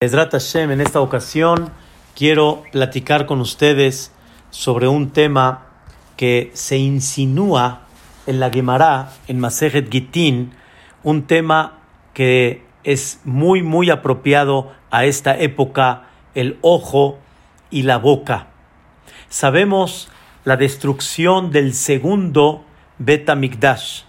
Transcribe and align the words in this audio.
En 0.00 0.80
esta 0.80 1.00
ocasión 1.00 1.72
quiero 2.14 2.62
platicar 2.70 3.26
con 3.26 3.40
ustedes 3.40 4.12
sobre 4.50 4.86
un 4.86 5.10
tema 5.10 5.66
que 6.16 6.52
se 6.54 6.76
insinúa 6.78 7.80
en 8.28 8.38
la 8.38 8.48
Gemara, 8.48 9.10
en 9.26 9.40
Masejet 9.40 9.90
Gitin, 9.90 10.52
un 11.02 11.24
tema 11.24 11.80
que 12.14 12.62
es 12.84 13.20
muy, 13.24 13.64
muy 13.64 13.90
apropiado 13.90 14.70
a 14.92 15.04
esta 15.04 15.36
época, 15.36 16.04
el 16.36 16.58
ojo 16.60 17.18
y 17.68 17.82
la 17.82 17.98
boca. 17.98 18.46
Sabemos 19.28 20.10
la 20.44 20.56
destrucción 20.56 21.50
del 21.50 21.74
segundo 21.74 22.64
Betamigdash. 22.98 24.02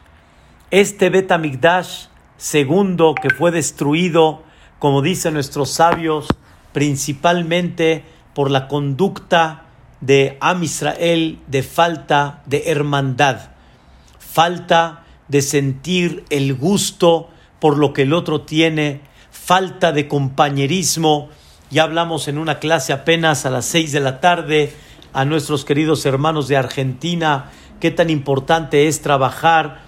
Este 0.70 1.10
Betamigdash 1.10 2.10
segundo 2.38 3.16
que 3.20 3.32
fue 3.32 3.50
destruido 3.50 4.48
como 4.80 5.02
dicen 5.02 5.34
nuestros 5.34 5.72
sabios, 5.72 6.28
principalmente 6.72 8.04
por 8.34 8.50
la 8.50 8.68
conducta 8.68 9.66
de 10.02 10.38
Am 10.40 10.64
Israel 10.64 11.40
de 11.48 11.64
falta 11.64 12.42
de 12.46 12.64
hermandad, 12.68 13.52
falta 14.18 15.04
de 15.28 15.42
sentir 15.42 16.24
el 16.30 16.56
gusto 16.56 17.30
por 17.60 17.78
lo 17.78 17.92
que 17.92 18.04
el 18.04 18.14
otro 18.14 18.42
tiene, 18.42 19.02
falta 19.32 19.92
de 19.92 20.08
compañerismo. 20.08 21.30
Ya 21.70 21.84
hablamos 21.84 22.30
en 22.30 22.38
una 22.38 22.60
clase 22.60 22.94
apenas 22.94 23.46
a 23.46 23.50
las 23.50 23.66
seis 23.66 23.92
de 23.92 24.00
la 24.00 24.22
tarde 24.22 24.74
a 25.12 25.26
nuestros 25.26 25.66
queridos 25.66 26.06
hermanos 26.06 26.48
de 26.48 26.56
Argentina 26.56 27.52
qué 27.80 27.92
tan 27.92 28.10
importante 28.10 28.88
es 28.88 29.02
trabajar. 29.02 29.82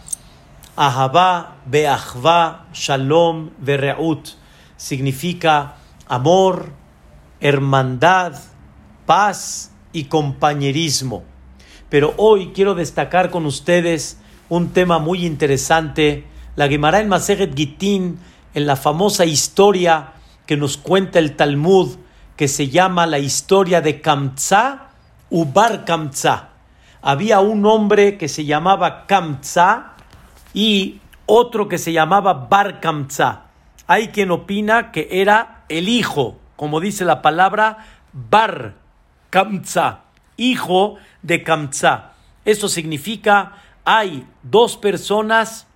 Ahavá, 0.75 1.57
Beachvá, 1.65 2.65
Shalom, 2.73 3.51
Vereut 3.59 4.40
significa 4.81 5.75
amor, 6.07 6.71
hermandad, 7.39 8.33
paz 9.05 9.71
y 9.93 10.05
compañerismo. 10.05 11.23
Pero 11.87 12.15
hoy 12.17 12.51
quiero 12.55 12.73
destacar 12.73 13.29
con 13.29 13.45
ustedes 13.45 14.17
un 14.49 14.69
tema 14.69 14.97
muy 14.97 15.23
interesante, 15.23 16.25
la 16.55 16.67
Gemara 16.67 16.99
en 16.99 17.09
Maseret 17.09 17.55
Gitín, 17.55 18.17
en 18.55 18.65
la 18.65 18.75
famosa 18.75 19.23
historia 19.23 20.13
que 20.47 20.57
nos 20.57 20.77
cuenta 20.77 21.19
el 21.19 21.35
Talmud, 21.35 21.97
que 22.35 22.47
se 22.47 22.69
llama 22.69 23.05
la 23.05 23.19
historia 23.19 23.81
de 23.81 24.01
Kamtza 24.01 24.87
Ubar 25.29 25.85
Kamtza. 25.85 26.49
Había 27.03 27.39
un 27.39 27.67
hombre 27.67 28.17
que 28.17 28.27
se 28.27 28.45
llamaba 28.45 29.05
Kamtza 29.05 29.93
y 30.55 31.01
otro 31.27 31.67
que 31.67 31.77
se 31.77 31.93
llamaba 31.93 32.33
Bar 32.49 32.79
Kamtza. 32.79 33.50
Hay 33.91 34.07
quien 34.07 34.31
opina 34.31 34.93
que 34.93 35.09
era 35.11 35.65
el 35.67 35.89
hijo, 35.89 36.39
como 36.55 36.79
dice 36.79 37.03
la 37.03 37.21
palabra 37.21 37.87
Bar 38.13 38.75
Kamza, 39.29 40.03
hijo 40.37 40.95
de 41.21 41.43
Kamza. 41.43 42.13
Eso 42.45 42.69
significa 42.69 43.57
hay 43.83 44.25
dos 44.43 44.77
personas, 44.77 45.67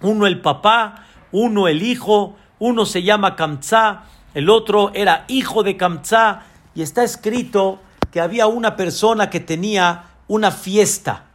uno 0.00 0.26
el 0.26 0.40
papá, 0.40 1.06
uno 1.30 1.68
el 1.68 1.84
hijo, 1.84 2.34
uno 2.58 2.84
se 2.84 3.04
llama 3.04 3.36
Kamza, 3.36 4.02
el 4.34 4.50
otro 4.50 4.90
era 4.92 5.24
hijo 5.28 5.62
de 5.62 5.76
Kamza, 5.76 6.42
y 6.74 6.82
está 6.82 7.04
escrito 7.04 7.78
que 8.10 8.20
había 8.20 8.48
una 8.48 8.74
persona 8.74 9.30
que 9.30 9.38
tenía 9.38 10.06
una 10.26 10.50
fiesta, 10.50 11.26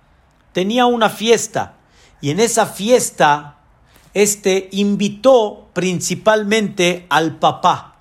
tenía 0.51 0.87
una 0.87 1.07
fiesta, 1.07 1.75
y 2.19 2.31
en 2.31 2.41
esa 2.41 2.65
fiesta 2.65 3.60
este 4.13 4.67
invitó 4.71 5.69
principalmente 5.73 7.05
al 7.09 7.37
papá, 7.39 7.95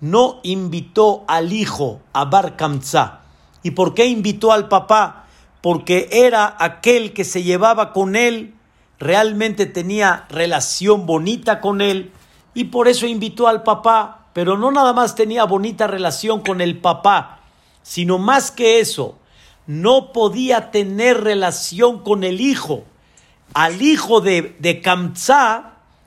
no 0.00 0.40
invitó 0.42 1.24
al 1.26 1.52
hijo, 1.52 2.00
a 2.12 2.24
Bar 2.26 2.56
Kamza. 2.56 3.20
¿Y 3.62 3.72
por 3.72 3.94
qué 3.94 4.06
invitó 4.06 4.52
al 4.52 4.68
papá? 4.68 5.26
Porque 5.60 6.08
era 6.12 6.56
aquel 6.58 7.12
que 7.12 7.24
se 7.24 7.42
llevaba 7.42 7.92
con 7.92 8.14
él, 8.14 8.54
realmente 8.98 9.66
tenía 9.66 10.26
relación 10.28 11.06
bonita 11.06 11.60
con 11.60 11.80
él, 11.80 12.12
y 12.54 12.64
por 12.64 12.86
eso 12.88 13.06
invitó 13.06 13.48
al 13.48 13.62
papá. 13.62 14.26
Pero 14.32 14.58
no 14.58 14.70
nada 14.70 14.92
más 14.92 15.14
tenía 15.14 15.44
bonita 15.44 15.86
relación 15.86 16.42
con 16.42 16.60
el 16.60 16.78
papá, 16.78 17.40
sino 17.82 18.18
más 18.18 18.50
que 18.50 18.80
eso, 18.80 19.16
no 19.66 20.12
podía 20.12 20.70
tener 20.70 21.24
relación 21.24 22.00
con 22.00 22.22
el 22.22 22.40
hijo 22.40 22.84
al 23.54 23.80
hijo 23.80 24.20
de, 24.20 24.56
de 24.58 24.82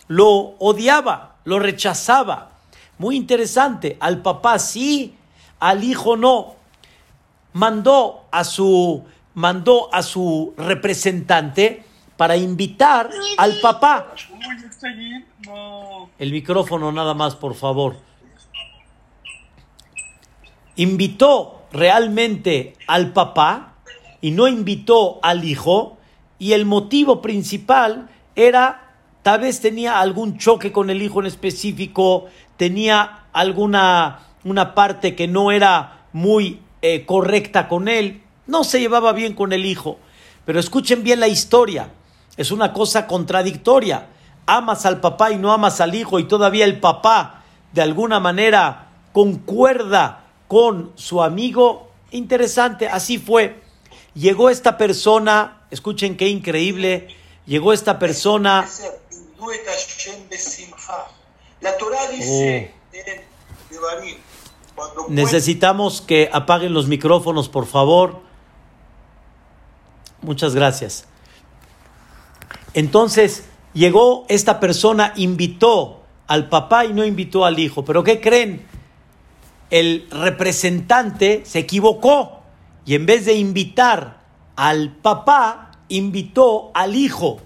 lo 0.08 0.28
odiaba, 0.60 1.36
lo 1.46 1.60
rechazaba. 1.60 2.52
Muy 2.98 3.16
interesante, 3.16 3.98
al 4.00 4.22
papá 4.22 4.60
sí, 4.60 5.16
al 5.60 5.84
hijo 5.84 6.18
no. 6.18 6.56
Mandó 7.54 8.26
a 8.32 8.44
su, 8.44 9.06
mandó 9.34 9.94
a 9.94 10.04
su 10.04 10.54
representante 10.58 11.86
para 12.18 12.36
invitar 12.36 13.10
al 13.38 13.60
papá. 13.62 14.14
El 16.18 16.32
micrófono 16.32 16.92
nada 16.92 17.14
más, 17.14 17.36
por 17.36 17.56
favor. 17.56 17.98
Invitó 20.76 21.62
realmente 21.72 22.76
al 22.88 23.14
papá 23.14 23.76
y 24.22 24.32
no 24.32 24.48
invitó 24.48 25.20
al 25.22 25.44
hijo 25.44 25.99
y 26.40 26.54
el 26.54 26.66
motivo 26.66 27.22
principal 27.22 28.10
era, 28.36 28.94
tal 29.22 29.42
vez 29.42 29.60
tenía 29.60 30.00
algún 30.00 30.38
choque 30.38 30.72
con 30.72 30.90
el 30.90 31.02
hijo 31.02 31.20
en 31.20 31.28
específico, 31.28 32.28
tenía 32.58 33.26
alguna 33.34 34.22
una 34.44 34.74
parte 34.74 35.16
que 35.16 35.28
no 35.28 35.52
era 35.52 36.06
muy 36.14 36.62
eh, 36.82 37.06
correcta 37.06 37.68
con 37.68 37.88
él, 37.88 38.24
no 38.48 38.64
se 38.64 38.80
llevaba 38.80 39.14
bien 39.14 39.34
con 39.34 39.54
el 39.54 39.66
hijo. 39.66 40.00
Pero 40.46 40.60
escuchen 40.60 41.04
bien 41.04 41.20
la 41.20 41.28
historia, 41.28 41.92
es 42.38 42.52
una 42.52 42.74
cosa 42.74 43.06
contradictoria. 43.06 44.08
Amas 44.46 44.86
al 44.86 45.00
papá 45.00 45.32
y 45.32 45.38
no 45.38 45.52
amas 45.52 45.80
al 45.82 45.94
hijo 45.94 46.18
y 46.18 46.24
todavía 46.24 46.66
el 46.66 46.80
papá 46.80 47.44
de 47.74 47.84
alguna 47.84 48.20
manera 48.20 48.88
concuerda 49.12 50.24
con 50.48 50.92
su 50.96 51.22
amigo. 51.22 51.92
Interesante, 52.12 52.88
así 52.88 53.20
fue. 53.20 53.62
Llegó 54.16 54.50
esta 54.50 54.78
persona 54.78 55.59
Escuchen 55.72 56.18
qué 56.18 56.28
increíble. 56.28 57.08
Llegó 57.46 57.74
esta 57.74 58.00
persona. 58.00 58.68
Oh. 62.28 62.68
Necesitamos 65.10 66.02
que 66.02 66.30
apaguen 66.32 66.74
los 66.74 66.88
micrófonos, 66.88 67.50
por 67.50 67.66
favor. 67.66 68.22
Muchas 70.22 70.56
gracias. 70.56 71.06
Entonces, 72.74 73.46
llegó 73.74 74.26
esta 74.30 74.60
persona, 74.60 75.14
invitó 75.16 76.04
al 76.28 76.50
papá 76.50 76.86
y 76.86 76.94
no 76.94 77.06
invitó 77.06 77.46
al 77.46 77.60
hijo. 77.60 77.84
Pero 77.86 78.04
¿qué 78.04 78.22
creen? 78.22 78.68
El 79.70 80.08
representante 80.10 81.44
se 81.46 81.60
equivocó 81.60 82.42
y 82.86 82.96
en 82.96 83.06
vez 83.06 83.26
de 83.26 83.34
invitar 83.34 84.19
al 84.60 84.90
papá 84.90 85.72
invitó 85.88 86.72
al 86.74 86.94
hijo 86.94 87.40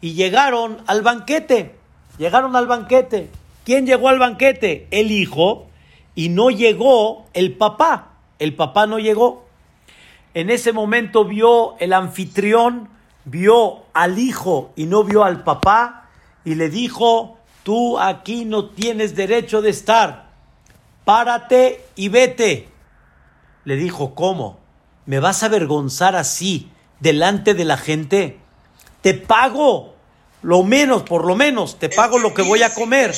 y 0.00 0.12
llegaron 0.12 0.78
al 0.86 1.02
banquete. 1.02 1.74
Llegaron 2.18 2.54
al 2.54 2.68
banquete. 2.68 3.30
¿Quién 3.64 3.84
llegó 3.84 4.08
al 4.08 4.20
banquete? 4.20 4.86
El 4.92 5.10
hijo 5.10 5.66
y 6.14 6.28
no 6.28 6.50
llegó 6.50 7.26
el 7.32 7.56
papá. 7.56 8.12
El 8.38 8.54
papá 8.54 8.86
no 8.86 9.00
llegó. 9.00 9.44
En 10.34 10.50
ese 10.50 10.72
momento 10.72 11.24
vio 11.24 11.76
el 11.80 11.92
anfitrión, 11.92 12.88
vio 13.24 13.82
al 13.92 14.20
hijo 14.20 14.70
y 14.76 14.86
no 14.86 15.02
vio 15.02 15.24
al 15.24 15.42
papá 15.42 16.10
y 16.44 16.54
le 16.54 16.70
dijo, 16.70 17.38
tú 17.64 17.98
aquí 17.98 18.44
no 18.44 18.66
tienes 18.66 19.16
derecho 19.16 19.62
de 19.62 19.70
estar. 19.70 20.30
Párate 21.04 21.84
y 21.96 22.08
vete. 22.08 22.68
Le 23.64 23.74
dijo, 23.74 24.14
¿cómo? 24.14 24.61
¿Me 25.04 25.18
vas 25.18 25.42
a 25.42 25.46
avergonzar 25.46 26.16
así 26.16 26.70
delante 27.00 27.54
de 27.54 27.64
la 27.64 27.76
gente? 27.76 28.38
Te 29.00 29.14
pago, 29.14 29.94
lo 30.42 30.62
menos, 30.62 31.02
por 31.02 31.24
lo 31.24 31.34
menos, 31.34 31.78
te 31.78 31.88
pago 31.88 32.18
lo 32.18 32.32
que 32.34 32.42
voy 32.42 32.62
a 32.62 32.72
comer. 32.72 33.12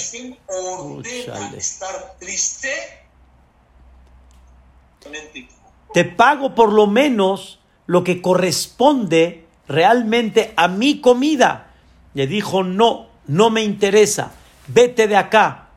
Te 5.92 6.04
pago 6.04 6.54
por 6.54 6.72
lo 6.72 6.86
menos 6.86 7.60
lo 7.86 8.02
que 8.02 8.22
corresponde 8.22 9.46
realmente 9.68 10.54
a 10.56 10.68
mi 10.68 11.00
comida. 11.00 11.70
Le 12.14 12.26
dijo, 12.26 12.62
no, 12.62 13.08
no 13.26 13.50
me 13.50 13.62
interesa, 13.62 14.32
vete 14.68 15.06
de 15.06 15.16
acá. 15.16 15.68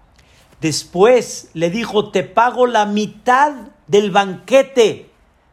Después 0.61 1.49
le 1.53 1.69
dijo, 1.69 2.11
te 2.11 2.23
pago 2.23 2.65
la 2.65 2.85
mitad 2.85 3.53
del 3.87 4.11
banquete 4.11 5.11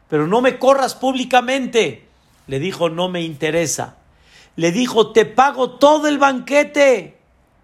pero 0.09 0.27
no 0.27 0.41
me 0.41 0.59
corras 0.59 0.95
públicamente. 0.95 2.07
Le 2.47 2.59
dijo, 2.59 2.89
no 2.89 3.09
me 3.09 3.21
interesa. 3.21 3.95
Le 4.55 4.71
dijo, 4.71 5.11
te 5.11 5.25
pago 5.25 5.71
todo 5.71 6.07
el 6.07 6.17
banquete, 6.17 7.17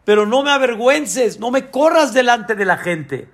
pero 0.04 0.26
no 0.26 0.44
me 0.44 0.52
avergüences, 0.52 1.40
no 1.40 1.52
me 1.52 1.70
corras 1.70 2.14
delante 2.14 2.56
de 2.56 2.66
la 2.66 2.78
gente. 2.78 3.30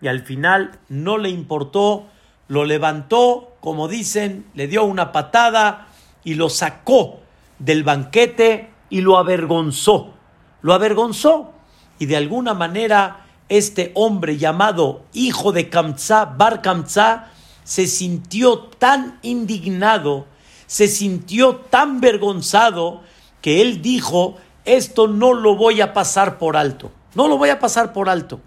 y 0.00 0.08
al 0.08 0.22
final 0.22 0.80
no 0.88 1.16
le 1.16 1.28
importó, 1.28 2.06
lo 2.48 2.64
levantó, 2.64 3.52
como 3.60 3.86
dicen, 3.86 4.46
le 4.54 4.66
dio 4.66 4.82
una 4.84 5.12
patada 5.12 5.86
y 6.24 6.34
lo 6.34 6.48
sacó 6.48 7.20
del 7.58 7.84
banquete 7.84 8.70
y 8.90 9.00
lo 9.00 9.16
avergonzó. 9.16 10.14
Lo 10.60 10.74
avergonzó 10.74 11.52
y 11.98 12.06
de 12.06 12.16
alguna 12.16 12.54
manera 12.54 13.26
este 13.48 13.92
hombre 13.94 14.38
llamado 14.38 15.04
hijo 15.12 15.52
de 15.52 15.68
Kamzá, 15.68 16.24
Bar 16.24 16.62
Kamzá, 16.62 17.31
se 17.64 17.86
sintió 17.86 18.58
tan 18.58 19.18
indignado, 19.22 20.26
se 20.66 20.88
sintió 20.88 21.56
tan 21.56 22.00
vergonzado 22.00 23.02
que 23.40 23.60
él 23.60 23.82
dijo, 23.82 24.36
esto 24.64 25.08
no 25.08 25.34
lo 25.34 25.56
voy 25.56 25.80
a 25.80 25.92
pasar 25.92 26.38
por 26.38 26.56
alto, 26.56 26.90
no 27.14 27.28
lo 27.28 27.38
voy 27.38 27.50
a 27.50 27.58
pasar 27.58 27.92
por 27.92 28.08
alto. 28.08 28.40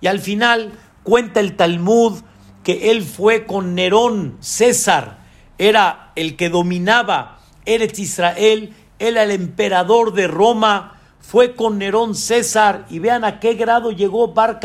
Y 0.00 0.06
al 0.06 0.18
final 0.18 0.72
cuenta 1.02 1.40
el 1.40 1.56
Talmud 1.56 2.20
que 2.62 2.90
él 2.90 3.02
fue 3.02 3.46
con 3.46 3.74
Nerón, 3.74 4.36
César, 4.40 5.18
era 5.58 6.12
el 6.16 6.36
que 6.36 6.48
dominaba 6.48 7.38
Eretz 7.64 7.98
Israel, 7.98 8.74
era 8.98 9.22
el 9.22 9.30
emperador 9.30 10.12
de 10.12 10.28
Roma, 10.28 11.00
fue 11.20 11.54
con 11.54 11.78
Nerón 11.78 12.14
César 12.14 12.86
y 12.90 12.98
vean 12.98 13.24
a 13.24 13.40
qué 13.40 13.54
grado 13.54 13.90
llegó 13.90 14.32
Bar 14.34 14.60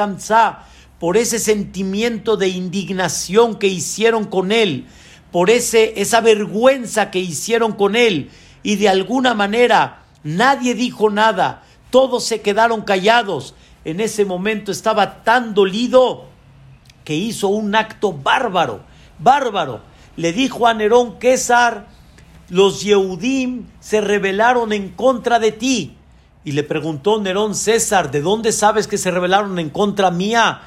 por 1.00 1.18
ese 1.18 1.40
sentimiento 1.40 2.38
de 2.38 2.50
indignación 2.50 3.56
que 3.56 3.68
hicieron 3.68 4.26
con 4.26 4.52
él, 4.52 4.88
por 5.32 5.50
ese, 5.50 6.02
esa 6.02 6.22
vergüenza 6.22 7.12
que 7.12 7.20
hicieron 7.20 7.74
con 7.74 7.96
él 7.96 8.30
y 8.64 8.76
de 8.76 8.90
alguna 8.90 9.34
manera 9.34 10.04
nadie 10.24 10.74
dijo 10.74 11.10
nada, 11.10 11.64
todos 11.90 12.24
se 12.24 12.42
quedaron 12.42 12.82
callados. 12.82 13.56
En 13.86 14.00
ese 14.00 14.26
momento 14.26 14.72
estaba 14.72 15.24
tan 15.24 15.54
dolido 15.54 16.26
que 17.06 17.16
hizo 17.16 17.48
un 17.48 17.76
acto 17.76 18.12
bárbaro, 18.12 18.82
bárbaro. 19.20 19.82
Le 20.18 20.34
dijo 20.34 20.68
a 20.68 20.74
Nerón 20.74 21.16
César, 21.22 21.88
los 22.50 22.82
Yehudim 22.82 23.68
se 23.80 24.02
rebelaron 24.02 24.74
en 24.74 24.90
contra 24.90 25.40
de 25.40 25.54
ti. 25.54 25.96
Y 26.44 26.52
le 26.54 26.64
preguntó 26.64 27.22
Nerón 27.22 27.56
César, 27.56 28.12
¿de 28.12 28.22
dónde 28.22 28.52
sabes 28.52 28.88
que 28.88 28.98
se 28.98 29.12
rebelaron 29.12 29.60
en 29.60 29.70
contra 29.70 30.12
mía? 30.12 30.62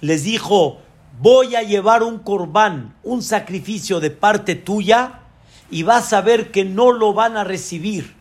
Les 0.00 0.24
dijo, 0.24 0.78
voy 1.20 1.54
a 1.56 1.62
llevar 1.62 2.02
un 2.02 2.18
corbán, 2.18 2.94
un 3.02 3.22
sacrificio 3.22 4.00
de 4.00 4.10
parte 4.10 4.54
tuya, 4.54 5.20
y 5.70 5.82
vas 5.82 6.12
a 6.12 6.20
ver 6.20 6.50
que 6.50 6.64
no 6.64 6.92
lo 6.92 7.12
van 7.12 7.36
a 7.36 7.44
recibir. 7.44 8.14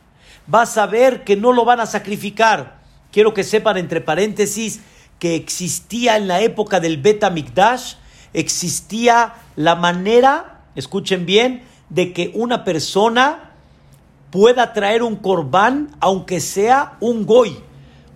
Vas 0.47 0.77
a 0.77 0.85
ver 0.85 1.23
que 1.23 1.35
no 1.35 1.51
lo 1.53 1.65
van 1.65 1.79
a 1.79 1.85
sacrificar. 1.85 2.79
Quiero 3.11 3.33
que 3.33 3.43
sepan 3.43 3.77
entre 3.77 4.01
paréntesis 4.01 4.81
que 5.17 5.35
existía 5.35 6.17
en 6.17 6.27
la 6.27 6.41
época 6.41 6.79
del 6.79 6.97
Beta 6.97 7.29
Mikdash, 7.29 7.95
existía 8.33 9.35
la 9.55 9.75
manera, 9.75 10.61
escuchen 10.75 11.25
bien, 11.25 11.63
de 11.89 12.13
que 12.13 12.31
una 12.35 12.63
persona 12.63 13.51
pueda 14.31 14.73
traer 14.73 15.03
un 15.03 15.15
corbán 15.15 15.95
aunque 15.99 16.39
sea 16.39 16.97
un 16.99 17.25
goy. 17.25 17.57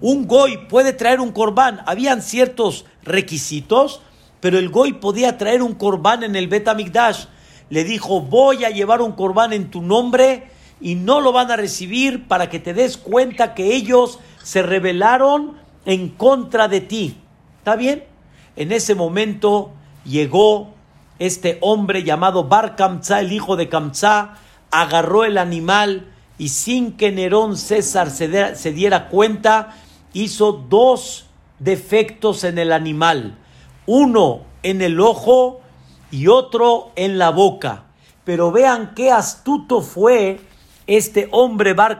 Un 0.01 0.27
goy 0.27 0.57
puede 0.67 0.93
traer 0.93 1.19
un 1.19 1.31
corbán. 1.31 1.81
Habían 1.85 2.21
ciertos 2.21 2.85
requisitos, 3.03 4.01
pero 4.39 4.59
el 4.59 4.69
goy 4.69 4.93
podía 4.93 5.37
traer 5.37 5.61
un 5.61 5.75
corbán 5.75 6.23
en 6.23 6.35
el 6.35 6.47
Beta 6.47 6.73
Mikdash. 6.73 7.25
Le 7.69 7.83
dijo, 7.83 8.21
voy 8.21 8.65
a 8.65 8.69
llevar 8.69 9.01
un 9.01 9.13
corbán 9.13 9.53
en 9.53 9.71
tu 9.71 9.81
nombre 9.81 10.49
y 10.81 10.95
no 10.95 11.21
lo 11.21 11.31
van 11.31 11.49
a 11.49 11.55
recibir 11.55 12.27
para 12.27 12.49
que 12.49 12.59
te 12.59 12.73
des 12.73 12.97
cuenta 12.97 13.53
que 13.53 13.73
ellos 13.73 14.19
se 14.43 14.61
rebelaron 14.61 15.57
en 15.85 16.09
contra 16.09 16.67
de 16.67 16.81
ti. 16.81 17.17
¿Está 17.59 17.75
bien? 17.77 18.03
En 18.57 18.71
ese 18.71 18.93
momento 18.93 19.71
llegó 20.03 20.73
este 21.19 21.57
hombre 21.61 22.03
llamado 22.03 22.43
Bar 22.43 22.75
Kamza, 22.75 23.21
el 23.21 23.31
hijo 23.31 23.55
de 23.55 23.69
Kamza, 23.69 24.33
agarró 24.71 25.23
el 25.23 25.37
animal 25.37 26.11
y 26.37 26.49
sin 26.49 26.93
que 26.93 27.11
Nerón 27.11 27.55
César 27.55 28.11
se 28.11 28.73
diera 28.73 29.07
cuenta, 29.07 29.75
hizo 30.13 30.53
dos 30.53 31.25
defectos 31.59 32.43
en 32.43 32.57
el 32.57 32.71
animal. 32.71 33.37
Uno 33.85 34.41
en 34.63 34.81
el 34.81 34.99
ojo 34.99 35.61
y 36.11 36.27
otro 36.27 36.91
en 36.95 37.17
la 37.17 37.31
boca. 37.31 37.85
Pero 38.23 38.51
vean 38.51 38.93
qué 38.95 39.11
astuto 39.11 39.81
fue 39.81 40.39
este 40.87 41.27
hombre 41.31 41.73
Bar. 41.73 41.99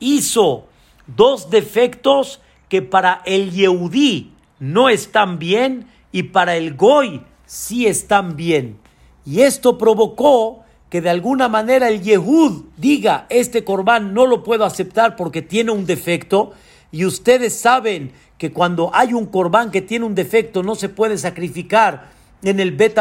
Hizo 0.00 0.66
dos 1.06 1.50
defectos 1.50 2.40
que 2.68 2.82
para 2.82 3.22
el 3.24 3.52
Yehudí 3.52 4.32
no 4.58 4.88
están 4.88 5.38
bien 5.38 5.86
y 6.10 6.24
para 6.24 6.56
el 6.56 6.74
Goy 6.74 7.22
sí 7.46 7.86
están 7.86 8.36
bien. 8.36 8.78
Y 9.26 9.42
esto 9.42 9.78
provocó 9.78 10.64
que 10.90 11.00
de 11.00 11.10
alguna 11.10 11.48
manera 11.48 11.88
el 11.88 12.02
Yehud 12.02 12.66
diga, 12.76 13.26
este 13.28 13.64
corbán 13.64 14.14
no 14.14 14.26
lo 14.26 14.42
puedo 14.42 14.64
aceptar 14.64 15.16
porque 15.16 15.42
tiene 15.42 15.72
un 15.72 15.86
defecto. 15.86 16.52
Y 16.94 17.04
ustedes 17.06 17.58
saben 17.58 18.12
que 18.38 18.52
cuando 18.52 18.92
hay 18.94 19.14
un 19.14 19.26
corbán 19.26 19.72
que 19.72 19.82
tiene 19.82 20.04
un 20.04 20.14
defecto 20.14 20.62
no 20.62 20.76
se 20.76 20.88
puede 20.88 21.18
sacrificar 21.18 22.12
en 22.44 22.60
el 22.60 22.70
Bet 22.70 22.96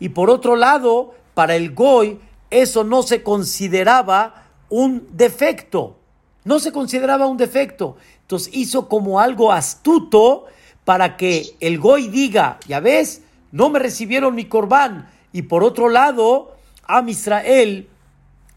Y 0.00 0.08
por 0.08 0.30
otro 0.30 0.56
lado, 0.56 1.14
para 1.34 1.54
el 1.54 1.74
Goy, 1.74 2.18
eso 2.48 2.84
no 2.84 3.02
se 3.02 3.22
consideraba 3.22 4.46
un 4.70 5.06
defecto. 5.12 5.98
No 6.44 6.60
se 6.60 6.72
consideraba 6.72 7.26
un 7.26 7.36
defecto. 7.36 7.98
Entonces 8.22 8.54
hizo 8.54 8.88
como 8.88 9.20
algo 9.20 9.52
astuto 9.52 10.46
para 10.86 11.18
que 11.18 11.56
el 11.60 11.78
Goy 11.78 12.08
diga, 12.08 12.58
ya 12.66 12.80
ves, 12.80 13.20
no 13.52 13.68
me 13.68 13.80
recibieron 13.80 14.34
mi 14.34 14.46
corbán. 14.46 15.10
Y 15.30 15.42
por 15.42 15.62
otro 15.62 15.90
lado, 15.90 16.56
Am 16.84 17.06
Israel 17.10 17.86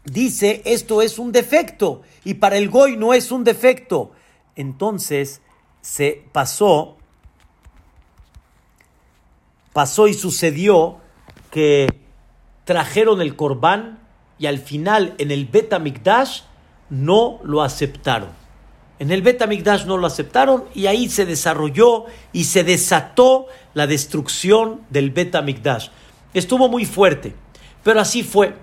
dice, 0.06 0.62
esto 0.64 1.02
es 1.02 1.18
un 1.18 1.32
defecto. 1.32 2.00
Y 2.24 2.32
para 2.32 2.56
el 2.56 2.70
Goy 2.70 2.96
no 2.96 3.12
es 3.12 3.30
un 3.30 3.44
defecto. 3.44 4.12
Entonces 4.56 5.42
se 5.80 6.24
pasó, 6.32 6.96
pasó 9.72 10.08
y 10.08 10.14
sucedió 10.14 10.98
que 11.50 11.88
trajeron 12.64 13.20
el 13.20 13.36
corbán 13.36 13.98
y 14.38 14.46
al 14.46 14.58
final 14.58 15.14
en 15.18 15.30
el 15.30 15.46
Bet 15.46 15.72
no 16.90 17.40
lo 17.42 17.62
aceptaron. 17.62 18.42
En 18.98 19.10
el 19.10 19.22
Betamigdash 19.22 19.84
no 19.84 19.96
lo 19.96 20.06
aceptaron 20.06 20.64
y 20.74 20.86
ahí 20.86 21.08
se 21.08 21.26
desarrolló 21.26 22.04
y 22.32 22.44
se 22.44 22.62
desató 22.62 23.46
la 23.74 23.88
destrucción 23.88 24.82
del 24.90 25.10
Betamigdash. 25.10 25.88
Estuvo 26.34 26.68
muy 26.68 26.84
fuerte, 26.84 27.34
pero 27.82 28.00
así 28.00 28.22
fue. 28.22 28.54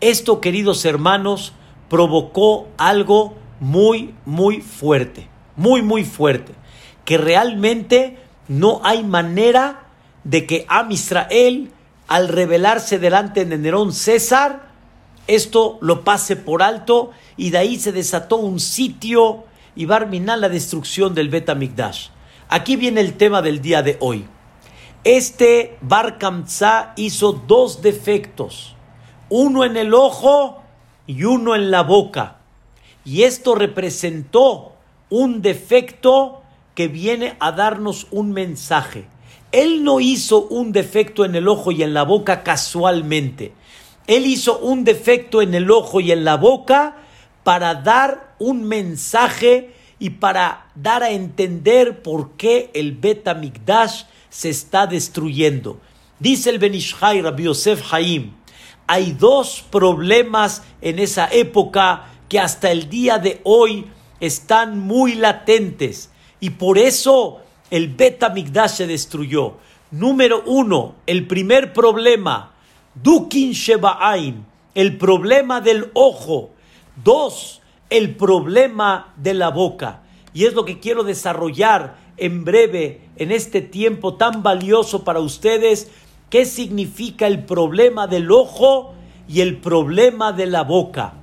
Esto, 0.00 0.40
queridos 0.42 0.84
hermanos, 0.84 1.54
provocó 1.88 2.68
algo 2.76 3.34
muy, 3.60 4.14
muy 4.24 4.60
fuerte, 4.60 5.28
muy, 5.56 5.82
muy 5.82 6.04
fuerte, 6.04 6.52
que 7.04 7.18
realmente 7.18 8.18
no 8.48 8.80
hay 8.82 9.04
manera 9.04 9.86
de 10.24 10.46
que 10.46 10.66
Am 10.68 10.90
Israel, 10.90 11.70
al 12.08 12.28
rebelarse 12.28 12.98
delante 12.98 13.44
de 13.44 13.58
Nerón 13.58 13.92
César, 13.92 14.70
esto 15.26 15.78
lo 15.80 16.02
pase 16.02 16.34
por 16.34 16.62
alto 16.62 17.12
y 17.36 17.50
de 17.50 17.58
ahí 17.58 17.78
se 17.78 17.92
desató 17.92 18.36
un 18.36 18.58
sitio 18.58 19.44
y 19.76 19.84
Barminá 19.84 20.36
la 20.36 20.48
destrucción 20.48 21.14
del 21.14 21.28
Bet 21.28 21.48
Aquí 22.48 22.74
viene 22.74 23.00
el 23.00 23.14
tema 23.14 23.40
del 23.42 23.62
día 23.62 23.82
de 23.82 23.96
hoy. 24.00 24.26
Este 25.04 25.78
Bar 25.80 26.18
hizo 26.96 27.32
dos 27.32 27.80
defectos, 27.80 28.74
uno 29.28 29.64
en 29.64 29.76
el 29.76 29.94
ojo 29.94 30.62
y 31.06 31.24
uno 31.24 31.54
en 31.54 31.70
la 31.70 31.82
boca. 31.82 32.39
Y 33.04 33.22
esto 33.22 33.54
representó 33.54 34.72
un 35.08 35.42
defecto 35.42 36.42
que 36.74 36.88
viene 36.88 37.36
a 37.40 37.52
darnos 37.52 38.06
un 38.10 38.32
mensaje. 38.32 39.06
Él 39.52 39.82
no 39.82 40.00
hizo 40.00 40.46
un 40.46 40.72
defecto 40.72 41.24
en 41.24 41.34
el 41.34 41.48
ojo 41.48 41.72
y 41.72 41.82
en 41.82 41.92
la 41.92 42.04
boca 42.04 42.42
casualmente. 42.42 43.52
Él 44.06 44.26
hizo 44.26 44.58
un 44.58 44.84
defecto 44.84 45.42
en 45.42 45.54
el 45.54 45.70
ojo 45.70 46.00
y 46.00 46.12
en 46.12 46.24
la 46.24 46.36
boca 46.36 46.96
para 47.42 47.74
dar 47.74 48.34
un 48.38 48.64
mensaje 48.64 49.74
y 49.98 50.10
para 50.10 50.66
dar 50.74 51.02
a 51.02 51.10
entender 51.10 52.02
por 52.02 52.32
qué 52.32 52.70
el 52.74 52.92
Beta 52.92 53.34
Mikdash 53.34 54.04
se 54.28 54.50
está 54.50 54.86
destruyendo. 54.86 55.80
Dice 56.18 56.50
el 56.50 56.58
Benishai 56.58 57.20
Rabbi 57.20 57.44
Yosef 57.44 57.92
Haim, 57.92 58.32
hay 58.86 59.12
dos 59.12 59.64
problemas 59.70 60.62
en 60.80 60.98
esa 60.98 61.28
época 61.30 62.06
que 62.30 62.38
hasta 62.38 62.70
el 62.70 62.88
día 62.88 63.18
de 63.18 63.40
hoy 63.42 63.86
están 64.20 64.78
muy 64.78 65.14
latentes 65.16 66.10
y 66.38 66.50
por 66.50 66.78
eso 66.78 67.40
el 67.70 67.88
Beta 67.88 68.30
Mikdash 68.30 68.70
se 68.70 68.86
destruyó. 68.86 69.54
Número 69.90 70.44
uno, 70.46 70.94
el 71.08 71.26
primer 71.26 71.72
problema, 71.72 72.54
Dukin 72.94 73.50
Sheba'ain, 73.50 74.46
el 74.76 74.96
problema 74.96 75.60
del 75.60 75.90
ojo. 75.94 76.50
Dos, 77.02 77.62
el 77.90 78.14
problema 78.14 79.12
de 79.16 79.34
la 79.34 79.50
boca. 79.50 80.04
Y 80.32 80.44
es 80.44 80.54
lo 80.54 80.64
que 80.64 80.78
quiero 80.78 81.02
desarrollar 81.02 81.96
en 82.16 82.44
breve, 82.44 83.08
en 83.16 83.32
este 83.32 83.60
tiempo 83.60 84.14
tan 84.14 84.44
valioso 84.44 85.02
para 85.02 85.18
ustedes, 85.18 85.90
qué 86.28 86.44
significa 86.44 87.26
el 87.26 87.44
problema 87.44 88.06
del 88.06 88.30
ojo 88.30 88.94
y 89.26 89.40
el 89.40 89.56
problema 89.56 90.32
de 90.32 90.46
la 90.46 90.62
boca. 90.62 91.14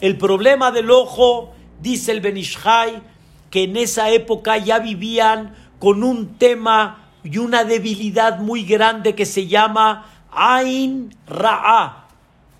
El 0.00 0.18
problema 0.18 0.70
del 0.70 0.90
ojo, 0.90 1.52
dice 1.80 2.12
el 2.12 2.20
Benishai, 2.20 3.02
que 3.50 3.64
en 3.64 3.76
esa 3.76 4.10
época 4.10 4.58
ya 4.58 4.80
vivían 4.80 5.54
con 5.78 6.02
un 6.02 6.36
tema 6.36 7.10
y 7.22 7.38
una 7.38 7.64
debilidad 7.64 8.40
muy 8.40 8.64
grande 8.64 9.14
que 9.14 9.26
se 9.26 9.46
llama 9.46 10.06
Ain 10.32 11.16
Ra'a, 11.26 12.08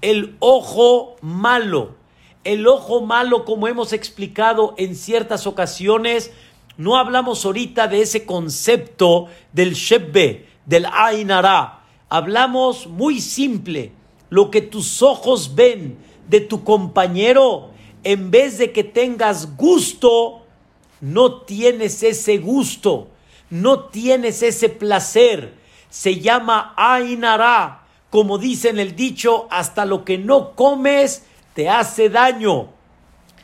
el 0.01 0.37
ojo 0.39 1.17
malo. 1.21 1.97
El 2.45 2.67
ojo 2.69 3.01
malo, 3.01 3.45
como 3.45 3.69
hemos 3.69 3.93
explicado 3.93 4.75
en 4.77 4.95
ciertas 4.95 5.47
ocasiones, 5.47 6.33
no 6.77 6.97
hablamos 6.97 7.45
ahorita 7.45 7.89
de 7.89 8.03
ese 8.03 8.27
concepto 8.27 9.27
del 9.53 9.75
Shebbe, 9.75 10.47
del 10.67 10.87
Ain 10.93 11.31
Ra. 11.31 11.85
Hablamos 12.09 12.87
muy 12.87 13.21
simple, 13.21 13.93
lo 14.29 14.51
que 14.51 14.61
tus 14.61 15.03
ojos 15.03 15.55
ven 15.55 15.99
de 16.29 16.41
tu 16.41 16.65
compañero, 16.65 17.71
en 18.03 18.31
vez 18.31 18.59
de 18.59 18.73
que 18.73 18.85
tengas 18.85 19.57
gusto, 19.57 20.43
no 21.01 21.43
tienes 21.43 22.03
ese 22.03 22.39
gusto, 22.39 23.09
no 23.51 23.85
tienes 23.85 24.43
ese 24.43 24.69
placer. 24.69 25.55
Se 25.91 26.21
llama 26.21 26.75
Ainara, 26.77 27.87
como 28.11 28.39
dice 28.39 28.69
en 28.69 28.79
el 28.79 28.95
dicho, 28.95 29.47
hasta 29.51 29.85
lo 29.85 30.05
que 30.05 30.19
no 30.19 30.55
comes 30.55 31.25
te 31.55 31.69
hace 31.69 32.09
daño. 32.09 32.69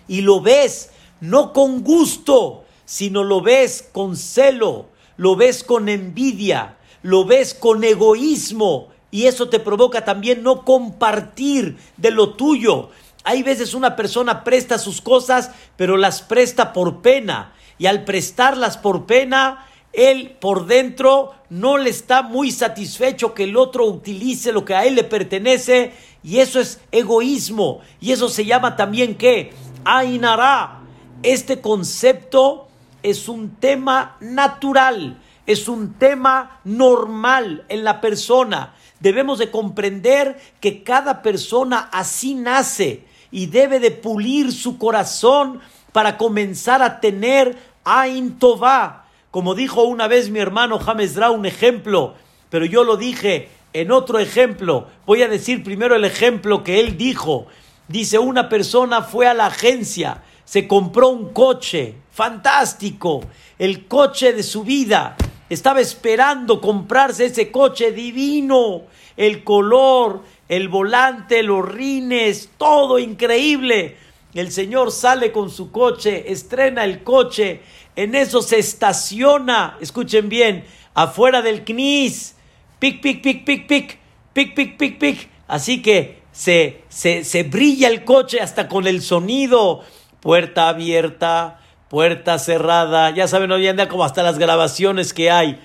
Y 0.09 0.23
lo 0.23 0.41
ves 0.41 0.91
no 1.21 1.53
con 1.53 1.83
gusto, 1.83 2.65
sino 2.85 3.25
lo 3.25 3.41
ves 3.41 3.89
con 3.93 4.17
celo, 4.17 4.87
lo 5.17 5.37
ves 5.37 5.65
con 5.65 5.89
envidia, 5.89 6.77
lo 7.03 7.25
ves 7.25 7.55
con 7.55 7.85
egoísmo. 7.85 8.89
Y 9.11 9.27
eso 9.27 9.49
te 9.49 9.59
provoca 9.59 10.05
también 10.05 10.43
no 10.43 10.65
compartir 10.65 11.77
de 11.97 12.11
lo 12.11 12.35
tuyo. 12.35 12.91
Hay 13.25 13.43
veces 13.43 13.75
una 13.75 13.97
persona 13.97 14.45
presta 14.45 14.79
sus 14.79 15.01
cosas, 15.01 15.51
pero 15.77 15.97
las 15.97 16.23
presta 16.23 16.73
por 16.73 17.03
pena. 17.03 17.53
Y 17.79 17.87
al 17.87 18.05
prestarlas 18.05 18.77
por 18.77 19.07
pena, 19.07 19.67
él 19.93 20.37
por 20.41 20.67
dentro 20.67 21.35
no 21.49 21.79
le 21.79 21.91
está 21.91 22.23
muy 22.23 22.53
satisfecho 22.53 23.35
que 23.35 23.45
el 23.45 23.57
otro 23.57 23.87
utilice 23.87 24.53
lo 24.53 24.65
que 24.65 24.75
a 24.75 24.85
él 24.85 24.95
le 24.95 25.05
pertenece. 25.05 25.93
Y 26.23 26.39
eso 26.39 26.61
es 26.61 26.81
egoísmo. 26.93 27.81
Y 28.01 28.13
eso 28.13 28.29
se 28.29 28.45
llama 28.45 28.77
también 28.77 29.17
que 29.17 29.53
Ainara. 29.85 30.81
Este 31.23 31.61
concepto 31.61 32.69
es 33.03 33.29
un 33.29 33.57
tema 33.57 34.17
natural, 34.21 35.20
es 35.47 35.69
un 35.69 35.95
tema 35.95 36.61
normal 36.65 37.65
en 37.69 37.85
la 37.85 38.01
persona. 38.01 38.75
Debemos 39.01 39.39
de 39.39 39.51
comprender 39.51 40.41
que 40.61 40.83
cada 40.83 41.23
persona 41.23 41.89
así 41.93 42.35
nace 42.35 43.05
y 43.31 43.47
debe 43.47 43.81
de 43.81 43.91
pulir 43.91 44.53
su 44.53 44.79
corazón 44.79 45.61
para 45.93 46.17
comenzar 46.17 46.83
a 46.83 47.01
tener 47.01 47.57
Ain 47.85 48.39
Tová. 48.39 49.07
Como 49.31 49.55
dijo 49.55 49.85
una 49.85 50.09
vez 50.09 50.31
mi 50.31 50.41
hermano 50.41 50.79
James 50.79 51.15
Dra, 51.15 51.31
un 51.31 51.47
ejemplo, 51.47 52.15
pero 52.51 52.65
yo 52.65 52.85
lo 52.85 52.97
dije 52.97 53.49
en 53.73 53.93
otro 53.93 54.19
ejemplo. 54.19 54.89
Voy 55.07 55.23
a 55.23 55.29
decir 55.29 55.63
primero 55.63 55.95
el 55.95 56.05
ejemplo 56.05 56.65
que 56.65 56.81
él 56.81 56.97
dijo. 56.97 57.47
Dice, 57.89 58.19
una 58.19 58.49
persona 58.49 59.03
fue 59.03 59.27
a 59.27 59.35
la 59.35 59.47
agencia, 59.47 60.23
se 60.45 60.69
compró 60.69 61.09
un 61.09 61.33
coche, 61.33 61.97
fantástico, 62.13 63.21
el 63.59 63.87
coche 63.87 64.33
de 64.33 64.43
su 64.43 64.63
vida. 64.63 65.17
Estaba 65.51 65.81
esperando 65.81 66.61
comprarse 66.61 67.27
ese 67.27 67.51
coche 67.51 67.91
divino, 67.91 68.85
el 69.17 69.43
color, 69.43 70.23
el 70.49 70.69
volante, 70.69 71.43
los 71.43 71.69
rines, 71.69 72.51
todo 72.57 73.01
increíble. 73.01 73.97
El 74.33 74.53
señor 74.53 74.93
sale 74.93 75.33
con 75.33 75.51
su 75.51 75.73
coche, 75.73 76.31
estrena 76.31 76.85
el 76.85 77.03
coche, 77.03 77.63
en 77.97 78.15
eso 78.15 78.43
se 78.43 78.61
estaciona, 78.61 79.77
escuchen 79.81 80.29
bien, 80.29 80.65
afuera 80.95 81.43
del 81.43 81.65
CNIS, 81.65 82.37
pic, 82.79 83.03
pic, 83.03 83.21
pic, 83.21 83.45
pic, 83.45 83.67
pic, 83.67 83.99
pic, 84.33 84.55
pic, 84.55 84.79
pic, 84.79 84.99
pic. 84.99 85.29
Así 85.49 85.83
que 85.83 86.23
se, 86.31 86.83
se, 86.89 87.25
se 87.25 87.43
brilla 87.43 87.89
el 87.89 88.05
coche 88.05 88.41
hasta 88.41 88.69
con 88.69 88.87
el 88.87 89.03
sonido, 89.03 89.83
puerta 90.21 90.69
abierta, 90.69 91.60
puerta 91.91 92.39
cerrada, 92.39 93.11
ya 93.11 93.27
saben 93.27 93.51
hoy 93.51 93.67
en 93.67 93.75
día 93.75 93.89
como 93.89 94.05
hasta 94.05 94.23
las 94.23 94.39
grabaciones 94.39 95.13
que 95.13 95.29
hay. 95.29 95.61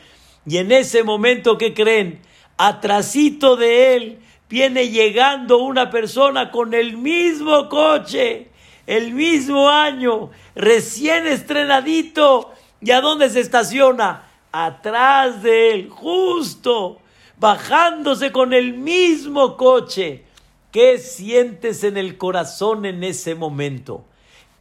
Y 0.48 0.58
en 0.58 0.72
ese 0.72 1.04
momento, 1.04 1.60
¿qué 1.60 1.76
creen? 1.76 2.20
Atrasito 2.58 3.56
de 3.56 3.96
él 3.96 4.20
viene 4.50 4.90
llegando 4.90 5.60
una 5.60 5.92
persona 5.92 6.50
con 6.50 6.74
el 6.74 6.98
mismo 6.98 7.70
coche, 7.70 8.50
el 8.88 9.14
mismo 9.14 9.70
año, 9.70 10.32
recién 10.56 11.28
estrenadito. 11.28 12.52
¿Y 12.82 12.90
a 12.90 13.02
dónde 13.02 13.30
se 13.30 13.42
estaciona? 13.42 14.24
Atrás 14.52 15.44
de 15.44 15.74
él, 15.74 15.90
justo, 15.90 17.02
bajándose 17.38 18.32
con 18.32 18.52
el 18.52 18.74
mismo 18.74 19.56
coche. 19.58 20.24
¿Qué 20.72 20.98
sientes 20.98 21.84
en 21.84 21.98
el 21.98 22.18
corazón 22.18 22.86
en 22.86 23.04
ese 23.04 23.36
momento? 23.36 24.06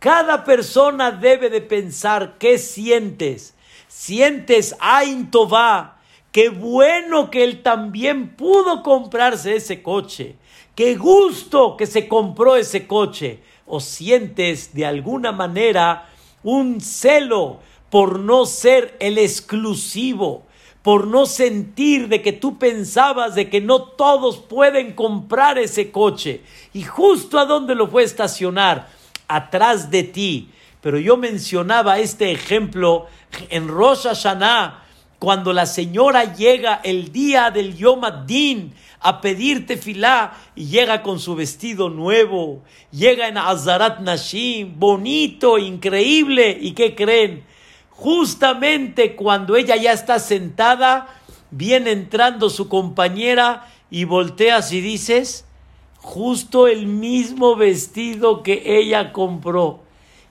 Cada 0.04 0.44
persona 0.44 1.12
debe 1.12 1.48
de 1.48 1.62
pensar 1.62 2.34
qué 2.38 2.58
sientes. 2.58 3.54
Sientes 3.88 4.76
Ain 4.78 5.30
Tová. 5.30 5.96
Qué 6.30 6.50
bueno 6.50 7.30
que 7.30 7.42
él 7.42 7.62
también 7.62 8.36
pudo 8.36 8.82
comprarse 8.82 9.56
ese 9.56 9.82
coche. 9.82 10.36
Qué 10.74 10.96
gusto 10.96 11.78
que 11.78 11.86
se 11.86 12.06
compró 12.06 12.54
ese 12.54 12.86
coche. 12.86 13.40
O 13.64 13.80
sientes 13.80 14.74
de 14.74 14.84
alguna 14.84 15.32
manera 15.32 16.10
un 16.42 16.82
celo 16.82 17.60
por 17.88 18.18
no 18.18 18.44
ser 18.44 18.98
el 19.00 19.16
exclusivo, 19.16 20.42
por 20.82 21.06
no 21.06 21.24
sentir 21.24 22.08
de 22.08 22.20
que 22.20 22.34
tú 22.34 22.58
pensabas 22.58 23.34
de 23.34 23.48
que 23.48 23.62
no 23.62 23.80
todos 23.80 24.36
pueden 24.36 24.92
comprar 24.92 25.56
ese 25.56 25.90
coche. 25.90 26.42
Y 26.74 26.82
justo 26.82 27.38
a 27.38 27.46
dónde 27.46 27.74
lo 27.74 27.88
fue 27.88 28.02
a 28.02 28.04
estacionar 28.04 28.93
atrás 29.28 29.90
de 29.90 30.02
ti. 30.02 30.50
Pero 30.80 30.98
yo 30.98 31.16
mencionaba 31.16 31.98
este 31.98 32.30
ejemplo 32.30 33.06
en 33.50 33.68
Rosh 33.68 34.02
Hashanah, 34.04 34.82
cuando 35.18 35.54
la 35.54 35.64
señora 35.64 36.34
llega 36.34 36.80
el 36.84 37.10
día 37.10 37.50
del 37.50 37.74
Yom 37.76 38.04
Adin 38.04 38.74
a 39.00 39.20
pedirte 39.20 39.76
filá 39.76 40.32
y 40.54 40.66
llega 40.66 41.02
con 41.02 41.18
su 41.18 41.34
vestido 41.34 41.88
nuevo, 41.88 42.62
llega 42.90 43.28
en 43.28 43.38
Azarat 43.38 44.00
Nashim, 44.00 44.78
bonito, 44.78 45.56
increíble. 45.56 46.58
¿Y 46.60 46.72
qué 46.72 46.94
creen? 46.94 47.44
Justamente 47.90 49.14
cuando 49.14 49.56
ella 49.56 49.76
ya 49.76 49.92
está 49.92 50.18
sentada, 50.18 51.06
viene 51.50 51.92
entrando 51.92 52.50
su 52.50 52.68
compañera 52.68 53.66
y 53.90 54.04
volteas 54.04 54.72
y 54.72 54.80
dices, 54.80 55.46
justo 56.04 56.68
el 56.68 56.86
mismo 56.86 57.56
vestido 57.56 58.42
que 58.42 58.62
ella 58.78 59.10
compró. 59.10 59.80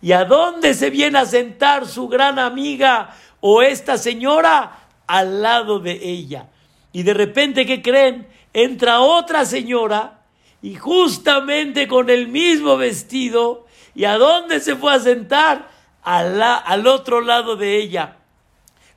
¿Y 0.03 0.11
a 0.11 0.23
dónde 0.23 0.75
se 0.75 0.91
viene 0.91 1.17
a 1.17 1.25
sentar 1.25 1.87
su 1.87 2.07
gran 2.07 2.37
amiga 2.37 3.15
o 3.41 3.63
esta 3.63 3.97
señora? 3.97 4.79
Al 5.07 5.41
lado 5.41 5.79
de 5.79 5.93
ella. 5.93 6.47
Y 6.93 7.01
de 7.01 7.15
repente, 7.15 7.65
¿qué 7.65 7.81
creen? 7.81 8.27
Entra 8.53 9.01
otra 9.01 9.45
señora 9.45 10.21
y 10.61 10.75
justamente 10.75 11.87
con 11.87 12.11
el 12.11 12.27
mismo 12.27 12.77
vestido. 12.77 13.65
¿Y 13.95 14.05
a 14.05 14.17
dónde 14.17 14.59
se 14.59 14.75
fue 14.75 14.93
a 14.93 14.99
sentar? 14.99 15.69
Al, 16.03 16.41
al 16.41 16.85
otro 16.85 17.19
lado 17.19 17.55
de 17.55 17.77
ella. 17.77 18.17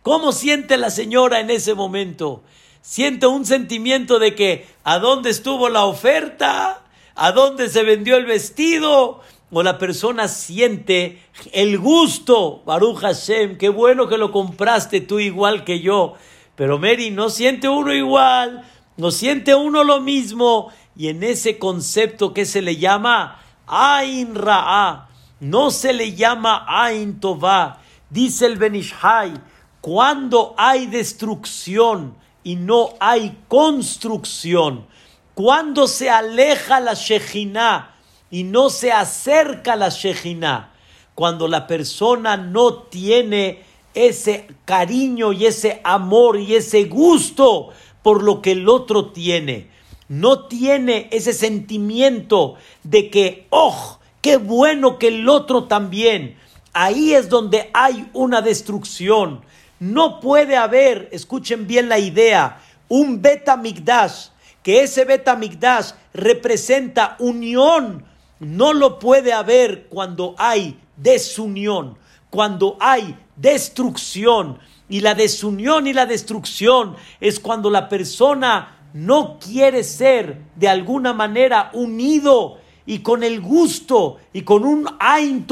¿Cómo 0.03 0.31
siente 0.31 0.77
la 0.77 0.91
señora 0.91 1.41
en 1.41 1.49
ese 1.51 1.73
momento? 1.75 2.43
Siente 2.89 3.27
un 3.27 3.45
sentimiento 3.45 4.21
de 4.21 4.37
que 4.37 4.69
¿a 4.85 5.01
dónde 5.01 5.31
estuvo 5.31 5.69
la 5.69 5.87
oferta? 5.87 6.85
¿A 7.17 7.33
dónde 7.33 7.69
se 7.69 7.83
vendió 7.83 8.17
el 8.17 8.27
vestido? 8.27 9.23
O 9.51 9.63
la 9.65 9.77
persona 9.77 10.29
siente 10.29 11.21
el 11.51 11.81
gusto, 11.81 12.63
Baruch 12.65 12.99
Hashem, 12.99 13.59
qué 13.59 13.71
bueno 13.71 14.07
que 14.07 14.19
lo 14.19 14.31
compraste 14.31 15.01
tú 15.01 15.19
igual 15.19 15.65
que 15.65 15.81
yo. 15.81 16.15
Pero 16.55 16.79
Mary, 16.79 17.11
no 17.11 17.29
siente 17.29 17.69
uno 17.69 17.93
igual, 17.93 18.65
no 18.97 19.11
siente 19.11 19.57
uno 19.57 19.83
lo 19.83 20.01
mismo. 20.01 20.71
Y 20.97 21.09
en 21.09 21.25
ese 21.25 21.59
concepto 21.59 22.33
que 22.33 22.47
se 22.47 22.63
le 22.63 22.77
llama 22.77 23.41
Ain 23.67 24.37
Ra'a, 24.37 25.09
no 25.41 25.73
se 25.73 25.93
le 25.93 26.15
llama 26.15 26.65
Ain 26.69 27.19
Tová. 27.19 27.81
Dice 28.11 28.47
el 28.47 28.59
Benishai, 28.59 29.35
cuando 29.81 30.55
hay 30.57 30.87
destrucción, 30.87 32.15
y 32.47 32.55
no 32.55 32.91
hay 33.01 33.37
construcción. 33.49 34.87
Cuando 35.35 35.89
se 35.89 36.11
aleja 36.11 36.79
la 36.79 36.95
Shejina 36.95 37.97
y 38.31 38.45
no 38.45 38.71
se 38.71 38.93
acerca 38.93 39.75
la 39.75 39.89
Shejina, 39.89 40.73
cuando 41.17 41.49
la 41.49 41.67
persona 41.67 42.37
no 42.37 42.75
tiene 42.75 43.65
ese 43.95 44.47
cariño 44.65 45.33
y 45.33 45.47
ese 45.47 45.81
amor 45.83 46.39
y 46.39 46.55
ese 46.55 46.85
gusto 46.85 47.71
por 48.05 48.23
lo 48.23 48.41
que 48.43 48.53
el 48.53 48.69
otro 48.69 49.07
tiene. 49.07 49.69
No 50.07 50.45
tiene 50.45 51.09
ese 51.11 51.33
sentimiento 51.33 52.55
de 52.85 53.11
que, 53.11 53.49
oh, 53.51 53.99
qué 54.21 54.37
bueno 54.37 55.01
que 55.01 55.09
el 55.09 55.29
otro 55.29 55.65
también. 55.65 56.37
Ahí 56.73 57.13
es 57.13 57.29
donde 57.29 57.71
hay 57.75 58.09
una 58.13 58.41
destrucción. 58.41 59.41
No 59.79 60.21
puede 60.21 60.57
haber, 60.57 61.09
escuchen 61.13 61.67
bien 61.67 61.89
la 61.89 61.99
idea, 61.99 62.61
un 62.89 63.21
beta 63.21 63.57
migdash, 63.57 64.29
que 64.63 64.83
ese 64.83 65.05
beta 65.05 65.37
migdash 65.37 65.93
representa 66.13 67.17
unión. 67.19 68.05
No 68.41 68.73
lo 68.73 68.99
puede 68.99 69.33
haber 69.33 69.87
cuando 69.87 70.35
hay 70.39 70.79
desunión, 70.97 71.99
cuando 72.31 72.77
hay 72.81 73.17
destrucción. 73.37 74.59
Y 74.89 75.01
la 75.01 75.15
desunión 75.15 75.87
y 75.87 75.93
la 75.93 76.07
destrucción 76.07 76.97
es 77.21 77.41
cuando 77.41 77.71
la 77.71 77.89
persona 77.89 78.77
no 78.93 79.39
quiere 79.39 79.85
ser 79.85 80.41
de 80.55 80.69
alguna 80.69 81.13
manera 81.13 81.71
unido 81.75 82.59
y 82.87 83.01
con 83.01 83.23
el 83.25 83.41
gusto 83.41 84.19
y 84.33 84.43
con 84.43 84.65
un 84.65 84.89
Ain 84.99 85.47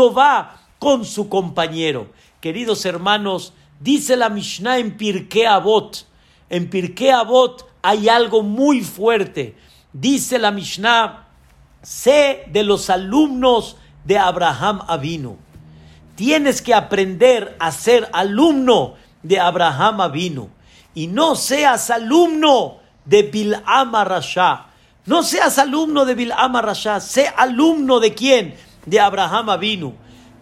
con 0.79 1.05
su 1.05 1.29
compañero. 1.29 2.09
Queridos 2.41 2.85
hermanos, 2.87 3.53
dice 3.85 4.17
la 4.17 4.31
Mishnah 4.31 4.79
en 4.79 4.97
Pirkei 4.97 5.45
Avot, 5.45 6.07
en 6.49 6.71
Pirkei 6.71 7.11
Avot 7.11 7.67
hay 7.83 8.09
algo 8.09 8.43
muy 8.43 8.81
fuerte. 8.81 9.57
Dice 9.93 10.39
la 10.39 10.51
Mishnah, 10.51 11.29
sé 11.83 12.45
de 12.51 12.63
los 12.63 12.89
alumnos 12.89 13.77
de 14.05 14.19
Abraham 14.19 14.81
Avinu. 14.89 15.37
Tienes 16.17 16.63
que 16.63 16.73
aprender 16.73 17.57
a 17.61 17.71
ser 17.73 18.09
alumno 18.15 18.95
de 19.23 19.39
Abraham 19.39 20.01
Avinu 20.01 20.49
y 20.95 21.07
no 21.07 21.37
seas 21.37 21.91
alumno 21.91 22.79
de 23.05 23.31
Bil'am 23.31 23.93
Rasha. 24.05 24.69
No 25.05 25.23
seas 25.23 25.59
alumno 25.59 26.07
de 26.07 26.15
Bil'am 26.15 26.59
Rasha, 26.63 27.01
sé 27.01 27.31
alumno 27.37 28.01
de 28.01 28.15
quién? 28.15 28.55
De 28.87 28.99
Abraham 28.99 29.51
Avinu. 29.51 29.93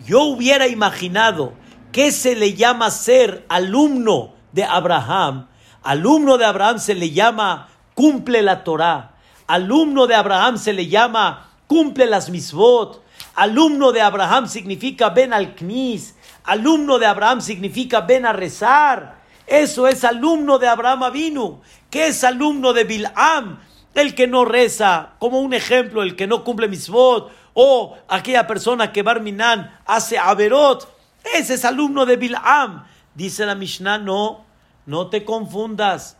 Yo 0.07 0.23
hubiera 0.23 0.69
imaginado 0.69 1.55
que 1.93 2.11
se 2.11 2.35
le 2.35 2.55
llama 2.55 2.91
ser 2.91 3.45
alumno 3.49 4.33
de 4.53 4.65
Abraham. 4.65 5.49
Alumno 5.83 6.39
de 6.39 6.47
Abraham 6.47 6.79
se 6.79 6.95
le 6.95 7.11
llama 7.11 7.69
cumple 7.95 8.43
la 8.43 8.65
Torah. 8.65 9.13
Alumno 9.47 10.07
de 10.07 10.15
Abraham 10.15 10.57
se 10.57 10.73
le 10.73 10.89
llama 10.89 11.51
cumple 11.67 12.07
las 12.07 12.31
misbot. 12.31 13.03
Alumno 13.35 13.93
de 13.93 14.01
Abraham 14.01 14.49
significa 14.49 15.11
ven 15.11 15.33
al 15.33 15.55
knis. 15.55 16.17
Alumno 16.45 16.99
de 16.99 17.07
Abraham 17.07 17.41
significa 17.41 18.01
ven 18.01 18.25
a 18.25 18.33
rezar. 18.33 19.23
Eso 19.47 19.87
es 19.87 20.05
alumno 20.05 20.59
de 20.59 20.69
Abraham 20.69 21.03
Avinu. 21.03 21.61
¿Qué 21.91 22.07
es 22.07 22.25
alumno 22.25 22.73
de 22.73 22.85
Bilam? 22.85 23.61
El 23.95 24.15
que 24.15 24.27
no 24.27 24.47
reza, 24.47 25.11
como 25.19 25.41
un 25.41 25.53
ejemplo, 25.53 26.03
el 26.03 26.17
que 26.17 26.27
no 26.27 26.45
cumple 26.45 26.69
misbot, 26.69 27.31
o 27.53 27.95
aquella 28.09 28.47
persona 28.47 28.93
que 28.93 29.03
Barminan 29.03 29.79
hace 29.85 30.19
averot. 30.19 30.89
Ese 31.35 31.55
es 31.55 31.65
alumno 31.65 32.07
de 32.07 32.17
Bilam. 32.17 32.85
Dice 33.15 33.47
la 33.47 33.55
Mishnah, 33.55 33.99
no, 33.99 34.45
no 34.87 35.09
te 35.09 35.25
confundas. 35.25 36.17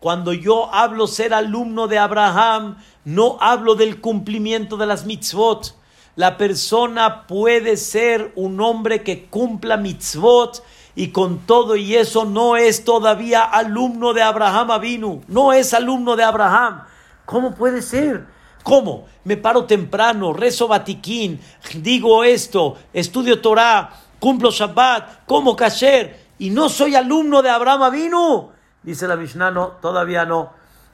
Cuando 0.00 0.32
yo 0.32 0.74
hablo 0.74 1.06
ser 1.06 1.34
alumno 1.34 1.86
de 1.86 1.98
Abraham, 1.98 2.78
no 3.04 3.36
hablo 3.40 3.74
del 3.74 4.00
cumplimiento 4.00 4.76
de 4.76 4.86
las 4.86 5.04
mitzvot. 5.04 5.74
La 6.16 6.36
persona 6.36 7.26
puede 7.26 7.76
ser 7.76 8.32
un 8.34 8.60
hombre 8.60 9.02
que 9.02 9.26
cumpla 9.26 9.76
mitzvot 9.76 10.62
y 10.96 11.08
con 11.08 11.40
todo 11.40 11.76
y 11.76 11.94
eso 11.94 12.24
no 12.24 12.56
es 12.56 12.84
todavía 12.84 13.42
alumno 13.42 14.12
de 14.12 14.22
Abraham 14.22 14.70
Avinu, 14.72 15.22
no 15.28 15.52
es 15.52 15.72
alumno 15.72 16.16
de 16.16 16.24
Abraham. 16.24 16.82
¿Cómo 17.26 17.54
puede 17.54 17.80
ser? 17.80 18.26
¿Cómo? 18.62 19.06
Me 19.24 19.36
paro 19.36 19.64
temprano, 19.64 20.32
rezo 20.32 20.68
batiquín, 20.68 21.40
digo 21.76 22.24
esto, 22.24 22.76
estudio 22.92 23.40
Torah, 23.40 23.90
cumplo 24.20 24.52
Shabbat, 24.52 25.24
como 25.26 25.56
kasher 25.56 26.30
y 26.38 26.50
no 26.50 26.68
soy 26.68 26.94
alumno 26.94 27.42
de 27.42 27.50
Abraham 27.50 27.82
Avinu. 27.82 28.50
Dice 28.82 29.08
la 29.08 29.16
Mishnah, 29.16 29.50
no, 29.50 29.68
todavía 29.82 30.24
no, 30.24 30.52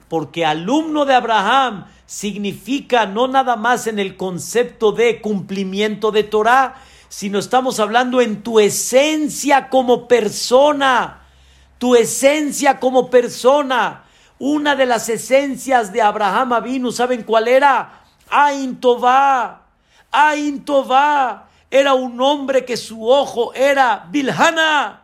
porque 0.09 0.45
alumno 0.45 1.05
de 1.05 1.13
Abraham 1.13 1.85
significa 2.05 3.05
no 3.05 3.27
nada 3.27 3.55
más 3.55 3.85
en 3.87 3.99
el 3.99 4.17
concepto 4.17 4.91
de 4.91 5.21
cumplimiento 5.21 6.11
de 6.11 6.23
Torah, 6.23 6.75
sino 7.09 7.39
estamos 7.39 7.79
hablando 7.79 8.19
en 8.21 8.43
tu 8.43 8.59
esencia 8.59 9.69
como 9.69 10.07
persona, 10.07 11.21
tu 11.77 11.95
esencia 11.95 12.79
como 12.79 13.09
persona. 13.09 14.03
Una 14.39 14.75
de 14.75 14.85
las 14.85 15.09
esencias 15.09 15.91
de 15.91 16.01
Abraham 16.01 16.53
Avinu, 16.53 16.91
¿saben 16.91 17.23
cuál 17.23 17.47
era? 17.47 18.03
Ain 18.29 18.79
Tová. 18.79 19.63
Ain 20.11 20.63
Tová. 20.63 21.46
Era 21.69 21.93
un 21.93 22.19
hombre 22.21 22.65
que 22.65 22.77
su 22.77 23.09
ojo 23.09 23.53
era 23.53 24.07
Bilhana. 24.09 25.03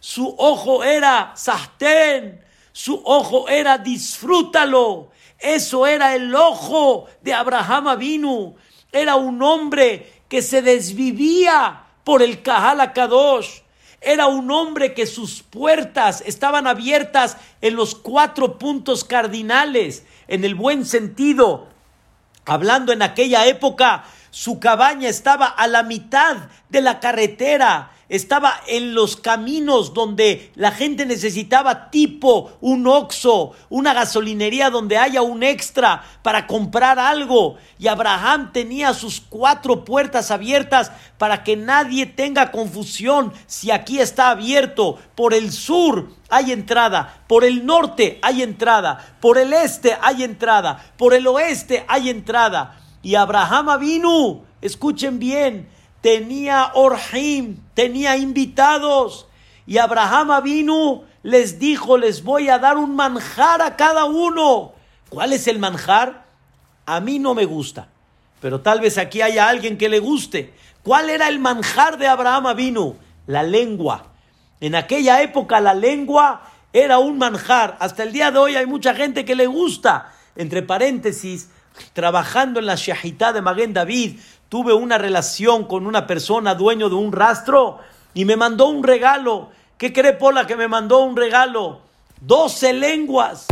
Su 0.00 0.34
ojo 0.38 0.82
era 0.82 1.32
Sahten. 1.34 2.42
Su 2.72 3.02
ojo 3.04 3.48
era 3.48 3.78
disfrútalo. 3.78 5.10
Eso 5.38 5.86
era 5.86 6.14
el 6.14 6.34
ojo 6.34 7.06
de 7.20 7.34
Abraham 7.34 7.88
Avinu. 7.88 8.56
Era 8.90 9.16
un 9.16 9.42
hombre 9.42 10.22
que 10.28 10.42
se 10.42 10.62
desvivía 10.62 11.84
por 12.04 12.22
el 12.22 12.42
Kahal 12.42 12.92
Kadosh. 12.92 13.60
Era 14.00 14.28
un 14.28 14.50
hombre 14.50 14.94
que 14.94 15.06
sus 15.06 15.42
puertas 15.42 16.22
estaban 16.24 16.66
abiertas 16.66 17.36
en 17.60 17.74
los 17.74 17.94
cuatro 17.94 18.58
puntos 18.58 19.04
cardinales, 19.04 20.04
en 20.28 20.44
el 20.44 20.54
buen 20.54 20.86
sentido. 20.86 21.66
Hablando 22.44 22.92
en 22.92 23.02
aquella 23.02 23.46
época, 23.46 24.04
su 24.30 24.60
cabaña 24.60 25.08
estaba 25.08 25.46
a 25.46 25.66
la 25.66 25.82
mitad 25.82 26.36
de 26.68 26.80
la 26.80 27.00
carretera 27.00 27.92
estaba 28.08 28.60
en 28.66 28.94
los 28.94 29.16
caminos 29.16 29.92
donde 29.92 30.50
la 30.54 30.72
gente 30.72 31.04
necesitaba 31.04 31.90
tipo 31.90 32.52
un 32.60 32.86
oxo, 32.86 33.52
una 33.68 33.92
gasolinería 33.92 34.70
donde 34.70 34.96
haya 34.96 35.20
un 35.22 35.42
extra 35.42 36.02
para 36.22 36.46
comprar 36.46 36.98
algo. 36.98 37.56
Y 37.78 37.86
Abraham 37.86 38.52
tenía 38.52 38.94
sus 38.94 39.20
cuatro 39.20 39.84
puertas 39.84 40.30
abiertas 40.30 40.90
para 41.18 41.44
que 41.44 41.56
nadie 41.56 42.06
tenga 42.06 42.50
confusión 42.50 43.32
si 43.46 43.70
aquí 43.70 44.00
está 44.00 44.30
abierto. 44.30 44.98
Por 45.14 45.34
el 45.34 45.52
sur 45.52 46.08
hay 46.30 46.52
entrada, 46.52 47.22
por 47.26 47.44
el 47.44 47.66
norte 47.66 48.18
hay 48.22 48.42
entrada, 48.42 49.16
por 49.20 49.36
el 49.36 49.52
este 49.52 49.96
hay 50.00 50.22
entrada, 50.22 50.92
por 50.96 51.12
el 51.12 51.26
oeste 51.26 51.84
hay 51.88 52.08
entrada. 52.08 52.87
Y 53.08 53.14
Abraham 53.14 53.80
vino, 53.80 54.42
escuchen 54.60 55.18
bien, 55.18 55.70
tenía 56.02 56.72
Orhim, 56.74 57.56
tenía 57.72 58.18
invitados. 58.18 59.28
Y 59.66 59.78
Abraham 59.78 60.42
vino, 60.44 61.04
les 61.22 61.58
dijo, 61.58 61.96
les 61.96 62.22
voy 62.22 62.50
a 62.50 62.58
dar 62.58 62.76
un 62.76 62.94
manjar 62.94 63.62
a 63.62 63.76
cada 63.76 64.04
uno. 64.04 64.72
¿Cuál 65.08 65.32
es 65.32 65.46
el 65.46 65.58
manjar? 65.58 66.26
A 66.84 67.00
mí 67.00 67.18
no 67.18 67.32
me 67.34 67.46
gusta, 67.46 67.88
pero 68.42 68.60
tal 68.60 68.82
vez 68.82 68.98
aquí 68.98 69.22
haya 69.22 69.48
alguien 69.48 69.78
que 69.78 69.88
le 69.88 70.00
guste. 70.00 70.52
¿Cuál 70.82 71.08
era 71.08 71.28
el 71.28 71.38
manjar 71.38 71.96
de 71.96 72.08
Abraham 72.08 72.54
vino? 72.54 72.96
La 73.26 73.42
lengua. 73.42 74.08
En 74.60 74.74
aquella 74.74 75.22
época 75.22 75.60
la 75.60 75.72
lengua 75.72 76.42
era 76.74 76.98
un 76.98 77.16
manjar. 77.16 77.78
Hasta 77.80 78.02
el 78.02 78.12
día 78.12 78.30
de 78.30 78.38
hoy 78.38 78.56
hay 78.56 78.66
mucha 78.66 78.94
gente 78.94 79.24
que 79.24 79.34
le 79.34 79.46
gusta. 79.46 80.12
Entre 80.36 80.62
paréntesis, 80.62 81.48
trabajando 81.92 82.60
en 82.60 82.66
la 82.66 82.74
Shahitá 82.76 83.32
de 83.32 83.42
Maguen 83.42 83.72
David, 83.72 84.18
tuve 84.48 84.72
una 84.72 84.98
relación 84.98 85.64
con 85.64 85.86
una 85.86 86.06
persona 86.06 86.54
dueño 86.54 86.88
de 86.88 86.94
un 86.94 87.12
rastro 87.12 87.78
y 88.14 88.24
me 88.24 88.36
mandó 88.36 88.68
un 88.68 88.82
regalo. 88.82 89.50
¿Qué 89.76 89.92
cree 89.92 90.14
Pola 90.14 90.46
que 90.46 90.56
me 90.56 90.68
mandó 90.68 90.98
un 91.00 91.16
regalo? 91.16 91.80
Doce 92.20 92.72
lenguas. 92.72 93.46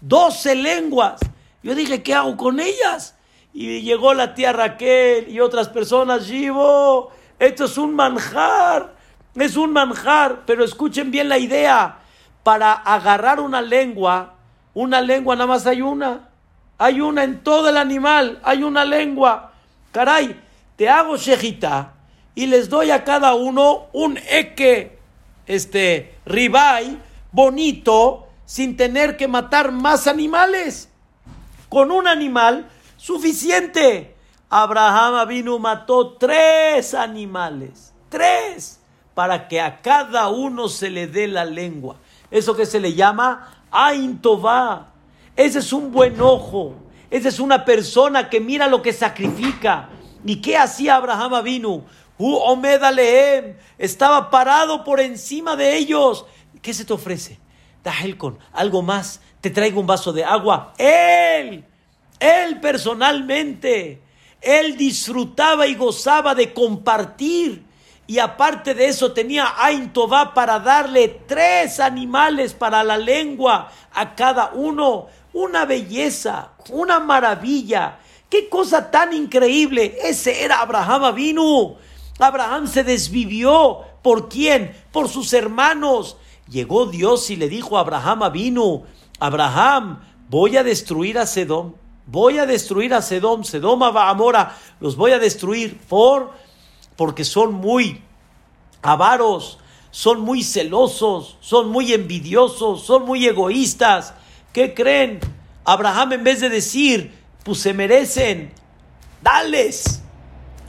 Doce 0.00 0.54
lenguas. 0.54 1.20
Yo 1.62 1.74
dije, 1.74 2.02
¿qué 2.02 2.14
hago 2.14 2.36
con 2.36 2.58
ellas? 2.58 3.14
Y 3.52 3.82
llegó 3.82 4.14
la 4.14 4.34
tía 4.34 4.52
Raquel 4.52 5.28
y 5.28 5.40
otras 5.40 5.68
personas, 5.68 6.26
Givo, 6.26 7.10
esto 7.38 7.66
es 7.66 7.76
un 7.76 7.94
manjar, 7.94 8.94
es 9.34 9.56
un 9.56 9.72
manjar, 9.72 10.42
pero 10.46 10.64
escuchen 10.64 11.10
bien 11.10 11.28
la 11.28 11.38
idea, 11.38 11.98
para 12.42 12.72
agarrar 12.72 13.40
una 13.40 13.60
lengua, 13.60 14.34
una 14.74 15.00
lengua 15.00 15.36
nada 15.36 15.46
más 15.46 15.66
hay 15.66 15.82
una, 15.82 16.30
hay 16.82 17.00
una 17.00 17.22
en 17.22 17.44
todo 17.44 17.68
el 17.68 17.76
animal, 17.76 18.40
hay 18.42 18.64
una 18.64 18.84
lengua. 18.84 19.52
Caray, 19.92 20.42
te 20.74 20.88
hago 20.88 21.16
shejita 21.16 21.92
y 22.34 22.46
les 22.46 22.68
doy 22.68 22.90
a 22.90 23.04
cada 23.04 23.34
uno 23.34 23.86
un 23.92 24.18
eque, 24.28 24.98
este, 25.46 26.16
ribay, 26.26 26.98
bonito, 27.30 28.26
sin 28.46 28.76
tener 28.76 29.16
que 29.16 29.28
matar 29.28 29.70
más 29.70 30.08
animales. 30.08 30.88
Con 31.68 31.92
un 31.92 32.08
animal 32.08 32.68
suficiente. 32.96 34.16
Abraham 34.50 35.28
vino 35.28 35.60
mató 35.60 36.14
tres 36.14 36.94
animales. 36.94 37.94
Tres. 38.08 38.80
para 39.14 39.46
que 39.46 39.60
a 39.60 39.82
cada 39.82 40.30
uno 40.30 40.68
se 40.68 40.90
le 40.90 41.06
dé 41.06 41.28
la 41.28 41.44
lengua. 41.44 41.94
Eso 42.28 42.56
que 42.56 42.66
se 42.66 42.80
le 42.80 42.94
llama 42.94 43.62
Ain 43.70 44.20
Tová. 44.20 44.91
Ese 45.36 45.60
es 45.60 45.72
un 45.72 45.92
buen 45.92 46.20
ojo. 46.20 46.74
Esa 47.10 47.28
es 47.28 47.40
una 47.40 47.64
persona 47.64 48.30
que 48.30 48.40
mira 48.40 48.66
lo 48.66 48.82
que 48.82 48.92
sacrifica. 48.92 49.88
¿Y 50.24 50.36
qué 50.36 50.56
hacía 50.56 50.96
Abraham 50.96 51.34
Avinu? 51.34 51.84
Omed 52.18 52.82
Alehem. 52.82 53.56
Estaba 53.78 54.30
parado 54.30 54.84
por 54.84 55.00
encima 55.00 55.56
de 55.56 55.76
ellos. 55.76 56.24
¿Qué 56.60 56.72
se 56.72 56.84
te 56.84 56.92
ofrece? 56.92 57.38
con 58.16 58.38
algo 58.52 58.82
más. 58.82 59.20
Te 59.40 59.50
traigo 59.50 59.80
un 59.80 59.86
vaso 59.86 60.12
de 60.12 60.24
agua. 60.24 60.72
Él, 60.78 61.64
él 62.20 62.60
personalmente, 62.60 64.00
él 64.40 64.76
disfrutaba 64.76 65.66
y 65.66 65.74
gozaba 65.74 66.34
de 66.34 66.52
compartir. 66.52 67.64
Y 68.06 68.18
aparte 68.18 68.74
de 68.74 68.86
eso 68.86 69.12
tenía 69.12 69.54
Ain 69.58 69.92
Tová 69.92 70.34
para 70.34 70.58
darle 70.60 71.08
tres 71.26 71.80
animales 71.80 72.52
para 72.52 72.84
la 72.84 72.98
lengua 72.98 73.70
a 73.92 74.14
cada 74.14 74.50
uno. 74.52 75.06
Una 75.32 75.64
belleza, 75.64 76.52
una 76.70 77.00
maravilla. 77.00 77.98
Qué 78.28 78.48
cosa 78.48 78.90
tan 78.90 79.12
increíble. 79.12 79.98
Ese 80.02 80.44
era 80.44 80.60
Abraham 80.60 81.14
vino. 81.14 81.76
Abraham 82.18 82.66
se 82.66 82.84
desvivió. 82.84 83.80
¿Por 84.02 84.28
quién? 84.28 84.74
Por 84.92 85.08
sus 85.08 85.32
hermanos. 85.32 86.16
Llegó 86.48 86.86
Dios 86.86 87.30
y 87.30 87.36
le 87.36 87.48
dijo 87.48 87.76
a 87.76 87.80
Abraham 87.80 88.30
vino, 88.32 88.82
Abraham, 89.18 90.00
voy 90.28 90.56
a 90.56 90.64
destruir 90.64 91.18
a 91.18 91.26
Sedom. 91.26 91.74
Voy 92.06 92.38
a 92.38 92.46
destruir 92.46 92.94
a 92.94 93.02
Sedom, 93.02 93.44
Sedom 93.44 93.82
a 93.82 94.10
Amora, 94.10 94.56
los 94.80 94.96
voy 94.96 95.12
a 95.12 95.18
destruir 95.18 95.78
por 95.88 96.32
porque 96.96 97.24
son 97.24 97.54
muy 97.54 98.02
avaros, 98.82 99.58
son 99.90 100.20
muy 100.20 100.42
celosos, 100.42 101.36
son 101.40 101.70
muy 101.70 101.92
envidiosos, 101.92 102.82
son 102.82 103.04
muy 103.04 103.26
egoístas. 103.26 104.14
¿Qué 104.52 104.74
creen? 104.74 105.20
Abraham 105.64 106.14
en 106.14 106.24
vez 106.24 106.40
de 106.40 106.50
decir, 106.50 107.14
pues 107.44 107.60
se 107.60 107.72
merecen, 107.72 108.52
dales. 109.22 110.02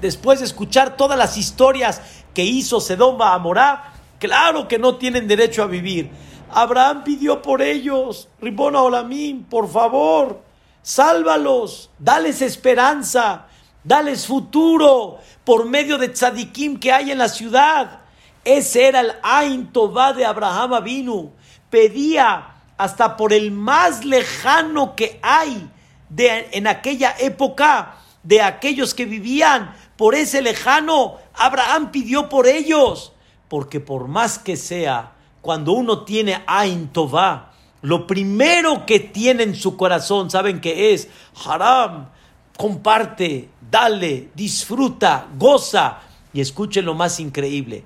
Después 0.01 0.39
de 0.39 0.45
escuchar 0.45 0.95
todas 0.97 1.17
las 1.17 1.37
historias 1.37 2.01
que 2.33 2.43
hizo 2.43 2.79
Sedom 2.79 3.21
Amorá, 3.21 3.93
claro 4.19 4.67
que 4.67 4.79
no 4.79 4.95
tienen 4.95 5.27
derecho 5.27 5.63
a 5.63 5.67
vivir. 5.67 6.09
Abraham 6.51 7.03
pidió 7.03 7.41
por 7.41 7.61
ellos, 7.61 8.29
Ribona 8.39 8.81
Olamín, 8.81 9.43
por 9.43 9.69
favor, 9.69 10.41
sálvalos, 10.81 11.89
dales 11.97 12.41
esperanza, 12.41 13.47
dales 13.83 14.27
futuro 14.27 15.19
por 15.43 15.65
medio 15.65 15.97
de 15.97 16.09
tzadikim 16.09 16.79
que 16.79 16.91
hay 16.91 17.11
en 17.11 17.17
la 17.17 17.29
ciudad. 17.29 18.01
Ese 18.45 18.87
era 18.87 19.01
el 19.01 19.13
Ain 19.23 19.71
Tová 19.71 20.13
de 20.13 20.25
Abraham 20.25 20.73
Avinu. 20.73 21.31
Pedía 21.69 22.52
hasta 22.77 23.17
por 23.17 23.33
el 23.33 23.51
más 23.51 24.05
lejano 24.05 24.95
que 24.95 25.19
hay 25.21 25.69
de, 26.09 26.49
en 26.51 26.67
aquella 26.67 27.15
época, 27.19 27.95
de 28.23 28.41
aquellos 28.41 28.93
que 28.93 29.05
vivían 29.05 29.75
por 29.97 30.15
ese 30.15 30.41
lejano, 30.41 31.17
Abraham 31.33 31.91
pidió 31.91 32.29
por 32.29 32.47
ellos. 32.47 33.13
Porque 33.47 33.79
por 33.79 34.07
más 34.07 34.39
que 34.39 34.57
sea, 34.57 35.13
cuando 35.41 35.73
uno 35.73 36.03
tiene 36.03 36.41
Ain 36.47 36.87
Tová, 36.87 37.51
lo 37.81 38.07
primero 38.07 38.85
que 38.85 38.99
tiene 38.99 39.43
en 39.43 39.55
su 39.55 39.75
corazón, 39.75 40.29
¿saben 40.29 40.61
qué 40.61 40.93
es? 40.93 41.09
Haram, 41.45 42.09
comparte, 42.57 43.49
dale, 43.69 44.29
disfruta, 44.33 45.27
goza. 45.37 45.99
Y 46.33 46.41
escuchen 46.41 46.85
lo 46.85 46.95
más 46.95 47.19
increíble. 47.19 47.83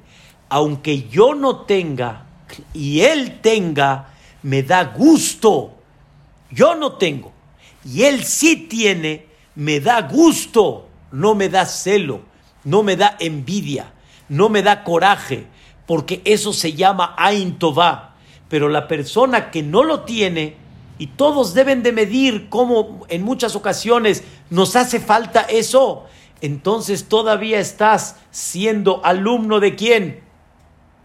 Aunque 0.50 1.10
yo 1.10 1.34
no 1.36 1.62
tenga 1.62 2.26
y 2.74 3.02
él 3.02 3.40
tenga, 3.42 4.14
me 4.44 4.64
da 4.64 4.84
gusto. 4.86 5.74
Yo 6.52 6.76
no 6.76 6.94
tengo 6.94 7.34
y 7.84 8.04
él 8.04 8.24
sí 8.24 8.68
tiene, 8.70 9.28
me 9.56 9.80
da 9.80 10.02
gusto. 10.02 10.84
No 11.10 11.36
me 11.36 11.48
da 11.48 11.66
celo, 11.66 12.22
no 12.66 12.84
me 12.84 12.98
da 12.98 13.16
envidia, 13.20 13.94
no 14.28 14.50
me 14.50 14.62
da 14.62 14.84
coraje, 14.84 15.48
porque 15.86 16.22
eso 16.26 16.52
se 16.52 16.74
llama 16.74 17.16
Ain 17.18 17.58
Tová. 17.58 18.16
Pero 18.50 18.68
la 18.68 18.90
persona 18.90 19.50
que 19.50 19.64
no 19.64 19.84
lo 19.84 20.02
tiene, 20.02 20.58
y 21.00 21.08
todos 21.08 21.54
deben 21.54 21.82
de 21.82 21.94
medir 21.94 22.50
cómo 22.50 23.06
en 23.08 23.24
muchas 23.24 23.56
ocasiones 23.56 24.24
nos 24.50 24.76
hace 24.76 25.00
falta 25.00 25.42
eso. 25.42 26.06
Entonces 26.42 27.08
todavía 27.08 27.60
estás 27.60 28.18
siendo 28.32 29.04
alumno 29.06 29.60
de 29.62 29.76
quién? 29.76 30.24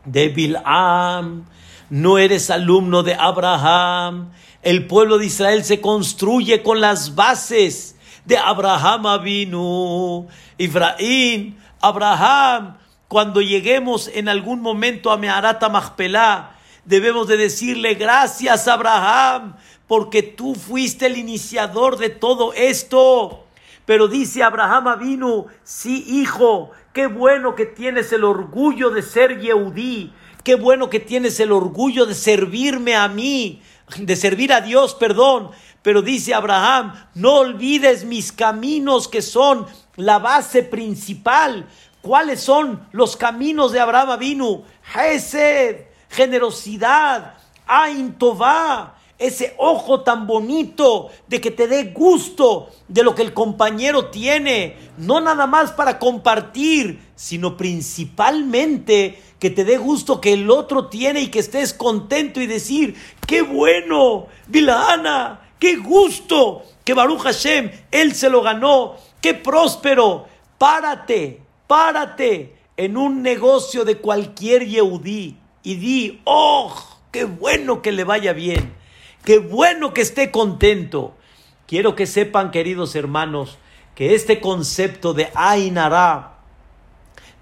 De 0.05 0.29
Bilam. 0.29 1.47
No 1.93 2.17
eres 2.17 2.49
alumno 2.49 3.03
de 3.03 3.13
Abraham. 3.13 4.33
El 4.63 4.87
pueblo 4.87 5.19
de 5.19 5.27
Israel 5.27 5.63
se 5.63 5.83
construye 5.83 6.63
con 6.63 6.81
las 6.81 7.15
bases 7.15 7.97
de 8.25 8.39
Abraham 8.39 9.05
Avinu, 9.05 10.27
Ibrahim, 10.57 11.55
Abraham. 11.83 12.79
Cuando 13.09 13.43
lleguemos 13.43 14.09
en 14.09 14.31
algún 14.31 14.63
momento 14.63 15.11
a 15.11 15.19
Meharata 15.19 15.69
Machpelah, 15.69 16.57
debemos 16.87 17.29
de 17.29 17.37
decirle 17.37 17.93
gracias 17.93 18.69
Abraham 18.69 19.57
porque 19.87 20.23
tú 20.23 20.55
fuiste 20.55 21.05
el 21.05 21.19
iniciador 21.19 21.99
de 21.99 22.09
todo 22.09 22.55
esto. 22.55 23.45
Pero 23.85 24.09
dice 24.09 24.43
Abraham 24.43 24.99
vino, 24.99 25.45
sí 25.63 26.07
hijo, 26.09 26.71
qué 26.95 27.07
bueno 27.07 27.55
que 27.55 27.67
tienes 27.67 28.15
el 28.15 28.25
orgullo 28.25 28.89
de 28.89 29.03
ser 29.03 29.41
Yehudí, 29.41 30.11
qué 30.45 30.55
bueno 30.55 30.91
que 30.91 31.01
tienes 31.01 31.39
el 31.41 31.53
orgullo 31.53 32.07
de 32.07 32.15
servirme 32.15 32.97
a 32.97 33.09
mí, 33.09 33.63
de 33.97 34.17
servir 34.17 34.53
a 34.53 34.61
Dios, 34.61 34.95
perdón. 34.95 35.51
Pero 35.83 36.03
dice 36.03 36.35
Abraham, 36.35 36.95
no 37.15 37.39
olvides 37.39 38.05
mis 38.05 38.31
caminos 38.33 39.09
que 39.09 39.23
son 39.23 39.67
la 39.97 40.19
base 40.19 40.63
principal. 40.63 41.67
¿Cuáles 42.01 42.41
son 42.41 42.87
los 42.93 43.17
caminos 43.17 43.73
de 43.73 43.81
Abraham 43.81 44.19
vino? 44.19 44.63
Hesed, 44.95 45.87
generosidad, 46.09 47.35
Ain 47.67 48.15
Tová, 48.15 48.97
ese 49.19 49.55
ojo 49.57 50.01
tan 50.01 50.27
bonito 50.27 51.11
de 51.29 51.41
que 51.41 51.53
te 51.53 51.69
dé 51.69 51.93
gusto 51.93 52.71
de 52.89 53.05
lo 53.05 53.15
que 53.15 53.23
el 53.23 53.33
compañero 53.33 54.07
tiene, 54.07 54.77
no 54.99 55.21
nada 55.21 55.47
más 55.47 55.71
para 55.73 55.99
compartir, 55.99 57.01
sino 57.15 57.57
principalmente 57.57 59.23
que 59.43 59.51
te 59.51 59.65
dé 59.65 59.77
gusto 59.77 60.21
que 60.21 60.35
el 60.35 60.49
otro 60.49 60.87
tiene 60.87 61.21
y 61.21 61.27
que 61.27 61.41
estés 61.41 61.75
contento 61.75 62.41
y 62.41 62.47
decir, 62.47 62.95
qué 63.27 63.43
bueno, 63.43 64.29
Vilana, 64.47 65.51
qué 65.59 65.75
gusto 65.75 66.63
que 66.85 66.95
Baruch 66.95 67.23
Hashem, 67.23 67.69
él 67.91 68.15
se 68.15 68.31
lo 68.31 68.43
ganó, 68.43 68.95
qué 69.21 69.35
próspero, 69.35 70.29
párate, 70.59 71.41
párate 71.67 72.55
en 72.77 72.97
un 72.97 73.21
negocio 73.21 73.85
de 73.85 73.97
cualquier 73.97 74.65
Yehudí 74.65 75.37
y 75.65 75.75
di, 75.75 76.21
oh, 76.23 76.73
qué 77.11 77.25
bueno 77.25 77.83
que 77.83 77.91
le 77.91 78.05
vaya 78.05 78.33
bien 78.33 78.81
Qué 79.25 79.39
bueno 79.39 79.93
que 79.93 80.03
esté 80.03 80.31
contento. 80.31 81.17
Quiero 81.67 81.97
que 81.97 82.07
sepan, 82.07 82.53
queridos 82.53 82.95
hermanos, 82.95 83.59
que 83.97 84.15
este 84.15 84.41
concepto 84.41 85.15
de 85.15 85.31
Ainara 85.35 86.32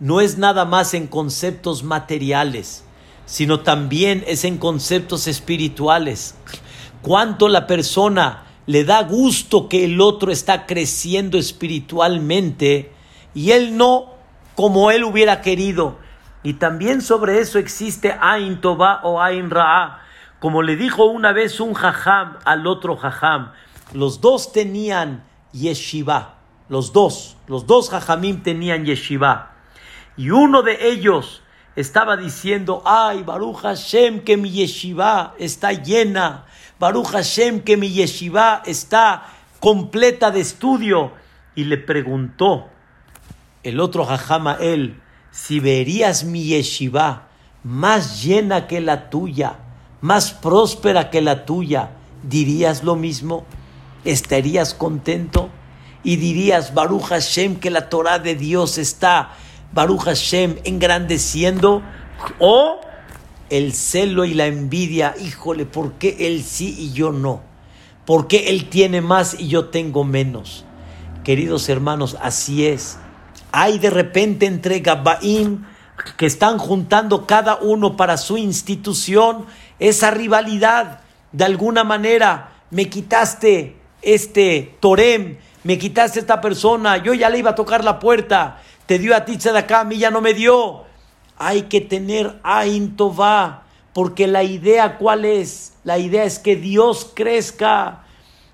no 0.00 0.20
es 0.20 0.38
nada 0.38 0.64
más 0.64 0.94
en 0.94 1.06
conceptos 1.06 1.84
materiales, 1.84 2.84
sino 3.26 3.60
también 3.60 4.24
es 4.26 4.44
en 4.44 4.58
conceptos 4.58 5.28
espirituales. 5.28 6.34
Cuánto 7.02 7.48
la 7.48 7.68
persona 7.68 8.46
le 8.66 8.84
da 8.84 9.04
gusto 9.04 9.68
que 9.68 9.84
el 9.84 10.00
otro 10.00 10.32
está 10.32 10.66
creciendo 10.66 11.38
espiritualmente 11.38 12.92
y 13.34 13.52
él 13.52 13.76
no 13.76 14.14
como 14.56 14.90
él 14.90 15.04
hubiera 15.04 15.40
querido. 15.40 15.98
Y 16.42 16.54
también 16.54 17.02
sobre 17.02 17.38
eso 17.38 17.60
existe 17.60 18.16
Ain 18.20 18.60
Toba 18.60 19.00
o 19.04 19.20
Ain 19.20 19.50
Ra'a 19.50 20.00
como 20.40 20.62
le 20.62 20.74
dijo 20.74 21.04
una 21.04 21.32
vez 21.32 21.60
un 21.60 21.74
jajam 21.74 22.38
al 22.44 22.66
otro 22.66 22.96
jajam, 22.96 23.52
los 23.92 24.22
dos 24.22 24.52
tenían 24.52 25.22
yeshiva, 25.52 26.38
los 26.70 26.94
dos, 26.94 27.36
los 27.46 27.66
dos 27.66 27.90
jajamim 27.90 28.42
tenían 28.42 28.86
yeshiva. 28.86 29.52
Y 30.20 30.28
uno 30.28 30.60
de 30.60 30.90
ellos 30.90 31.40
estaba 31.74 32.14
diciendo, 32.14 32.82
ay, 32.84 33.22
Baruch 33.22 33.62
Hashem, 33.62 34.20
que 34.20 34.36
mi 34.36 34.50
yeshiva 34.50 35.34
está 35.38 35.72
llena, 35.72 36.44
Baruch 36.78 37.06
Hashem, 37.06 37.60
que 37.60 37.78
mi 37.78 37.88
yeshiva 37.88 38.60
está 38.66 39.28
completa 39.60 40.30
de 40.30 40.40
estudio. 40.40 41.12
Y 41.54 41.64
le 41.64 41.78
preguntó 41.78 42.68
el 43.62 43.80
otro 43.80 44.04
jajam 44.04 44.48
a 44.48 44.54
él, 44.56 45.00
si 45.30 45.58
verías 45.58 46.24
mi 46.24 46.44
yeshiva 46.44 47.28
más 47.64 48.22
llena 48.22 48.66
que 48.66 48.82
la 48.82 49.08
tuya, 49.08 49.56
más 50.02 50.32
próspera 50.32 51.08
que 51.08 51.22
la 51.22 51.46
tuya, 51.46 51.92
¿dirías 52.22 52.84
lo 52.84 52.94
mismo? 52.94 53.46
¿Estarías 54.04 54.74
contento? 54.74 55.48
Y 56.04 56.16
dirías, 56.16 56.74
Baruch 56.74 57.04
Hashem, 57.04 57.56
que 57.56 57.70
la 57.70 57.88
Torah 57.88 58.18
de 58.18 58.34
Dios 58.34 58.76
está, 58.76 59.30
Baruch 59.72 60.02
Hashem, 60.02 60.56
engrandeciendo. 60.64 61.82
O 62.38 62.80
el 63.48 63.72
celo 63.72 64.24
y 64.24 64.34
la 64.34 64.46
envidia, 64.46 65.14
híjole, 65.20 65.66
¿por 65.66 65.94
qué 65.94 66.16
él 66.20 66.42
sí 66.44 66.74
y 66.78 66.92
yo 66.92 67.12
no? 67.12 67.42
¿Por 68.04 68.28
qué 68.28 68.50
él 68.50 68.68
tiene 68.68 69.00
más 69.00 69.38
y 69.38 69.48
yo 69.48 69.66
tengo 69.66 70.04
menos? 70.04 70.64
Queridos 71.24 71.68
hermanos, 71.68 72.16
así 72.20 72.66
es. 72.66 72.98
Hay 73.52 73.78
de 73.78 73.90
repente 73.90 74.46
entre 74.46 74.80
Gabbaim 74.80 75.64
que 76.16 76.26
están 76.26 76.58
juntando 76.58 77.26
cada 77.26 77.56
uno 77.56 77.96
para 77.96 78.16
su 78.16 78.38
institución 78.38 79.46
esa 79.78 80.10
rivalidad. 80.10 81.00
De 81.32 81.44
alguna 81.44 81.84
manera, 81.84 82.52
me 82.70 82.88
quitaste 82.88 83.76
este 84.02 84.76
Torem, 84.80 85.36
me 85.64 85.78
quitaste 85.78 86.20
esta 86.20 86.40
persona, 86.40 86.96
yo 86.98 87.12
ya 87.14 87.28
le 87.28 87.38
iba 87.38 87.50
a 87.50 87.54
tocar 87.54 87.84
la 87.84 87.98
puerta, 87.98 88.62
te 88.90 88.98
dio 88.98 89.14
a 89.14 89.24
ti 89.24 89.38
acá, 89.54 89.82
a 89.82 89.84
mí 89.84 89.98
ya 89.98 90.10
no 90.10 90.20
me 90.20 90.34
dio. 90.34 90.82
Hay 91.38 91.62
que 91.68 91.80
tener 91.80 92.40
Ain 92.42 92.96
Tová, 92.96 93.62
porque 93.92 94.26
la 94.26 94.42
idea 94.42 94.98
cuál 94.98 95.24
es? 95.24 95.74
La 95.84 95.98
idea 95.98 96.24
es 96.24 96.40
que 96.40 96.56
Dios 96.56 97.08
crezca. 97.14 98.02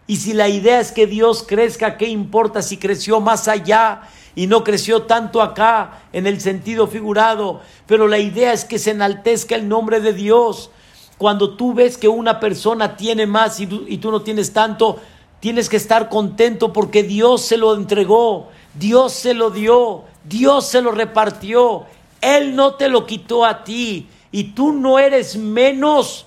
Y 0.07 0.16
si 0.16 0.35
la 0.35 0.51
idea 0.51 0.79
es 0.79 0.92
que 0.92 1.07
Dios 1.07 1.42
crezca, 1.42 1.96
¿qué 1.96 2.09
importa 2.09 2.61
si 2.61 2.77
creció 2.77 3.18
más 3.18 3.49
allá 3.49 4.03
y 4.35 4.46
no 4.46 4.62
creció 4.62 5.05
tanto 5.05 5.40
acá 5.40 6.03
en 6.12 6.27
el 6.27 6.38
sentido 6.42 6.87
figurado? 6.87 7.62
Pero 7.87 8.07
la 8.07 8.18
idea 8.18 8.53
es 8.53 8.66
que 8.66 8.79
se 8.79 8.90
enaltezca 8.90 9.55
el 9.55 9.66
nombre 9.66 10.01
de 10.01 10.12
Dios. 10.12 10.70
Cuando 11.16 11.57
tú 11.57 11.72
ves 11.72 11.96
que 11.96 12.09
una 12.09 12.40
persona 12.40 12.99
tiene 12.99 13.27
más 13.27 13.59
y 13.59 13.66
tú, 13.66 14.11
no 14.11 14.20
tienes 14.20 14.53
tanto, 14.53 15.01
tienes 15.40 15.70
que 15.70 15.79
estar 15.79 16.11
contento 16.11 16.75
porque 16.75 17.05
Dios 17.05 17.40
se 17.40 17.57
lo 17.57 17.75
entregó, 17.75 18.49
Dios 18.75 19.14
se 19.14 19.33
lo 19.33 19.51
dio, 19.51 20.05
Dios 20.29 20.67
se 20.67 20.83
lo 20.83 20.93
repartió, 20.93 21.87
Él 22.21 22.57
no 22.57 22.75
te 22.75 22.89
lo 22.89 23.07
quitó 23.07 23.45
a 23.45 23.65
ti 23.65 24.09
y 24.33 24.45
tú 24.55 24.73
no 24.73 24.99
eres 24.99 25.37
menos 25.37 26.27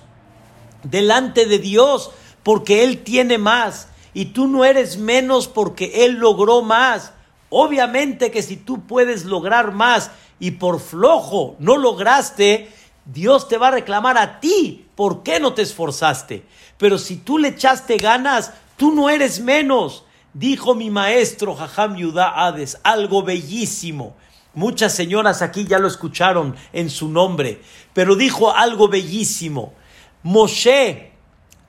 delante 0.82 1.46
de 1.46 1.58
Dios 1.58 2.10
porque 2.42 2.84
Él 2.84 3.02
tiene 3.02 3.38
más 3.38 3.88
y 4.14 4.26
tú 4.26 4.46
no 4.46 4.64
eres 4.64 4.96
menos 4.96 5.48
porque 5.48 6.04
Él 6.04 6.14
logró 6.14 6.62
más. 6.62 7.12
Obviamente 7.48 8.30
que 8.30 8.42
si 8.42 8.56
tú 8.56 8.86
puedes 8.86 9.24
lograr 9.24 9.72
más 9.72 10.10
y 10.38 10.52
por 10.52 10.80
flojo 10.80 11.56
no 11.58 11.76
lograste, 11.76 12.72
Dios 13.04 13.48
te 13.48 13.58
va 13.58 13.68
a 13.68 13.72
reclamar 13.72 14.18
a 14.18 14.40
ti 14.40 14.86
por 14.94 15.22
qué 15.22 15.40
no 15.40 15.52
te 15.52 15.62
esforzaste. 15.62 16.44
Pero 16.78 16.96
si 16.96 17.16
tú 17.16 17.38
le 17.38 17.48
echaste 17.48 17.96
ganas, 17.96 18.52
tú 18.76 18.92
no 18.92 19.10
eres 19.10 19.40
menos. 19.40 20.04
Dijo 20.32 20.74
mi 20.74 20.90
maestro 20.90 21.56
Jajam 21.56 21.96
Yudá 21.96 22.28
Hades, 22.28 22.78
algo 22.84 23.22
bellísimo. 23.22 24.14
Muchas 24.54 24.94
señoras 24.94 25.42
aquí 25.42 25.64
ya 25.64 25.78
lo 25.78 25.88
escucharon 25.88 26.56
en 26.72 26.90
su 26.90 27.08
nombre, 27.08 27.62
pero 27.92 28.16
dijo 28.16 28.54
algo 28.54 28.88
bellísimo. 28.88 29.74
Moshe 30.22 31.12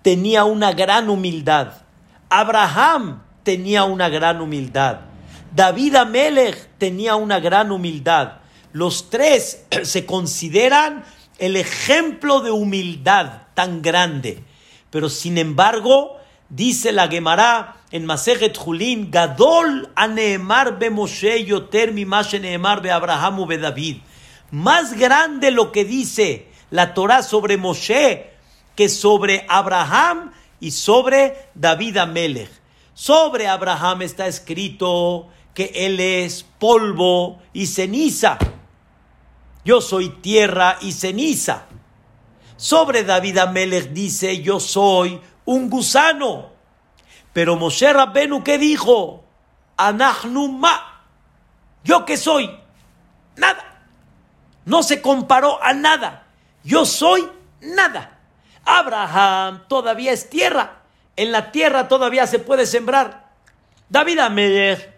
tenía 0.01 0.45
una 0.45 0.73
gran 0.73 1.09
humildad. 1.09 1.73
Abraham 2.29 3.23
tenía 3.43 3.83
una 3.83 4.09
gran 4.09 4.41
humildad. 4.41 5.01
David 5.55 5.95
Amelech 5.95 6.69
tenía 6.77 7.15
una 7.15 7.39
gran 7.39 7.71
humildad. 7.71 8.33
Los 8.73 9.09
tres 9.09 9.65
se 9.83 10.05
consideran 10.05 11.03
el 11.39 11.55
ejemplo 11.55 12.41
de 12.41 12.51
humildad 12.51 13.43
tan 13.53 13.81
grande. 13.81 14.43
Pero 14.91 15.09
sin 15.09 15.37
embargo, 15.37 16.17
dice 16.49 16.91
la 16.91 17.07
Gemara 17.07 17.80
en 17.91 18.05
Masejet 18.05 18.57
Julín, 18.57 19.11
Gadol 19.11 19.89
aneemar 19.95 20.79
be 20.79 20.89
Moshe 20.89 21.43
yoter 21.43 21.91
mi 21.91 22.05
neemar 22.05 22.81
be 22.81 22.89
Abraham 22.89 23.45
be 23.47 23.57
David. 23.57 23.97
Más 24.51 24.93
grande 24.93 25.51
lo 25.51 25.71
que 25.71 25.85
dice 25.85 26.47
la 26.69 26.93
Torah 26.93 27.21
sobre 27.21 27.57
Moshe 27.57 28.31
que 28.75 28.87
sobre 28.87 29.45
Abraham 29.49 30.31
y 30.59 30.71
sobre 30.71 31.49
David 31.53 31.97
Amelech. 31.97 32.49
Sobre 32.93 33.47
Abraham 33.47 34.03
está 34.03 34.27
escrito 34.27 35.27
que 35.53 35.71
él 35.75 35.99
es 35.99 36.45
polvo 36.59 37.41
y 37.51 37.67
ceniza. 37.67 38.37
Yo 39.65 39.81
soy 39.81 40.09
tierra 40.09 40.77
y 40.81 40.93
ceniza. 40.93 41.65
Sobre 42.55 43.03
David 43.03 43.39
Amelech 43.39 43.89
dice, 43.89 44.41
yo 44.41 44.59
soy 44.59 45.19
un 45.45 45.69
gusano. 45.69 46.50
Pero 47.33 47.55
Moshe 47.55 47.91
Rabbenu, 47.91 48.43
¿qué 48.43 48.57
dijo? 48.57 49.23
Anahnuma. 49.77 51.03
¿Yo 51.83 52.05
qué 52.05 52.17
soy? 52.17 52.49
Nada. 53.35 53.83
No 54.65 54.83
se 54.83 55.01
comparó 55.01 55.61
a 55.63 55.73
nada. 55.73 56.27
Yo 56.63 56.85
soy 56.85 57.27
nada. 57.61 58.19
Abraham 58.65 59.63
todavía 59.67 60.11
es 60.11 60.29
tierra. 60.29 60.81
En 61.15 61.31
la 61.31 61.51
tierra 61.51 61.87
todavía 61.87 62.27
se 62.27 62.39
puede 62.39 62.65
sembrar. 62.65 63.29
David 63.89 64.19
Amelech 64.19 64.93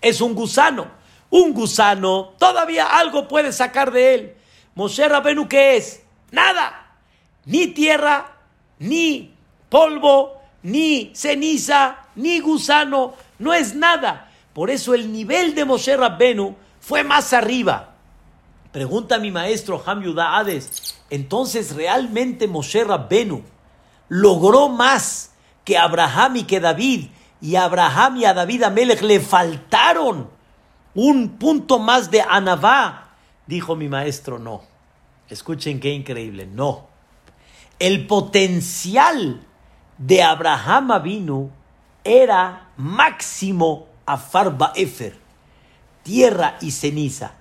es 0.00 0.20
un 0.20 0.34
gusano 0.34 1.00
un 1.30 1.52
gusano, 1.52 2.34
todavía 2.38 2.98
algo 2.98 3.28
puede 3.28 3.52
sacar 3.52 3.92
de 3.92 4.14
él. 4.14 4.36
Moshe 4.74 5.08
Rabenu, 5.08 5.48
¿qué 5.48 5.76
es? 5.76 6.02
Nada. 6.30 6.96
Ni 7.44 7.68
tierra, 7.68 8.36
ni 8.78 9.34
polvo, 9.68 10.39
ni 10.62 11.12
ceniza, 11.14 12.06
ni 12.16 12.40
gusano. 12.40 13.14
No 13.38 13.52
es 13.52 13.74
nada. 13.74 14.30
Por 14.52 14.70
eso 14.70 14.94
el 14.94 15.12
nivel 15.12 15.54
de 15.54 15.64
Moshe 15.64 15.96
Rabenu 15.96 16.56
fue 16.80 17.04
más 17.04 17.32
arriba. 17.32 17.94
Pregunta 18.72 19.18
mi 19.18 19.30
maestro 19.30 19.82
Ham 19.84 20.02
Hades. 20.18 20.96
Entonces, 21.10 21.74
¿realmente 21.74 22.46
Moshe 22.46 22.84
Rabbenu 22.84 23.42
logró 24.08 24.68
más 24.68 25.32
que 25.64 25.76
Abraham 25.76 26.36
y 26.36 26.44
que 26.44 26.60
David? 26.60 27.08
Y 27.40 27.56
a 27.56 27.64
Abraham 27.64 28.18
y 28.18 28.24
a 28.26 28.34
David 28.34 28.62
Amelech 28.62 29.02
le 29.02 29.18
faltaron 29.18 30.30
un 30.94 31.30
punto 31.30 31.78
más 31.80 32.10
de 32.10 32.20
Anabá. 32.20 33.14
Dijo 33.46 33.74
mi 33.74 33.88
maestro, 33.88 34.38
no. 34.38 34.62
Escuchen 35.28 35.80
qué 35.80 35.92
increíble, 35.92 36.46
no. 36.46 36.86
El 37.78 38.06
potencial 38.06 39.46
de 40.00 40.22
Abraham 40.22 40.92
Avinu 40.92 41.50
era 42.02 42.68
máximo 42.78 43.86
a 44.06 44.16
Farba 44.16 44.72
Efer, 44.74 45.14
tierra 46.02 46.56
y 46.62 46.70
ceniza. 46.70 47.32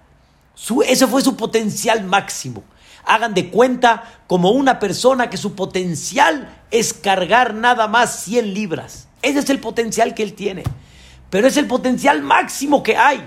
Su, 0.54 0.82
ese 0.82 1.08
fue 1.08 1.22
su 1.22 1.38
potencial 1.38 2.04
máximo. 2.04 2.64
Hagan 3.06 3.34
de 3.34 3.50
cuenta 3.50 4.04
como 4.28 4.52
una 4.52 4.78
persona 4.78 5.30
que 5.30 5.38
su 5.38 5.56
potencial 5.56 6.54
es 6.70 6.94
cargar 6.94 7.54
nada 7.54 7.88
más 7.88 8.24
100 8.24 8.54
libras. 8.54 9.08
Ese 9.22 9.40
es 9.40 9.50
el 9.50 9.60
potencial 9.60 10.14
que 10.14 10.24
él 10.24 10.34
tiene. 10.34 10.64
Pero 11.30 11.48
es 11.48 11.56
el 11.56 11.66
potencial 11.66 12.22
máximo 12.22 12.84
que 12.84 12.98
hay. 12.98 13.26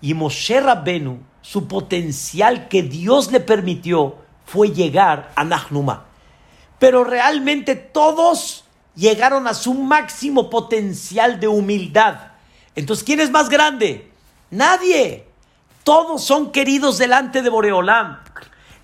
Y 0.00 0.14
Moshe 0.14 0.58
Rabbenu, 0.58 1.20
su 1.42 1.68
potencial 1.68 2.68
que 2.68 2.82
Dios 2.82 3.30
le 3.30 3.40
permitió 3.40 4.16
fue 4.46 4.70
llegar 4.70 5.30
a 5.36 5.44
Nahnuma. 5.44 6.06
Pero 6.82 7.04
realmente 7.04 7.76
todos 7.76 8.64
llegaron 8.96 9.46
a 9.46 9.54
su 9.54 9.72
máximo 9.72 10.50
potencial 10.50 11.38
de 11.38 11.46
humildad. 11.46 12.32
Entonces, 12.74 13.04
¿quién 13.04 13.20
es 13.20 13.30
más 13.30 13.48
grande? 13.48 14.10
Nadie. 14.50 15.28
Todos 15.84 16.24
son 16.24 16.50
queridos 16.50 16.98
delante 16.98 17.40
de 17.40 17.50
Boreolam. 17.50 18.18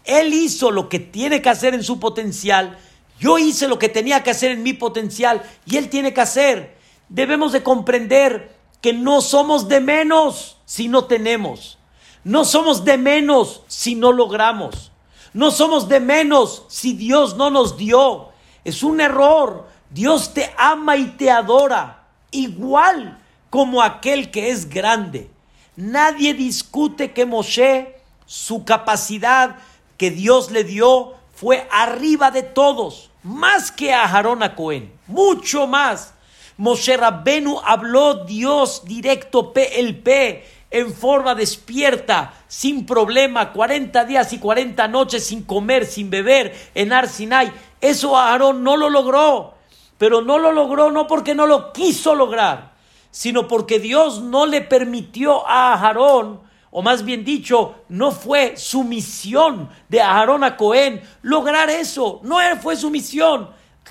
Él 0.04 0.32
hizo 0.32 0.70
lo 0.70 0.88
que 0.88 1.00
tiene 1.00 1.42
que 1.42 1.48
hacer 1.48 1.74
en 1.74 1.82
su 1.82 1.98
potencial. 1.98 2.78
Yo 3.18 3.37
hice 3.37 3.66
lo 3.66 3.80
que 3.80 3.88
tenía 3.88 4.22
que 4.22 4.30
hacer 4.30 4.52
en 4.52 4.62
mi 4.62 4.74
potencial. 4.74 5.42
Y 5.66 5.76
él 5.76 5.88
tiene 5.88 6.14
que 6.14 6.20
hacer. 6.20 6.76
Debemos 7.08 7.50
de 7.50 7.64
comprender 7.64 8.54
que 8.80 8.92
no 8.92 9.20
somos 9.20 9.66
de 9.66 9.80
menos 9.80 10.58
si 10.66 10.87
no 10.87 11.06
tenemos. 11.06 11.78
No 12.22 12.44
somos 12.44 12.84
de 12.84 12.96
menos 12.96 13.64
si 13.66 13.96
no 13.96 14.12
logramos. 14.12 14.92
No 15.32 15.50
somos 15.50 15.88
de 15.88 16.00
menos 16.00 16.64
si 16.68 16.92
Dios 16.92 17.36
no 17.36 17.50
nos 17.50 17.76
dio. 17.76 18.28
Es 18.64 18.82
un 18.82 19.00
error. 19.00 19.68
Dios 19.90 20.34
te 20.34 20.52
ama 20.56 20.96
y 20.96 21.06
te 21.06 21.30
adora 21.30 21.98
igual 22.30 23.18
como 23.50 23.82
aquel 23.82 24.30
que 24.30 24.50
es 24.50 24.68
grande. 24.68 25.30
Nadie 25.76 26.34
discute 26.34 27.12
que 27.12 27.24
Moshe, 27.24 27.96
su 28.26 28.64
capacidad 28.64 29.56
que 29.96 30.10
Dios 30.10 30.50
le 30.50 30.64
dio, 30.64 31.14
fue 31.34 31.68
arriba 31.70 32.30
de 32.30 32.42
todos, 32.42 33.10
más 33.22 33.70
que 33.70 33.92
a 33.92 34.04
Aarón 34.04 34.42
a 34.42 34.54
Cohen, 34.56 34.92
mucho 35.06 35.66
más. 35.66 36.14
Moshe 36.56 36.96
Rabbenu 36.96 37.60
habló 37.64 38.24
Dios 38.24 38.82
directo 38.84 39.52
PLP 39.52 40.42
en 40.70 40.92
forma 40.92 41.35
despierta, 41.35 42.35
sin 42.46 42.85
problema, 42.85 43.52
40 43.52 44.04
días 44.04 44.33
y 44.33 44.38
40 44.38 44.88
noches 44.88 45.24
sin 45.24 45.42
comer, 45.42 45.87
sin 45.87 46.11
beber 46.11 46.54
en 46.74 46.92
Arsinai. 46.92 47.52
Eso 47.81 48.16
Aarón 48.16 48.62
no 48.62 48.76
lo 48.76 48.90
logró, 48.90 49.54
pero 49.96 50.20
no 50.20 50.38
lo 50.38 50.52
logró 50.52 50.90
no 50.90 51.07
porque 51.07 51.35
no 51.35 51.46
lo 51.46 51.72
quiso 51.72 52.14
lograr, 52.14 52.72
sino 53.11 53.48
porque 53.48 53.78
Dios 53.78 54.20
no 54.20 54.46
le 54.46 54.61
permitió 54.61 55.46
a 55.48 55.74
Aarón 55.74 56.48
o 56.70 56.83
más 56.83 57.04
bien 57.04 57.24
dicho, 57.24 57.76
no 57.88 58.11
fue 58.11 58.57
su 58.57 58.85
misión 58.85 59.70
de 59.88 60.02
Aarón 60.02 60.44
a 60.44 60.57
Cohen 60.57 61.00
lograr 61.22 61.70
eso, 61.70 62.20
no 62.22 62.38
fue 62.61 62.76
su 62.76 62.90
misión. 62.90 63.48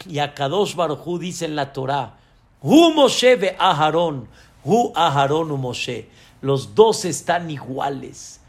Y 0.07 0.19
a 0.19 0.33
Kadosh 0.33 0.75
Baruj 0.75 1.19
dice 1.19 1.45
en 1.45 1.55
la 1.55 1.73
Torah, 1.73 2.13
Hu 2.61 2.93
Moshe 2.93 3.35
ve 3.35 3.57
Hu 4.63 4.91
Aarón 4.95 5.51
u 5.51 5.57
Moshe. 5.57 6.09
Los 6.47 6.75
dos 6.75 7.03
están 7.03 7.51
iguales. 7.51 8.39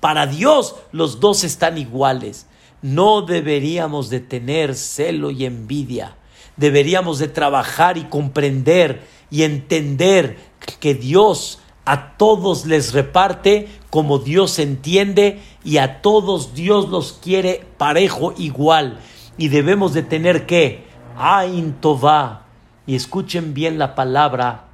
Para 0.00 0.26
Dios 0.26 0.74
los 0.90 1.20
dos 1.20 1.44
están 1.44 1.78
iguales. 1.78 2.48
No 2.82 3.22
deberíamos 3.22 4.10
de 4.10 4.18
tener 4.18 4.74
celo 4.74 5.30
y 5.30 5.44
envidia. 5.44 6.16
Deberíamos 6.56 7.20
de 7.20 7.28
trabajar 7.28 7.98
y 7.98 8.06
comprender 8.06 9.06
y 9.30 9.44
entender 9.44 10.38
que 10.80 10.96
Dios 10.96 11.60
a 11.84 12.16
todos 12.16 12.66
les 12.66 12.92
reparte 12.92 13.68
como 13.90 14.18
Dios 14.18 14.58
entiende 14.58 15.40
y 15.62 15.76
a 15.76 16.02
todos 16.02 16.52
Dios 16.52 16.88
los 16.88 17.12
quiere 17.12 17.64
parejo 17.78 18.34
igual. 18.36 18.98
Y 19.38 19.50
debemos 19.50 19.94
de 19.94 20.02
tener 20.02 20.46
que 20.46 20.84
Ain 21.16 21.74
Tová. 21.74 22.46
Y 22.88 22.96
escuchen 22.96 23.54
bien 23.54 23.78
la 23.78 23.94
palabra 23.94 24.64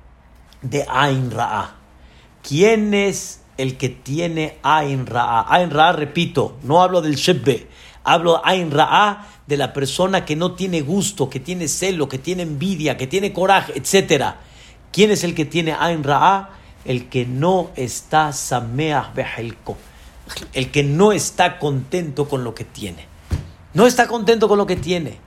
de 0.62 0.86
Ain 0.88 1.30
Ra'a. 1.30 1.81
¿Quién 2.42 2.92
es 2.92 3.40
el 3.56 3.76
que 3.76 3.88
tiene 3.88 4.58
Ain 4.62 5.06
Ra'a? 5.06 5.46
Ain 5.48 5.70
Ra'a, 5.70 5.92
repito, 5.92 6.56
no 6.62 6.82
hablo 6.82 7.00
del 7.00 7.14
Shebbe, 7.14 7.68
hablo 8.02 8.44
Ain 8.44 8.70
Ra'a 8.70 9.28
de 9.46 9.56
la 9.56 9.72
persona 9.72 10.24
que 10.24 10.34
no 10.34 10.52
tiene 10.52 10.80
gusto, 10.80 11.30
que 11.30 11.38
tiene 11.38 11.68
celo, 11.68 12.08
que 12.08 12.18
tiene 12.18 12.42
envidia, 12.42 12.96
que 12.96 13.06
tiene 13.06 13.32
coraje, 13.32 13.74
etc. 13.76 14.34
¿Quién 14.92 15.12
es 15.12 15.22
el 15.24 15.34
que 15.34 15.44
tiene 15.44 15.72
Ain 15.78 16.02
Ra'a? 16.02 16.50
El 16.84 17.08
que 17.08 17.26
no 17.26 17.70
está 17.76 18.32
Sameach 18.32 19.14
Behelko, 19.14 19.76
el 20.52 20.72
que 20.72 20.82
no 20.82 21.12
está 21.12 21.60
contento 21.60 22.28
con 22.28 22.42
lo 22.42 22.54
que 22.56 22.64
tiene. 22.64 23.06
No 23.74 23.86
está 23.86 24.08
contento 24.08 24.48
con 24.48 24.58
lo 24.58 24.66
que 24.66 24.76
tiene. 24.76 25.18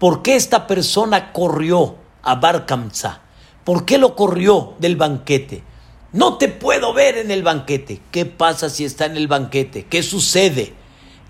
¿Por 0.00 0.22
qué 0.22 0.34
esta 0.34 0.66
persona 0.66 1.32
corrió 1.32 1.96
a 2.22 2.34
Bar 2.34 2.66
¿Por 3.64 3.84
qué 3.84 3.98
lo 3.98 4.16
corrió 4.16 4.74
del 4.78 4.96
banquete? 4.96 5.62
No 6.12 6.38
te 6.38 6.48
puedo 6.48 6.92
ver 6.94 7.18
en 7.18 7.30
el 7.30 7.42
banquete. 7.42 8.00
¿Qué 8.10 8.26
pasa 8.26 8.70
si 8.70 8.84
está 8.84 9.06
en 9.06 9.16
el 9.16 9.28
banquete? 9.28 9.84
¿Qué 9.84 10.02
sucede? 10.02 10.72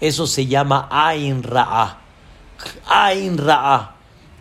Eso 0.00 0.26
se 0.26 0.46
llama 0.46 0.88
Ain 0.90 1.42
Ra'a. 1.42 2.00
Ain 2.86 3.38
Ra'a. 3.38 3.96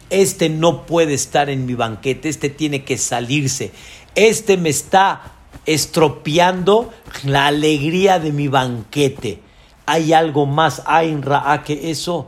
Este 0.10 0.50
no 0.50 0.86
puede 0.86 1.14
estar 1.14 1.50
en 1.50 1.66
mi 1.66 1.74
banquete, 1.74 2.30
este 2.30 2.50
tiene 2.50 2.84
que 2.84 2.98
salirse. 2.98 3.72
Este 4.14 4.56
me 4.58 4.70
está 4.70 5.34
estropeando 5.66 6.94
la 7.24 7.48
alegría 7.48 8.20
de 8.20 8.32
mi 8.32 8.48
banquete. 8.48 9.42
¿Hay 9.88 10.14
algo 10.14 10.46
más 10.46 10.84
Ain 10.86 11.24
Ra'a 11.24 11.64
que 11.64 11.90
eso? 11.90 12.28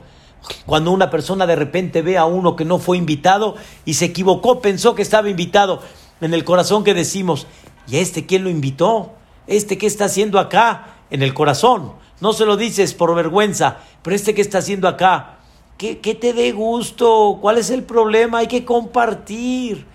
Cuando 0.65 0.91
una 0.91 1.09
persona 1.09 1.45
de 1.45 1.55
repente 1.55 2.01
ve 2.01 2.17
a 2.17 2.25
uno 2.25 2.55
que 2.55 2.65
no 2.65 2.79
fue 2.79 2.97
invitado 2.97 3.55
y 3.85 3.95
se 3.95 4.05
equivocó, 4.05 4.61
pensó 4.61 4.95
que 4.95 5.01
estaba 5.01 5.29
invitado, 5.29 5.81
en 6.21 6.33
el 6.33 6.43
corazón 6.43 6.83
que 6.83 6.93
decimos, 6.93 7.45
¿y 7.87 7.97
este 7.97 8.25
quién 8.25 8.43
lo 8.43 8.49
invitó? 8.49 9.13
¿Este 9.47 9.77
qué 9.77 9.87
está 9.87 10.05
haciendo 10.05 10.39
acá? 10.39 10.95
En 11.09 11.23
el 11.23 11.33
corazón. 11.33 11.93
No 12.19 12.33
se 12.33 12.45
lo 12.45 12.57
dices 12.57 12.93
por 12.93 13.15
vergüenza, 13.15 13.77
pero 14.01 14.15
este 14.15 14.33
qué 14.33 14.41
está 14.41 14.57
haciendo 14.57 14.87
acá. 14.87 15.37
¿Qué, 15.77 15.95
te 15.95 16.33
dé 16.33 16.51
gusto? 16.53 17.37
¿Cuál 17.39 17.59
es 17.59 17.69
el 17.69 17.83
problema? 17.83 18.39
Hay 18.39 18.47
que 18.47 18.65
compartir. 18.65 19.85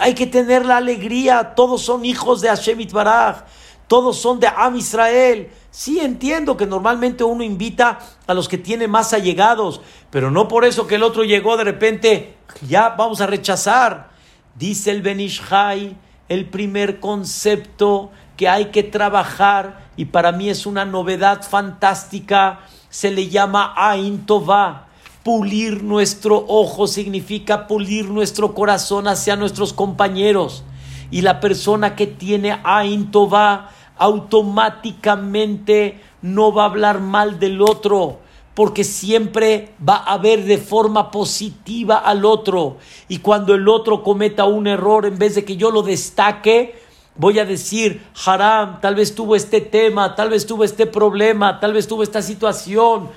Hay 0.00 0.14
que 0.14 0.26
tener 0.26 0.66
la 0.66 0.76
alegría. 0.76 1.54
Todos 1.54 1.80
son 1.80 2.04
hijos 2.04 2.42
de 2.42 2.48
Hashem 2.48 2.80
Itbaraj. 2.80 3.44
Todos 3.88 4.18
son 4.18 4.38
de 4.38 4.48
Am 4.48 4.76
Israel. 4.76 5.50
Sí 5.70 5.98
entiendo 5.98 6.56
que 6.56 6.66
normalmente 6.66 7.24
uno 7.24 7.42
invita 7.42 7.98
a 8.26 8.34
los 8.34 8.48
que 8.48 8.58
tiene 8.58 8.86
más 8.86 9.12
allegados, 9.12 9.80
pero 10.10 10.30
no 10.30 10.46
por 10.46 10.64
eso 10.64 10.86
que 10.86 10.94
el 10.94 11.02
otro 11.02 11.24
llegó 11.24 11.56
de 11.56 11.64
repente, 11.64 12.36
ya 12.68 12.90
vamos 12.90 13.20
a 13.20 13.26
rechazar. 13.26 14.10
Dice 14.54 14.90
el 14.90 15.02
Benishai, 15.02 15.96
el 16.28 16.46
primer 16.46 17.00
concepto 17.00 18.10
que 18.36 18.48
hay 18.48 18.66
que 18.66 18.82
trabajar, 18.82 19.88
y 19.96 20.06
para 20.06 20.32
mí 20.32 20.48
es 20.48 20.66
una 20.66 20.84
novedad 20.84 21.42
fantástica, 21.42 22.60
se 22.90 23.10
le 23.10 23.28
llama 23.28 23.74
Ain 23.76 24.26
Tová. 24.26 24.88
Pulir 25.22 25.82
nuestro 25.82 26.44
ojo 26.48 26.86
significa 26.86 27.66
pulir 27.66 28.10
nuestro 28.10 28.54
corazón 28.54 29.08
hacia 29.08 29.36
nuestros 29.36 29.72
compañeros. 29.72 30.64
Y 31.10 31.22
la 31.22 31.40
persona 31.40 31.96
que 31.96 32.06
tiene 32.06 32.60
Ain 32.64 33.10
Tová 33.10 33.70
automáticamente 33.96 36.00
no 36.22 36.52
va 36.52 36.64
a 36.64 36.66
hablar 36.66 37.00
mal 37.00 37.38
del 37.38 37.62
otro, 37.62 38.18
porque 38.54 38.84
siempre 38.84 39.70
va 39.86 39.96
a 39.96 40.18
ver 40.18 40.44
de 40.44 40.58
forma 40.58 41.10
positiva 41.10 41.96
al 41.96 42.24
otro. 42.24 42.78
Y 43.08 43.18
cuando 43.18 43.54
el 43.54 43.68
otro 43.68 44.02
cometa 44.02 44.44
un 44.44 44.66
error, 44.66 45.06
en 45.06 45.18
vez 45.18 45.34
de 45.34 45.44
que 45.44 45.56
yo 45.56 45.70
lo 45.70 45.82
destaque, 45.82 46.80
voy 47.16 47.38
a 47.38 47.44
decir, 47.44 48.02
Haram, 48.24 48.80
tal 48.80 48.94
vez 48.94 49.14
tuvo 49.14 49.36
este 49.36 49.60
tema, 49.60 50.14
tal 50.14 50.30
vez 50.30 50.46
tuvo 50.46 50.64
este 50.64 50.86
problema, 50.86 51.58
tal 51.60 51.72
vez 51.72 51.88
tuvo 51.88 52.02
esta 52.02 52.22
situación. 52.22 53.10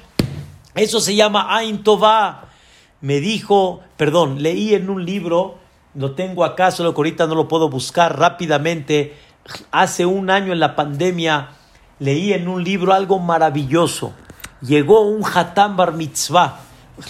Eso 0.74 1.00
se 1.00 1.16
llama 1.16 1.56
Ain 1.56 1.84
Tová. 1.84 2.50
Me 3.02 3.20
dijo, 3.20 3.82
perdón, 3.96 4.42
leí 4.42 4.74
en 4.74 4.90
un 4.90 5.06
libro, 5.06 5.56
lo 5.94 6.14
tengo 6.14 6.44
acá, 6.44 6.72
solo 6.72 6.94
que 6.94 7.00
ahorita 7.00 7.28
no 7.28 7.36
lo 7.36 7.48
puedo 7.48 7.70
buscar 7.70 8.18
rápidamente 8.18 9.16
hace 9.72 10.06
un 10.06 10.30
año 10.30 10.52
en 10.52 10.60
la 10.60 10.76
pandemia 10.76 11.52
leí 12.00 12.34
en 12.34 12.48
un 12.48 12.64
libro 12.64 12.94
algo 12.94 13.20
maravilloso. 13.20 14.14
Llegó 14.62 15.02
un 15.02 15.24
Hatam 15.24 15.78
Bar 15.78 15.94
Mitzvah. 15.94 16.60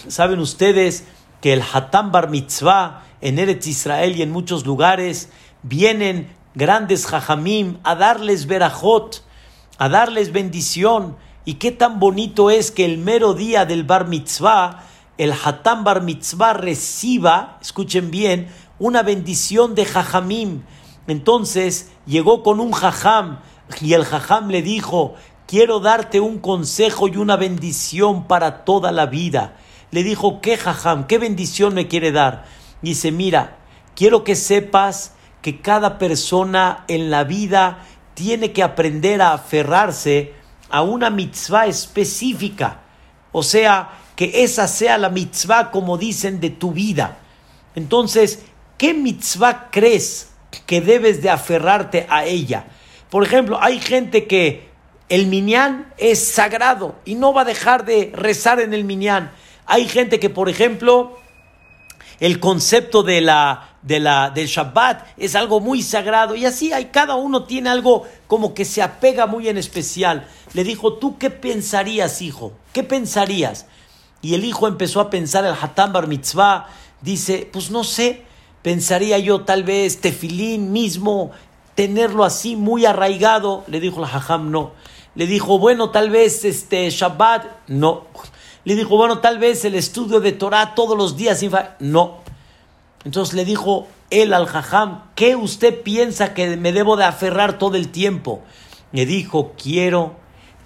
Saben 0.08 0.40
ustedes 0.40 1.06
que 1.42 1.54
el 1.54 1.62
Hatam 1.62 2.12
Bar 2.12 2.30
Mitzvah 2.30 3.04
en 3.22 3.40
Eretz 3.40 3.68
Israel 3.68 4.16
y 4.16 4.22
en 4.22 4.32
muchos 4.32 4.66
lugares 4.66 5.30
vienen 5.64 6.36
grandes 6.56 7.06
Jajamim 7.06 7.78
a 7.84 7.96
darles 7.96 8.48
verajot, 8.48 9.24
a 9.78 9.90
darles 9.90 10.32
bendición. 10.32 11.18
Y 11.46 11.56
qué 11.56 11.72
tan 11.72 12.00
bonito 12.00 12.50
es 12.50 12.72
que 12.72 12.86
el 12.86 12.98
mero 12.98 13.34
día 13.34 13.66
del 13.66 13.84
Bar 13.84 14.08
Mitzvah, 14.08 14.84
el 15.18 15.32
Hatam 15.32 15.84
Bar 15.84 16.02
Mitzvah 16.02 16.54
reciba, 16.54 17.58
escuchen 17.62 18.12
bien, 18.12 18.50
una 18.80 19.04
bendición 19.04 19.74
de 19.74 19.86
Jajamim 19.86 20.64
entonces 21.08 21.90
llegó 22.06 22.44
con 22.44 22.60
un 22.60 22.74
jajam 22.74 23.40
y 23.82 23.94
el 23.94 24.06
jajam 24.06 24.50
le 24.50 24.62
dijo, 24.62 25.16
quiero 25.48 25.80
darte 25.80 26.20
un 26.20 26.38
consejo 26.38 27.08
y 27.08 27.18
una 27.18 27.36
bendición 27.36 28.28
para 28.28 28.64
toda 28.66 28.92
la 28.92 29.08
vida. 29.08 29.56
Le 29.90 30.04
dijo, 30.04 30.42
¿qué 30.42 30.58
jajam? 30.58 31.08
¿Qué 31.08 31.18
bendición 31.18 31.74
me 31.74 31.88
quiere 31.88 32.12
dar? 32.12 32.46
Dice, 32.82 33.12
mira, 33.12 33.58
quiero 33.96 34.24
que 34.24 34.36
sepas 34.36 35.14
que 35.42 35.62
cada 35.62 35.98
persona 35.98 36.86
en 36.88 37.10
la 37.10 37.24
vida 37.24 37.80
tiene 38.14 38.52
que 38.52 38.62
aprender 38.62 39.22
a 39.22 39.34
aferrarse 39.34 40.34
a 40.70 40.84
una 40.84 41.10
mitzvah 41.10 41.66
específica. 41.66 42.82
O 43.32 43.42
sea, 43.42 43.98
que 44.16 44.44
esa 44.44 44.68
sea 44.68 44.98
la 44.98 45.10
mitzvah 45.10 45.72
como 45.72 45.98
dicen 45.98 46.40
de 46.40 46.50
tu 46.50 46.72
vida. 46.72 47.18
Entonces, 47.74 48.44
¿qué 48.78 48.94
mitzvah 48.94 49.70
crees 49.72 50.32
que 50.66 50.82
debes 50.82 51.22
de 51.22 51.30
aferrarte 51.30 52.08
a 52.10 52.26
ella. 52.26 52.66
Por 53.10 53.24
ejemplo, 53.24 53.60
hay 53.62 53.80
gente 53.80 54.28
que 54.28 54.67
el 55.10 55.28
minyan 55.28 55.94
es 55.98 56.28
sagrado 56.28 56.96
y 57.06 57.16
no 57.16 57.34
va 57.34 57.42
a 57.42 57.46
dejar 57.46 57.86
de 57.86 58.12
rezar 58.14 58.60
en 58.60 58.74
el 58.74 58.84
minyan. 58.84 59.32
Hay 59.66 59.88
gente 59.88 60.20
que, 60.20 60.30
por 60.30 60.50
ejemplo, 60.50 61.18
el 62.20 62.40
concepto 62.40 63.04
de 63.04 63.22
la, 63.22 63.78
de 63.82 64.00
la, 64.00 64.32
del 64.32 64.48
Shabbat 64.48 65.06
es 65.18 65.36
algo 65.36 65.60
muy 65.60 65.82
sagrado 65.82 66.36
y 66.36 66.46
así 66.46 66.74
hay, 66.74 66.86
cada 66.86 67.16
uno 67.16 67.44
tiene 67.44 67.70
algo 67.70 68.06
como 68.28 68.54
que 68.54 68.66
se 68.66 68.82
apega 68.82 69.28
muy 69.28 69.48
en 69.48 69.58
especial. 69.58 70.28
Le 70.54 70.64
dijo, 70.64 70.94
¿tú 70.94 71.18
qué 71.18 71.30
pensarías, 71.30 72.22
hijo? 72.22 72.54
¿Qué 72.74 72.84
pensarías? 72.84 73.68
Y 74.22 74.34
el 74.34 74.46
hijo 74.46 74.68
empezó 74.68 75.00
a 75.00 75.10
pensar 75.10 75.46
el 75.46 75.54
Hatam 75.54 75.94
Bar 75.94 76.08
Mitzvah. 76.08 76.68
Dice, 77.02 77.48
pues 77.52 77.70
no 77.70 77.84
sé, 77.84 78.24
pensaría 78.62 79.20
yo 79.20 79.42
tal 79.42 79.64
vez 79.64 80.02
tefilín 80.02 80.72
mismo, 80.72 81.32
tenerlo 81.76 82.24
así 82.24 82.56
muy 82.56 82.86
arraigado. 82.86 83.64
Le 83.68 83.80
dijo 83.80 84.02
la 84.02 84.08
jajam, 84.08 84.50
no. 84.50 84.72
Le 85.18 85.28
dijo, 85.28 85.60
bueno, 85.60 85.90
tal 85.90 86.10
vez 86.10 86.46
este 86.46 86.90
Shabbat, 86.90 87.68
no. 87.68 88.06
Le 88.64 88.76
dijo, 88.76 88.96
bueno, 88.96 89.20
tal 89.20 89.38
vez 89.38 89.66
el 89.66 89.76
estudio 89.76 90.22
de 90.22 90.32
Torah 90.32 90.76
todos 90.76 90.98
los 90.98 91.18
días, 91.18 91.44
no. 91.80 92.20
Entonces 93.04 93.34
le 93.34 93.44
dijo 93.44 93.88
él 94.10 94.34
al 94.34 94.46
jajam, 94.46 95.04
¿qué 95.16 95.36
usted 95.36 95.82
piensa 95.82 96.34
que 96.34 96.56
me 96.56 96.72
debo 96.72 96.96
de 96.96 97.04
aferrar 97.04 97.58
todo 97.58 97.76
el 97.76 97.90
tiempo? 97.90 98.42
Le 98.94 99.06
dijo, 99.06 99.54
quiero 99.62 100.16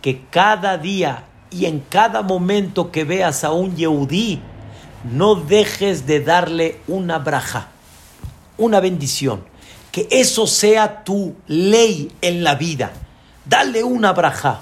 que 0.03 0.25
cada 0.29 0.77
día 0.77 1.23
y 1.49 1.65
en 1.65 1.79
cada 1.79 2.21
momento 2.21 2.91
que 2.91 3.05
veas 3.05 3.43
a 3.43 3.51
un 3.51 3.75
yehudí, 3.75 4.39
no 5.11 5.33
dejes 5.33 6.05
de 6.05 6.19
darle 6.19 6.79
una 6.87 7.17
braja 7.17 7.71
una 8.61 8.79
bendición. 8.79 9.43
Que 9.91 10.07
eso 10.09 10.47
sea 10.47 11.03
tu 11.03 11.35
ley 11.47 12.11
en 12.21 12.43
la 12.43 12.55
vida. 12.55 12.93
Dale 13.45 13.83
una 13.83 14.13
braja, 14.13 14.61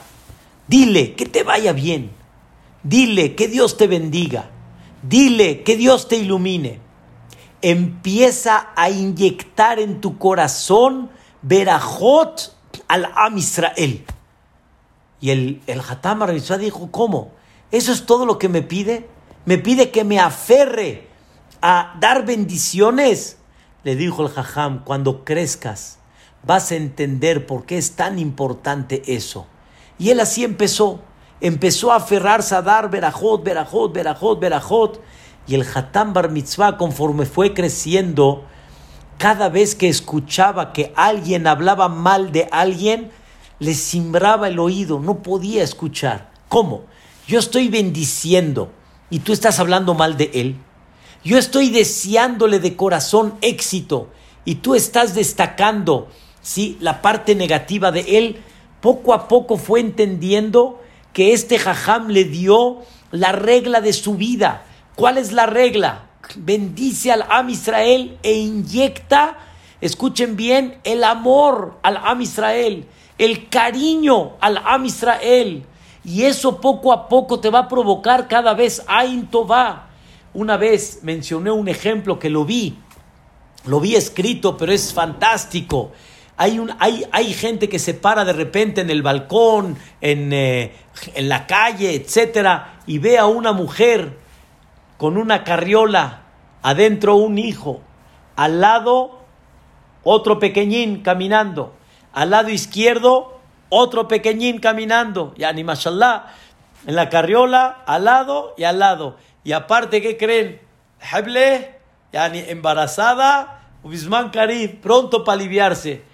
dile 0.67 1.15
que 1.15 1.25
te 1.25 1.43
vaya 1.43 1.73
bien, 1.73 2.11
dile 2.83 3.35
que 3.35 3.47
Dios 3.47 3.77
te 3.77 3.87
bendiga, 3.87 4.49
dile 5.03 5.63
que 5.63 5.75
Dios 5.75 6.07
te 6.07 6.17
ilumine. 6.17 6.79
Empieza 7.61 8.69
a 8.75 8.89
inyectar 8.89 9.79
en 9.79 9.99
tu 9.99 10.17
corazón 10.17 11.09
verajot 11.41 12.55
al 12.87 13.11
Am 13.15 13.37
Israel. 13.37 14.05
Y 15.19 15.31
el, 15.31 15.61
el 15.67 15.81
Hatam 15.81 16.25
dijo, 16.59 16.89
¿cómo? 16.91 17.31
¿Eso 17.71 17.91
es 17.91 18.05
todo 18.05 18.25
lo 18.25 18.39
que 18.39 18.47
me 18.47 18.61
pide? 18.61 19.09
¿Me 19.45 19.57
pide 19.57 19.91
que 19.91 20.03
me 20.03 20.19
aferre 20.19 21.07
a 21.61 21.95
dar 21.99 22.25
bendiciones? 22.25 23.37
Le 23.83 23.95
dijo 23.95 24.23
el 24.23 24.29
Jajam, 24.29 24.83
cuando 24.83 25.23
crezcas 25.25 25.98
vas 26.43 26.71
a 26.71 26.75
entender 26.75 27.45
por 27.45 27.65
qué 27.65 27.77
es 27.77 27.91
tan 27.91 28.19
importante 28.19 29.01
eso. 29.07 29.47
Y 29.97 30.09
él 30.09 30.19
así 30.19 30.43
empezó. 30.43 31.01
Empezó 31.41 31.91
a 31.91 31.97
aferrarse 31.97 32.55
a 32.55 32.61
dar 32.61 32.89
verajot, 32.89 33.43
verajot, 33.43 33.93
verajot, 33.93 34.39
verajot. 34.39 35.01
Y 35.47 35.55
el 35.55 35.65
Hatam 35.73 36.13
Bar 36.13 36.29
Mitzvah, 36.29 36.77
conforme 36.77 37.25
fue 37.25 37.53
creciendo, 37.53 38.43
cada 39.17 39.49
vez 39.49 39.75
que 39.75 39.89
escuchaba 39.89 40.73
que 40.73 40.93
alguien 40.95 41.47
hablaba 41.47 41.89
mal 41.89 42.31
de 42.31 42.47
alguien, 42.51 43.11
le 43.59 43.73
simbraba 43.73 44.47
el 44.47 44.59
oído, 44.59 44.99
no 44.99 45.21
podía 45.21 45.63
escuchar. 45.63 46.31
¿Cómo? 46.47 46.83
Yo 47.27 47.39
estoy 47.39 47.67
bendiciendo 47.67 48.71
y 49.09 49.19
tú 49.19 49.33
estás 49.33 49.59
hablando 49.59 49.93
mal 49.93 50.17
de 50.17 50.31
él. 50.33 50.55
Yo 51.23 51.37
estoy 51.37 51.69
deseándole 51.69 52.59
de 52.59 52.75
corazón 52.75 53.35
éxito 53.41 54.07
y 54.45 54.55
tú 54.55 54.73
estás 54.75 55.13
destacando 55.15 56.07
¿sí? 56.41 56.77
la 56.79 57.01
parte 57.01 57.35
negativa 57.35 57.91
de 57.91 58.17
él. 58.17 58.41
Poco 58.81 59.13
a 59.13 59.27
poco 59.27 59.57
fue 59.57 59.79
entendiendo 59.79 60.81
que 61.13 61.33
este 61.33 61.59
jajam 61.59 62.09
le 62.09 62.23
dio 62.23 62.79
la 63.11 63.31
regla 63.31 63.81
de 63.81 63.93
su 63.93 64.15
vida. 64.15 64.63
¿Cuál 64.95 65.17
es 65.17 65.31
la 65.31 65.45
regla? 65.45 66.09
bendice 66.35 67.11
al 67.11 67.25
Am 67.29 67.49
Israel 67.49 68.17
e 68.23 68.33
inyecta, 68.33 69.37
escuchen 69.81 70.35
bien, 70.35 70.79
el 70.83 71.03
amor 71.03 71.79
al 71.81 71.97
Am 71.97 72.21
Israel, 72.21 72.85
el 73.17 73.49
cariño 73.49 74.33
al 74.39 74.57
Am 74.57 74.85
Israel. 74.85 75.65
Y 76.03 76.23
eso 76.23 76.61
poco 76.61 76.93
a 76.93 77.07
poco 77.07 77.39
te 77.39 77.49
va 77.49 77.59
a 77.59 77.67
provocar 77.67 78.27
cada 78.27 78.53
vez 78.53 78.83
Ain 78.87 79.27
Tová. 79.27 79.89
Una 80.33 80.57
vez 80.57 80.99
mencioné 81.03 81.51
un 81.51 81.67
ejemplo 81.67 82.19
que 82.19 82.29
lo 82.29 82.45
vi, 82.45 82.77
lo 83.65 83.79
vi 83.79 83.95
escrito, 83.95 84.55
pero 84.55 84.71
es 84.71 84.93
fantástico. 84.93 85.91
Hay, 86.41 86.57
un, 86.57 86.73
hay, 86.79 87.05
hay 87.11 87.33
gente 87.33 87.67
que 87.67 87.79
se 87.79 87.93
para 87.93 88.23
de 88.23 88.31
repente 88.31 88.79
en 88.79 88.89
el 88.89 89.01
balcón, 89.01 89.77
en, 89.99 90.31
eh, 90.31 90.71
en 91.13 91.27
la 91.27 91.45
calle, 91.45 91.95
etcétera, 91.95 92.79
y 92.87 92.97
ve 92.97 93.17
a 93.17 93.25
una 93.25 93.51
mujer 93.51 94.17
con 94.97 95.17
una 95.17 95.43
carriola, 95.43 96.21
adentro 96.61 97.15
un 97.15 97.37
hijo, 97.37 97.81
al 98.37 98.61
lado 98.61 99.19
otro 100.03 100.39
pequeñín 100.39 101.01
caminando, 101.01 101.73
al 102.13 102.29
lado 102.29 102.47
izquierdo 102.47 103.41
otro 103.67 104.07
pequeñín 104.07 104.59
caminando, 104.59 105.33
y 105.35 105.43
ni 105.53 105.65
mashallah, 105.65 106.27
en 106.87 106.95
la 106.95 107.09
carriola, 107.09 107.83
al 107.85 108.05
lado 108.05 108.55
y 108.57 108.63
al 108.63 108.79
lado. 108.79 109.17
Y 109.43 109.51
aparte, 109.51 110.01
¿qué 110.01 110.15
creen? 110.15 110.61
Heble, 111.01 111.75
ni 112.31 112.39
embarazada, 112.39 113.59
Ubisman 113.83 114.29
Karib, 114.29 114.79
pronto 114.79 115.25
para 115.25 115.35
aliviarse. 115.35 116.07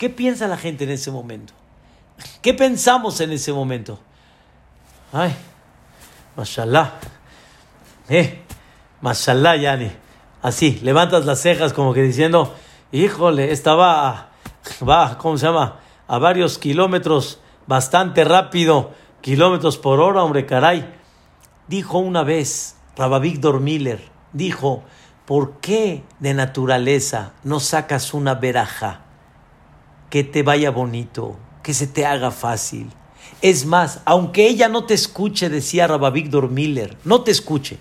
¿Qué 0.00 0.08
piensa 0.08 0.48
la 0.48 0.56
gente 0.56 0.84
en 0.84 0.92
ese 0.92 1.10
momento? 1.10 1.52
¿Qué 2.40 2.54
pensamos 2.54 3.20
en 3.20 3.32
ese 3.32 3.52
momento? 3.52 3.98
Ay, 5.12 5.36
mashallah. 6.34 6.94
Eh, 8.08 8.40
mashallah, 9.02 9.56
Yani. 9.56 9.92
Así, 10.40 10.80
levantas 10.82 11.26
las 11.26 11.42
cejas 11.42 11.74
como 11.74 11.92
que 11.92 12.00
diciendo, 12.00 12.56
híjole, 12.92 13.52
estaba, 13.52 14.30
va, 14.88 15.18
¿cómo 15.18 15.36
se 15.36 15.44
llama? 15.44 15.80
A 16.08 16.16
varios 16.16 16.56
kilómetros, 16.56 17.38
bastante 17.66 18.24
rápido, 18.24 18.92
kilómetros 19.20 19.76
por 19.76 20.00
hora, 20.00 20.22
hombre, 20.22 20.46
caray. 20.46 20.94
Dijo 21.68 21.98
una 21.98 22.22
vez 22.22 22.76
Rabavigdor 22.96 23.60
Miller, 23.60 24.00
dijo, 24.32 24.82
¿por 25.26 25.60
qué 25.60 26.04
de 26.20 26.32
naturaleza 26.32 27.34
no 27.44 27.60
sacas 27.60 28.14
una 28.14 28.34
veraja? 28.36 29.02
Que 30.10 30.24
te 30.24 30.42
vaya 30.42 30.70
bonito, 30.70 31.36
que 31.62 31.72
se 31.72 31.86
te 31.86 32.04
haga 32.04 32.30
fácil. 32.30 32.90
Es 33.40 33.64
más, 33.64 34.00
aunque 34.04 34.48
ella 34.48 34.68
no 34.68 34.84
te 34.84 34.92
escuche, 34.92 35.48
decía 35.48 35.86
Rabavigdor 35.86 36.50
Miller, 36.50 36.98
no 37.04 37.22
te 37.22 37.30
escuche, 37.30 37.78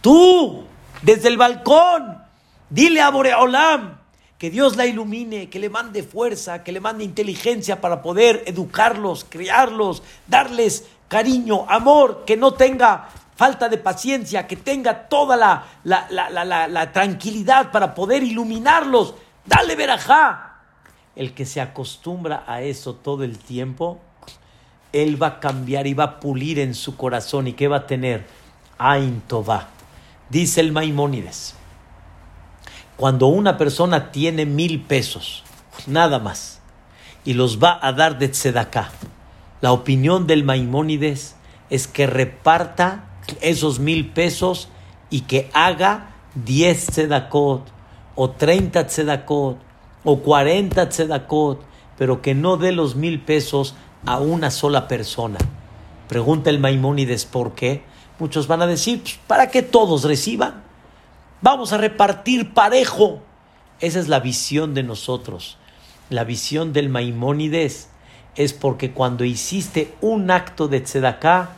Tú, 0.00 0.64
desde 1.02 1.28
el 1.28 1.36
balcón, 1.36 2.22
dile 2.70 3.02
a 3.02 3.10
Boreolam 3.10 3.98
que 4.38 4.48
Dios 4.50 4.76
la 4.76 4.86
ilumine, 4.86 5.50
que 5.50 5.58
le 5.58 5.68
mande 5.68 6.02
fuerza, 6.02 6.64
que 6.64 6.72
le 6.72 6.80
mande 6.80 7.04
inteligencia 7.04 7.82
para 7.82 8.00
poder 8.00 8.42
educarlos, 8.46 9.26
criarlos, 9.28 10.02
darles 10.26 10.86
cariño, 11.08 11.66
amor, 11.68 12.24
que 12.24 12.38
no 12.38 12.54
tenga 12.54 13.10
falta 13.36 13.68
de 13.68 13.76
paciencia, 13.76 14.46
que 14.46 14.56
tenga 14.56 15.08
toda 15.08 15.36
la, 15.36 15.66
la, 15.84 16.92
tranquilidad 16.92 17.70
para 17.70 17.94
poder 17.94 18.22
iluminarlos. 18.22 19.14
Dale 19.44 19.76
verajá. 19.76 20.49
El 21.16 21.34
que 21.34 21.44
se 21.44 21.60
acostumbra 21.60 22.44
a 22.46 22.62
eso 22.62 22.94
todo 22.94 23.24
el 23.24 23.38
tiempo, 23.38 23.98
él 24.92 25.22
va 25.22 25.26
a 25.26 25.40
cambiar 25.40 25.86
y 25.86 25.94
va 25.94 26.04
a 26.04 26.20
pulir 26.20 26.58
en 26.58 26.74
su 26.74 26.96
corazón. 26.96 27.46
¿Y 27.46 27.52
qué 27.52 27.68
va 27.68 27.78
a 27.78 27.86
tener? 27.86 28.26
Ain 28.78 29.22
Dice 30.30 30.60
el 30.60 30.72
Maimónides, 30.72 31.54
cuando 32.96 33.26
una 33.26 33.58
persona 33.58 34.12
tiene 34.12 34.46
mil 34.46 34.80
pesos, 34.82 35.42
nada 35.86 36.18
más, 36.18 36.60
y 37.24 37.34
los 37.34 37.62
va 37.62 37.78
a 37.82 37.92
dar 37.92 38.18
de 38.18 38.28
tzedaká, 38.28 38.90
la 39.60 39.72
opinión 39.72 40.26
del 40.26 40.44
Maimónides 40.44 41.36
es 41.68 41.86
que 41.86 42.06
reparta 42.06 43.04
esos 43.40 43.78
mil 43.78 44.10
pesos 44.10 44.68
y 45.10 45.22
que 45.22 45.50
haga 45.52 46.10
diez 46.34 46.86
tzedakot, 46.86 47.66
o 48.14 48.30
treinta 48.30 48.86
tzedakot, 48.86 49.58
o 50.04 50.20
cuarenta 50.20 50.88
tzedakot, 50.88 51.62
pero 51.98 52.22
que 52.22 52.34
no 52.34 52.56
dé 52.56 52.72
los 52.72 52.96
mil 52.96 53.20
pesos 53.20 53.74
a 54.06 54.18
una 54.18 54.50
sola 54.50 54.88
persona. 54.88 55.38
Pregunta 56.08 56.50
el 56.50 56.58
Maimónides 56.58 57.24
por 57.24 57.54
qué. 57.54 57.82
Muchos 58.18 58.46
van 58.46 58.62
a 58.62 58.66
decir, 58.66 59.00
pues, 59.02 59.18
para 59.26 59.50
que 59.50 59.62
todos 59.62 60.04
reciban. 60.04 60.62
Vamos 61.42 61.72
a 61.72 61.78
repartir 61.78 62.52
parejo. 62.52 63.20
Esa 63.80 63.98
es 64.00 64.08
la 64.08 64.20
visión 64.20 64.74
de 64.74 64.82
nosotros. 64.82 65.56
La 66.10 66.24
visión 66.24 66.72
del 66.72 66.88
Maimónides 66.88 67.88
es 68.36 68.52
porque 68.52 68.92
cuando 68.92 69.24
hiciste 69.24 69.94
un 70.00 70.30
acto 70.30 70.68
de 70.68 70.80
tzedaká, 70.80 71.50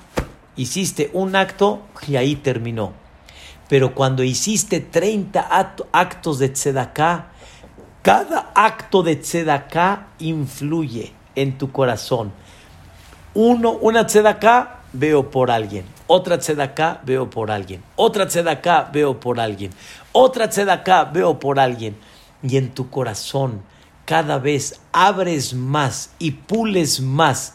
hiciste 0.57 1.11
un 1.15 1.35
acto 1.35 1.83
y 2.07 2.17
ahí 2.17 2.37
terminó. 2.37 2.93
Pero 3.69 3.95
cuando 3.95 4.23
hiciste 4.23 4.81
30 4.81 5.41
actos 5.93 6.39
de 6.39 6.51
tzedaká, 6.51 7.32
cada 8.03 8.51
acto 8.55 9.03
de 9.03 9.17
tzedaká 9.17 10.09
influye 10.19 11.13
en 11.35 11.57
tu 11.57 11.73
corazón. 11.73 12.33
Una 13.35 14.07
tzedaká, 14.07 14.81
veo 14.93 15.31
por 15.31 15.51
alguien 15.51 15.87
otra 16.13 16.39
tzedaká 16.39 17.01
veo 17.05 17.31
por 17.31 17.51
alguien, 17.51 17.83
otra 17.97 18.27
tzedaká 18.27 18.91
veo 18.93 19.19
por 19.19 19.41
alguien, 19.41 19.73
otra 20.13 20.49
tzedaká 20.49 21.05
veo 21.05 21.39
por 21.39 21.59
alguien. 21.59 21.97
Y 22.43 22.59
en 22.59 22.75
tu 22.75 22.91
corazón 22.91 23.63
cada 24.05 24.39
vez 24.39 24.81
abres 24.93 25.55
más 25.55 26.11
y 26.19 26.33
pules 26.33 27.01
más 27.01 27.55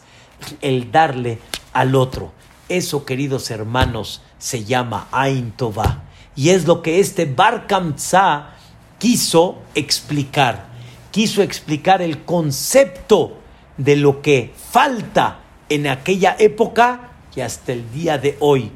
el 0.60 0.90
darle 0.90 1.38
al 1.72 1.94
otro. 1.94 2.32
Eso, 2.68 3.04
queridos 3.04 3.50
hermanos, 3.50 4.22
se 4.38 4.64
llama 4.64 5.06
Ain 5.12 5.52
Tová. 5.52 6.02
Y 6.34 6.50
es 6.50 6.66
lo 6.66 6.82
que 6.82 6.98
este 6.98 7.26
Bar 7.26 7.68
Kamsa 7.68 8.54
quiso 8.98 9.58
explicar. 9.74 10.68
Quiso 11.10 11.42
explicar 11.42 12.02
el 12.02 12.24
concepto 12.24 13.38
de 13.76 13.96
lo 13.96 14.22
que 14.22 14.52
falta 14.70 15.40
en 15.68 15.86
aquella 15.86 16.36
época 16.38 17.08
hasta 17.42 17.72
el 17.72 17.90
día 17.92 18.18
de 18.18 18.36
hoy, 18.40 18.70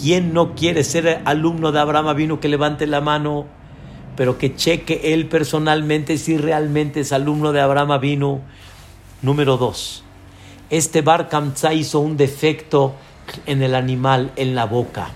¿quién 0.00 0.32
no 0.32 0.54
quiere 0.54 0.84
ser 0.84 1.22
alumno 1.24 1.72
de 1.72 1.80
Abraham 1.80 2.16
vino 2.16 2.40
que 2.40 2.48
levante 2.48 2.86
la 2.86 3.00
mano, 3.00 3.46
pero 4.16 4.38
que 4.38 4.54
cheque 4.54 5.12
él 5.12 5.28
personalmente 5.28 6.18
si 6.18 6.36
realmente 6.36 7.00
es 7.00 7.12
alumno 7.12 7.52
de 7.52 7.60
Abraham 7.60 8.00
vino? 8.00 8.40
Número 9.22 9.56
dos, 9.56 10.04
este 10.70 11.02
Bar 11.02 11.28
Kamsa 11.28 11.72
hizo 11.72 12.00
un 12.00 12.16
defecto 12.16 12.94
en 13.46 13.62
el 13.62 13.74
animal, 13.74 14.32
en 14.36 14.54
la 14.54 14.66
boca. 14.66 15.08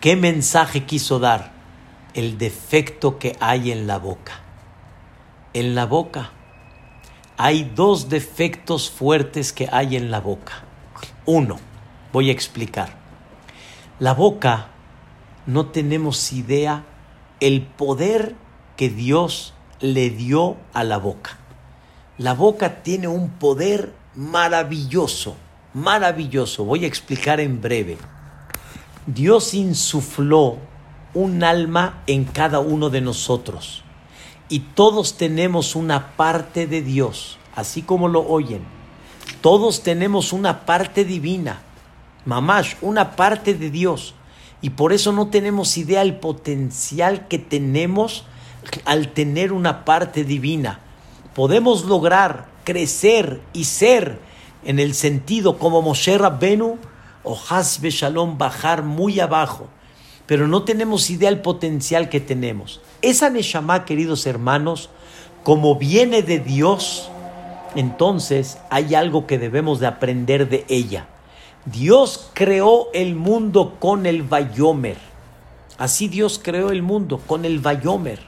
¿Qué 0.00 0.16
mensaje 0.16 0.84
quiso 0.84 1.18
dar? 1.18 1.59
El 2.14 2.38
defecto 2.38 3.18
que 3.18 3.36
hay 3.40 3.70
en 3.70 3.86
la 3.86 3.98
boca. 3.98 4.40
En 5.52 5.74
la 5.74 5.86
boca 5.86 6.32
hay 7.36 7.70
dos 7.74 8.08
defectos 8.08 8.90
fuertes 8.90 9.52
que 9.52 9.68
hay 9.72 9.96
en 9.96 10.10
la 10.10 10.20
boca. 10.20 10.64
Uno, 11.24 11.58
voy 12.12 12.28
a 12.28 12.32
explicar. 12.32 12.98
La 13.98 14.12
boca, 14.12 14.68
no 15.46 15.66
tenemos 15.66 16.32
idea 16.32 16.84
el 17.40 17.62
poder 17.62 18.34
que 18.76 18.88
Dios 18.88 19.54
le 19.80 20.10
dio 20.10 20.56
a 20.72 20.84
la 20.84 20.98
boca. 20.98 21.38
La 22.18 22.34
boca 22.34 22.82
tiene 22.82 23.08
un 23.08 23.30
poder 23.30 23.94
maravilloso, 24.14 25.36
maravilloso. 25.72 26.64
Voy 26.64 26.84
a 26.84 26.88
explicar 26.88 27.40
en 27.40 27.60
breve. 27.60 27.96
Dios 29.06 29.54
insufló 29.54 30.58
un 31.14 31.42
alma 31.44 32.02
en 32.06 32.24
cada 32.24 32.60
uno 32.60 32.90
de 32.90 33.00
nosotros 33.00 33.82
y 34.50 34.58
todos 34.58 35.16
tenemos 35.16 35.76
una 35.76 36.16
parte 36.16 36.66
de 36.66 36.82
Dios, 36.82 37.38
así 37.54 37.82
como 37.82 38.08
lo 38.08 38.26
oyen. 38.26 38.62
Todos 39.40 39.82
tenemos 39.82 40.32
una 40.32 40.66
parte 40.66 41.04
divina, 41.04 41.62
mamash, 42.26 42.74
una 42.82 43.14
parte 43.14 43.54
de 43.54 43.70
Dios. 43.70 44.12
Y 44.60 44.70
por 44.70 44.92
eso 44.92 45.12
no 45.12 45.28
tenemos 45.28 45.78
idea 45.78 46.00
del 46.00 46.16
potencial 46.16 47.28
que 47.28 47.38
tenemos 47.38 48.24
al 48.84 49.12
tener 49.12 49.52
una 49.52 49.84
parte 49.84 50.24
divina. 50.24 50.80
Podemos 51.32 51.84
lograr 51.84 52.48
crecer 52.64 53.40
y 53.52 53.64
ser 53.64 54.18
en 54.64 54.80
el 54.80 54.94
sentido 54.94 55.58
como 55.58 55.80
Moshe 55.80 56.18
Rabbenu 56.18 56.76
o 57.22 57.38
Hasbe 57.48 57.90
Shalom 57.90 58.36
bajar 58.36 58.82
muy 58.82 59.20
abajo, 59.20 59.68
pero 60.30 60.46
no 60.46 60.62
tenemos 60.62 61.10
idea 61.10 61.28
del 61.28 61.40
potencial 61.40 62.08
que 62.08 62.20
tenemos. 62.20 62.80
Esa 63.02 63.30
Neshama, 63.30 63.84
queridos 63.84 64.26
hermanos, 64.26 64.88
como 65.42 65.74
viene 65.74 66.22
de 66.22 66.38
Dios, 66.38 67.10
entonces 67.74 68.58
hay 68.70 68.94
algo 68.94 69.26
que 69.26 69.40
debemos 69.40 69.80
de 69.80 69.88
aprender 69.88 70.48
de 70.48 70.64
ella. 70.68 71.08
Dios 71.64 72.30
creó 72.32 72.92
el 72.94 73.16
mundo 73.16 73.74
con 73.80 74.06
el 74.06 74.22
Vayomer. 74.22 74.98
Así 75.78 76.06
Dios 76.06 76.40
creó 76.40 76.70
el 76.70 76.82
mundo 76.82 77.20
con 77.26 77.44
el 77.44 77.58
Vayomer. 77.58 78.20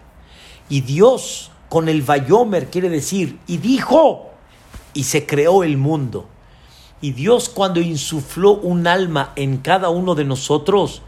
Y 0.69 0.81
Dios 0.81 1.53
con 1.69 1.89
el 1.89 2.03
Vayomer 2.03 2.69
quiere 2.69 2.89
decir, 2.89 3.39
y 3.47 3.59
dijo, 3.59 4.33
y 4.93 5.05
se 5.05 5.25
creó 5.25 5.63
el 5.63 5.77
mundo. 5.77 6.27
Y 7.01 7.13
Dios 7.13 7.49
cuando 7.49 7.81
insufló 7.81 8.55
un 8.55 8.89
alma 8.89 9.33
en 9.37 9.59
cada 9.59 9.89
uno 9.89 10.17
de 10.17 10.25
nosotros, 10.25 11.03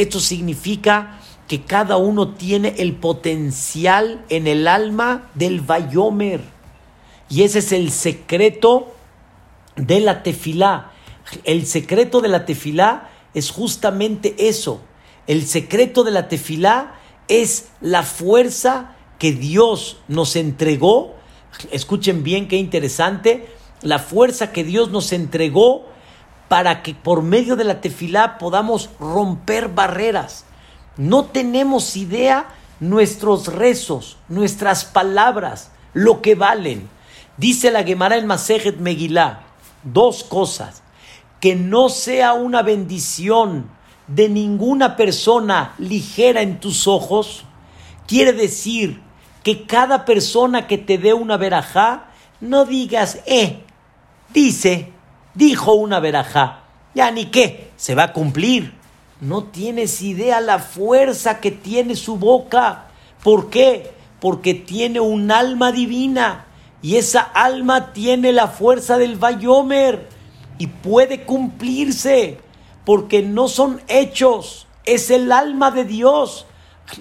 esto 0.00 0.20
significa 0.20 1.20
que 1.46 1.62
cada 1.62 1.96
uno 1.96 2.34
tiene 2.34 2.74
el 2.78 2.94
potencial 2.94 4.24
en 4.28 4.46
el 4.46 4.68
alma 4.68 5.30
del 5.34 5.60
Vayomer. 5.60 6.42
Y 7.30 7.42
ese 7.42 7.58
es 7.58 7.72
el 7.72 7.90
secreto 7.90 8.94
de 9.76 10.00
la 10.00 10.22
tefilá 10.22 10.92
el 11.44 11.66
secreto 11.66 12.20
de 12.20 12.28
la 12.28 12.44
tefilá 12.44 13.10
es 13.34 13.50
justamente 13.50 14.48
eso. 14.48 14.80
El 15.26 15.46
secreto 15.46 16.04
de 16.04 16.10
la 16.10 16.28
tefilá 16.28 16.94
es 17.28 17.68
la 17.80 18.02
fuerza 18.02 18.96
que 19.18 19.32
Dios 19.32 19.98
nos 20.08 20.36
entregó. 20.36 21.14
Escuchen 21.70 22.22
bien 22.22 22.48
qué 22.48 22.56
interesante. 22.56 23.48
La 23.82 23.98
fuerza 23.98 24.52
que 24.52 24.64
Dios 24.64 24.90
nos 24.90 25.12
entregó 25.12 25.86
para 26.48 26.82
que 26.82 26.94
por 26.94 27.22
medio 27.22 27.56
de 27.56 27.64
la 27.64 27.80
tefilá 27.80 28.38
podamos 28.38 28.90
romper 28.98 29.68
barreras. 29.68 30.44
No 30.96 31.26
tenemos 31.26 31.96
idea 31.96 32.48
nuestros 32.80 33.46
rezos, 33.46 34.16
nuestras 34.28 34.84
palabras, 34.84 35.70
lo 35.92 36.22
que 36.22 36.34
valen. 36.34 36.88
Dice 37.36 37.70
la 37.70 37.84
Gemara 37.84 38.16
en 38.16 38.26
Masejet 38.26 38.78
Megilá, 38.78 39.42
dos 39.84 40.24
cosas 40.24 40.82
que 41.40 41.54
no 41.54 41.88
sea 41.88 42.32
una 42.32 42.62
bendición 42.62 43.70
de 44.08 44.28
ninguna 44.28 44.96
persona 44.96 45.74
ligera 45.78 46.42
en 46.42 46.58
tus 46.60 46.88
ojos, 46.88 47.44
quiere 48.06 48.32
decir 48.32 49.00
que 49.44 49.64
cada 49.66 50.04
persona 50.04 50.66
que 50.66 50.78
te 50.78 50.98
dé 50.98 51.14
una 51.14 51.36
verajá, 51.36 52.10
no 52.40 52.64
digas, 52.64 53.20
eh, 53.26 53.62
dice, 54.32 54.92
dijo 55.38 55.72
una 55.74 56.00
verajá, 56.00 56.64
ya 56.94 57.10
ni 57.12 57.26
qué, 57.26 57.70
se 57.76 57.94
va 57.94 58.02
a 58.04 58.12
cumplir. 58.12 58.74
No 59.20 59.44
tienes 59.44 60.02
idea 60.02 60.40
la 60.40 60.58
fuerza 60.58 61.40
que 61.40 61.52
tiene 61.52 61.96
su 61.96 62.16
boca. 62.16 62.86
¿Por 63.22 63.48
qué? 63.48 63.92
Porque 64.20 64.54
tiene 64.54 65.00
un 65.00 65.30
alma 65.30 65.72
divina 65.72 66.46
y 66.82 66.96
esa 66.96 67.20
alma 67.20 67.92
tiene 67.92 68.32
la 68.32 68.48
fuerza 68.48 68.98
del 68.98 69.16
Bayomer 69.16 70.08
y 70.58 70.66
puede 70.66 71.24
cumplirse 71.24 72.40
porque 72.84 73.22
no 73.22 73.48
son 73.48 73.80
hechos, 73.86 74.66
es 74.84 75.10
el 75.10 75.30
alma 75.30 75.70
de 75.70 75.84
Dios 75.84 76.46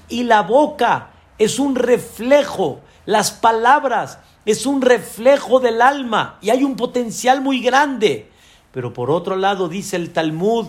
y 0.10 0.24
la 0.24 0.44
boca 0.44 1.12
es 1.40 1.60
un 1.60 1.76
reflejo, 1.76 2.82
las 3.06 3.32
palabras 3.32 4.20
es 4.48 4.66
un 4.66 4.82
reflejo 4.82 5.60
del 5.60 5.82
alma 5.82 6.40
y 6.42 6.52
hay 6.52 6.64
un 6.64 6.78
potencial 6.78 7.42
muy 7.42 7.60
grande. 7.62 8.32
Pero 8.72 8.94
por 8.94 9.12
otro 9.12 9.36
lado 9.36 9.68
dice 9.68 9.98
el 9.98 10.14
Talmud 10.14 10.68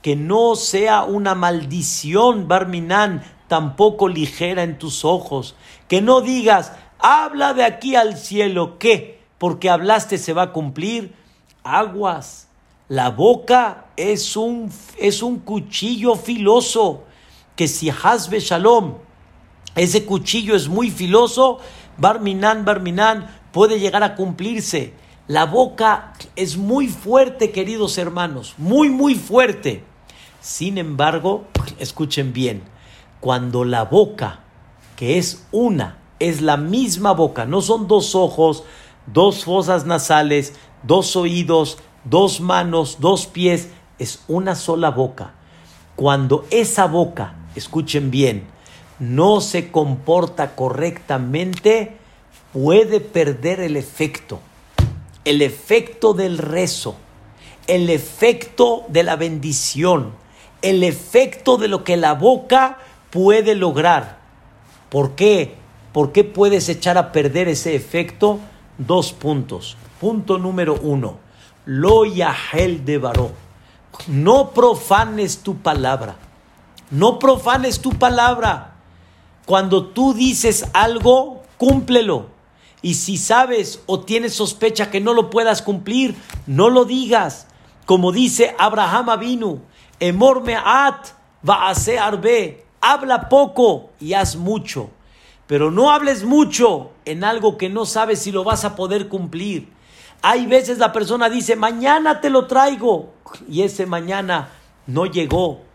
que 0.00 0.16
no 0.16 0.56
sea 0.56 1.04
una 1.04 1.34
maldición, 1.34 2.48
Barminan, 2.48 3.22
tampoco 3.46 4.08
ligera 4.08 4.62
en 4.62 4.78
tus 4.78 5.04
ojos, 5.04 5.56
que 5.88 6.00
no 6.00 6.22
digas, 6.22 6.72
habla 6.98 7.52
de 7.52 7.64
aquí 7.64 7.96
al 7.96 8.16
cielo, 8.16 8.78
¿qué? 8.78 9.20
Porque 9.36 9.68
hablaste 9.68 10.16
se 10.16 10.32
va 10.32 10.42
a 10.42 10.52
cumplir 10.52 11.14
aguas. 11.62 12.48
La 12.88 13.10
boca 13.10 13.88
es 13.98 14.38
un, 14.38 14.72
es 14.96 15.22
un 15.22 15.40
cuchillo 15.40 16.14
filoso 16.14 17.04
que 17.56 17.68
si 17.68 17.90
hasbe 17.90 18.40
shalom, 18.40 18.94
ese 19.74 20.06
cuchillo 20.06 20.56
es 20.56 20.68
muy 20.68 20.90
filoso, 20.90 21.60
barminan, 21.98 22.64
barminan, 22.64 23.28
puede 23.52 23.78
llegar 23.78 24.02
a 24.02 24.14
cumplirse. 24.14 24.94
La 25.26 25.44
boca 25.44 26.14
es 26.36 26.56
muy 26.56 26.88
fuerte, 26.88 27.50
queridos 27.50 27.98
hermanos, 27.98 28.54
muy, 28.56 28.88
muy 28.88 29.14
fuerte. 29.14 29.84
Sin 30.40 30.78
embargo, 30.78 31.46
escuchen 31.78 32.32
bien, 32.32 32.62
cuando 33.20 33.64
la 33.64 33.84
boca, 33.84 34.40
que 34.96 35.18
es 35.18 35.46
una, 35.50 35.98
es 36.18 36.40
la 36.40 36.56
misma 36.56 37.12
boca, 37.12 37.44
no 37.44 37.60
son 37.60 37.88
dos 37.88 38.14
ojos, 38.14 38.64
dos 39.06 39.44
fosas 39.44 39.84
nasales, 39.84 40.54
dos 40.82 41.16
oídos, 41.16 41.78
dos 42.04 42.40
manos, 42.40 42.98
dos 43.00 43.26
pies, 43.26 43.70
es 43.98 44.24
una 44.28 44.54
sola 44.54 44.90
boca. 44.90 45.34
Cuando 45.96 46.46
esa 46.50 46.86
boca, 46.86 47.34
escuchen 47.54 48.10
bien, 48.10 48.46
no 48.98 49.40
se 49.40 49.70
comporta 49.70 50.54
correctamente, 50.54 51.96
puede 52.52 53.00
perder 53.00 53.60
el 53.60 53.76
efecto, 53.76 54.40
el 55.24 55.42
efecto 55.42 56.14
del 56.14 56.38
rezo, 56.38 56.96
el 57.66 57.90
efecto 57.90 58.84
de 58.88 59.02
la 59.02 59.16
bendición, 59.16 60.12
el 60.62 60.82
efecto 60.82 61.56
de 61.56 61.68
lo 61.68 61.84
que 61.84 61.96
la 61.96 62.14
boca 62.14 62.78
puede 63.10 63.54
lograr. 63.54 64.18
¿Por 64.88 65.12
qué? 65.12 65.54
¿Por 65.92 66.12
qué 66.12 66.24
puedes 66.24 66.68
echar 66.68 66.98
a 66.98 67.12
perder 67.12 67.48
ese 67.48 67.74
efecto? 67.74 68.38
Dos 68.78 69.12
puntos. 69.12 69.76
Punto 70.00 70.38
número 70.38 70.78
uno, 70.80 71.18
lo 71.66 72.04
yahel 72.04 72.84
de 72.84 72.98
varó. 72.98 73.32
No 74.06 74.50
profanes 74.50 75.38
tu 75.38 75.56
palabra. 75.56 76.16
No 76.90 77.18
profanes 77.18 77.80
tu 77.80 77.92
palabra. 77.92 78.67
Cuando 79.48 79.86
tú 79.86 80.12
dices 80.12 80.66
algo, 80.74 81.42
cúmplelo. 81.56 82.26
Y 82.82 82.96
si 82.96 83.16
sabes 83.16 83.82
o 83.86 84.00
tienes 84.00 84.34
sospecha 84.34 84.90
que 84.90 85.00
no 85.00 85.14
lo 85.14 85.30
puedas 85.30 85.62
cumplir, 85.62 86.14
no 86.46 86.68
lo 86.68 86.84
digas. 86.84 87.46
Como 87.86 88.12
dice 88.12 88.54
Abraham 88.58 89.08
Avinu, 89.08 89.62
Emor 90.00 90.42
me'at 90.42 91.14
va 91.48 91.70
a 91.70 91.74
arbe. 92.02 92.66
Habla 92.82 93.30
poco 93.30 93.88
y 93.98 94.12
haz 94.12 94.36
mucho. 94.36 94.90
Pero 95.46 95.70
no 95.70 95.92
hables 95.92 96.24
mucho 96.24 96.90
en 97.06 97.24
algo 97.24 97.56
que 97.56 97.70
no 97.70 97.86
sabes 97.86 98.18
si 98.18 98.30
lo 98.30 98.44
vas 98.44 98.66
a 98.66 98.76
poder 98.76 99.08
cumplir. 99.08 99.72
Hay 100.20 100.44
veces 100.44 100.76
la 100.76 100.92
persona 100.92 101.30
dice, 101.30 101.56
mañana 101.56 102.20
te 102.20 102.28
lo 102.28 102.46
traigo, 102.46 103.14
y 103.48 103.62
ese 103.62 103.86
mañana 103.86 104.50
no 104.86 105.06
llegó. 105.06 105.67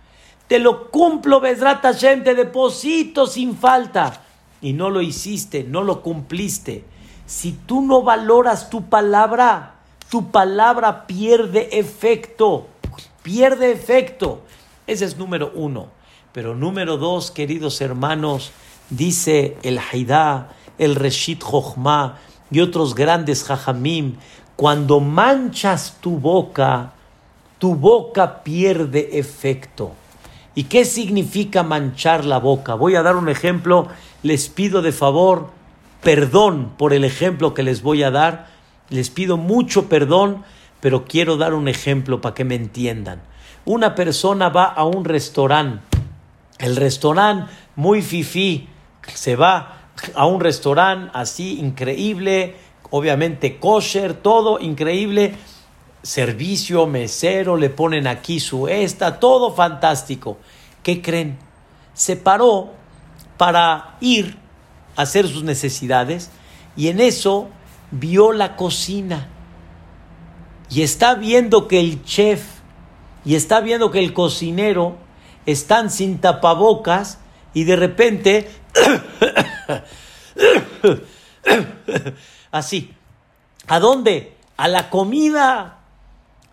Te 0.48 0.60
lo 0.60 0.92
cumplo, 0.92 1.40
Besrat 1.40 1.82
Hashem, 1.82 2.24
te 2.24 2.36
deposito 2.36 3.28
sin 3.28 3.56
falta. 3.56 4.22
Y 4.62 4.74
no 4.74 4.90
lo 4.90 5.02
hiciste, 5.02 5.64
no 5.64 5.84
lo 5.84 6.02
cumpliste. 6.02 6.84
Si 7.26 7.54
tú 7.54 7.82
no 7.82 8.04
valoras 8.04 8.70
tu 8.70 8.86
palabra, 8.86 9.76
tu 10.10 10.32
palabra 10.32 11.08
pierde 11.08 11.70
efecto. 11.80 12.68
Pierde 13.24 13.72
efecto. 13.72 14.42
Ese 14.86 15.06
es 15.06 15.18
número 15.18 15.52
uno. 15.56 15.88
Pero 16.34 16.56
número 16.56 16.98
dos, 16.98 17.32
queridos 17.32 17.80
hermanos, 17.82 18.52
dice 18.90 19.58
el 19.64 19.80
Haidá, 19.80 20.50
el 20.78 20.96
Reshit 20.96 21.42
Jochma, 21.42 22.20
y 22.52 22.60
otros 22.60 22.94
grandes 22.94 23.44
jajamim, 23.44 24.18
cuando 24.56 25.00
manchas 25.00 25.98
tu 26.00 26.20
boca, 26.20 26.94
tu 27.58 27.76
boca 27.76 28.44
pierde 28.44 29.18
efecto. 29.18 29.94
¿Y 30.56 30.66
qué 30.66 30.86
significa 30.86 31.64
manchar 31.64 32.26
la 32.26 32.38
boca? 32.38 32.76
Voy 32.76 32.96
a 32.96 33.02
dar 33.02 33.16
un 33.16 33.30
ejemplo, 33.30 33.88
les 34.22 34.50
pido 34.50 34.82
de 34.82 34.92
favor 34.92 35.50
perdón 36.04 36.74
por 36.78 36.94
el 36.94 37.06
ejemplo 37.06 37.54
que 37.54 37.64
les 37.64 37.82
voy 37.82 38.04
a 38.04 38.12
dar, 38.12 38.48
les 38.90 39.10
pido 39.10 39.38
mucho 39.38 39.88
perdón, 39.88 40.44
pero 40.80 41.06
quiero 41.06 41.38
dar 41.38 41.54
un 41.54 41.68
ejemplo 41.68 42.22
para 42.22 42.36
que 42.36 42.44
me 42.44 42.56
entiendan. 42.56 43.22
Una 43.66 43.96
persona 43.96 44.50
va 44.50 44.66
a 44.66 44.84
un 44.84 45.06
restaurante, 45.06 45.82
el 46.60 46.76
restaurante 46.76 47.52
muy 47.76 48.02
fifí, 48.02 48.68
se 49.14 49.36
va 49.36 49.78
a 50.14 50.26
un 50.26 50.42
restaurante 50.42 51.10
así 51.14 51.60
increíble, 51.60 52.56
obviamente 52.90 53.58
kosher, 53.58 54.14
todo 54.14 54.60
increíble, 54.60 55.34
servicio, 56.04 56.86
mesero, 56.86 57.56
le 57.56 57.70
ponen 57.70 58.08
aquí 58.08 58.40
su 58.40 58.68
esta, 58.68 59.20
todo 59.20 59.54
fantástico. 59.54 60.38
¿Qué 60.84 61.02
creen? 61.02 61.40
Se 61.94 62.18
paró 62.18 62.72
para 63.38 63.96
ir 64.02 64.38
a 64.96 65.04
hacer 65.04 65.28
sus 65.28 65.44
necesidades 65.44 66.30
y 66.76 66.90
en 66.90 67.00
eso 67.00 67.48
vio 67.92 68.34
la 68.34 68.56
cocina 68.56 69.30
y 70.70 70.82
está 70.82 71.16
viendo 71.16 71.68
que 71.68 71.80
el 71.80 72.04
chef 72.04 72.44
y 73.26 73.36
está 73.36 73.62
viendo 73.62 73.92
que 73.92 74.00
el 74.00 74.14
cocinero 74.14 74.98
están 75.46 75.90
sin 75.90 76.20
tapabocas 76.20 77.20
y 77.54 77.64
de 77.64 77.76
repente 77.76 78.50
así. 82.52 82.94
¿A 83.68 83.80
dónde? 83.80 84.36
A 84.58 84.68
la 84.68 84.90
comida. 84.90 85.83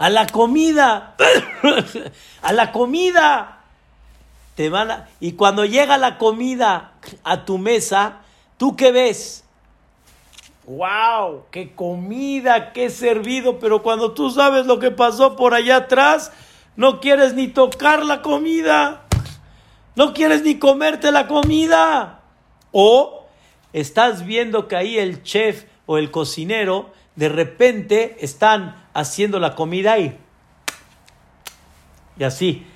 A 0.01 0.09
la 0.09 0.27
comida. 0.27 1.15
a 2.43 2.53
la 2.55 2.73
comida. 2.73 3.59
Te 4.55 4.71
van 4.71 4.91
a... 4.91 5.09
Y 5.21 5.33
cuando 5.33 5.67
llega 5.67 5.99
la 5.99 6.17
comida 6.17 6.93
a 7.23 7.45
tu 7.45 7.59
mesa, 7.59 8.23
¿tú 8.57 8.77
qué 8.77 8.93
ves? 8.93 9.45
¡Wow! 10.65 11.45
¡Qué 11.51 11.75
comida! 11.75 12.73
¡Qué 12.73 12.89
servido! 12.89 13.59
Pero 13.59 13.83
cuando 13.83 14.13
tú 14.13 14.31
sabes 14.31 14.65
lo 14.65 14.79
que 14.79 14.91
pasó 14.91 15.37
por 15.37 15.53
allá 15.53 15.77
atrás, 15.77 16.33
no 16.77 16.99
quieres 17.01 17.35
ni 17.35 17.49
tocar 17.49 18.03
la 18.03 18.23
comida. 18.23 19.03
No 19.97 20.15
quieres 20.15 20.43
ni 20.43 20.59
comerte 20.59 21.13
la 21.13 21.27
comida. 21.27 22.21
O 22.73 23.27
estás 23.75 24.25
viendo 24.25 24.67
que 24.67 24.77
ahí 24.77 24.99
el 24.99 25.23
chef 25.25 25.65
o 25.85 25.99
el 25.99 26.11
cocinero 26.11 26.91
de 27.17 27.29
repente 27.29 28.17
están 28.21 28.80
haciendo 28.95 29.39
la 29.39 29.55
comida 29.55 29.99
y, 29.99 30.19
y 32.19 32.25
así 32.25 32.67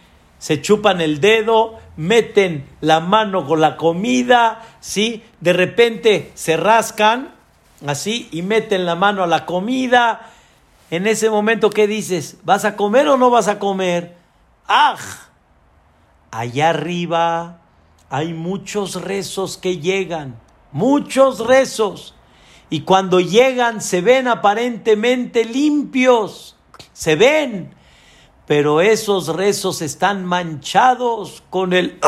se 0.45 0.61
chupan 0.61 1.01
el 1.01 1.23
dedo, 1.23 1.79
meten 1.97 2.69
la 2.83 3.01
mano 3.01 3.47
con 3.47 3.63
la 3.63 3.79
comida, 3.79 4.61
¿sí? 4.79 5.25
De 5.41 5.55
repente 5.55 6.33
se 6.35 6.59
rascan 6.59 7.35
así 7.87 8.29
y 8.31 8.43
meten 8.43 8.85
la 8.85 8.95
mano 8.95 9.23
a 9.23 9.27
la 9.27 9.47
comida. 9.47 10.31
En 10.91 11.07
ese 11.07 11.31
momento, 11.31 11.71
¿qué 11.71 11.87
dices? 11.87 12.37
¿Vas 12.45 12.67
a 12.67 12.77
comer 12.77 13.09
o 13.09 13.17
no 13.17 13.31
vas 13.31 13.49
a 13.49 13.59
comer? 13.59 14.19
¡Ah! 14.69 14.97
Allá 16.31 16.69
arriba 16.69 17.61
hay 18.11 18.35
muchos 18.35 19.01
rezos 19.01 19.57
que 19.57 19.79
llegan, 19.79 20.39
muchos 20.73 21.39
rezos. 21.47 22.15
Y 22.71 22.81
cuando 22.81 23.21
llegan 23.21 23.81
se 23.81 24.01
ven 24.01 24.29
aparentemente 24.29 25.45
limpios, 25.45 26.57
se 26.93 27.17
ven, 27.17 27.75
pero 28.47 28.81
esos 28.81 29.29
rezos 29.29 29.83
están 29.83 30.25
manchados 30.25 31.43
con 31.51 31.73
el... 31.73 31.99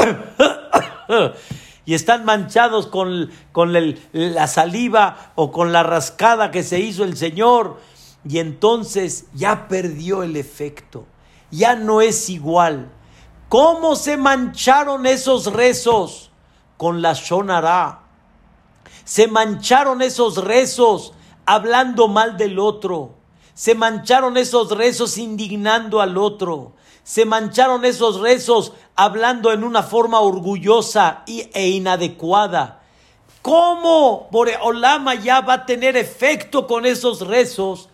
y 1.84 1.94
están 1.94 2.24
manchados 2.24 2.88
con, 2.88 3.30
con 3.52 3.72
la 4.12 4.46
saliva 4.48 5.32
o 5.36 5.52
con 5.52 5.72
la 5.72 5.82
rascada 5.82 6.50
que 6.50 6.62
se 6.62 6.80
hizo 6.80 7.04
el 7.04 7.16
Señor. 7.16 7.78
Y 8.28 8.38
entonces 8.38 9.26
ya 9.34 9.68
perdió 9.68 10.24
el 10.24 10.36
efecto, 10.36 11.07
ya 11.50 11.76
no 11.76 12.00
es 12.00 12.28
igual. 12.28 12.90
¿Cómo 13.48 13.94
se 13.94 14.16
mancharon 14.16 15.07
esos 15.07 15.52
rezos? 15.52 16.32
Con 16.76 17.00
la 17.00 17.12
shonara. 17.12 18.05
Se 19.07 19.28
mancharon 19.28 20.02
esos 20.02 20.36
rezos 20.36 21.14
hablando 21.46 22.09
mal 22.09 22.36
del 22.36 22.59
otro. 22.59 23.14
Se 23.54 23.74
mancharon 23.74 24.36
esos 24.36 24.70
rezos 24.70 25.16
indignando 25.16 26.02
al 26.02 26.18
otro. 26.18 26.72
Se 27.04 27.24
mancharon 27.24 27.86
esos 27.86 28.20
rezos 28.20 28.72
hablando 28.96 29.52
en 29.52 29.64
una 29.64 29.82
forma 29.82 30.20
orgullosa 30.20 31.22
e 31.26 31.68
inadecuada. 31.68 32.82
¿Cómo 33.40 34.28
Boreolama 34.30 35.14
ya 35.14 35.40
va 35.40 35.54
a 35.54 35.66
tener 35.66 35.96
efecto 35.96 36.66
con 36.66 36.84
esos 36.84 37.26
rezos 37.26 37.88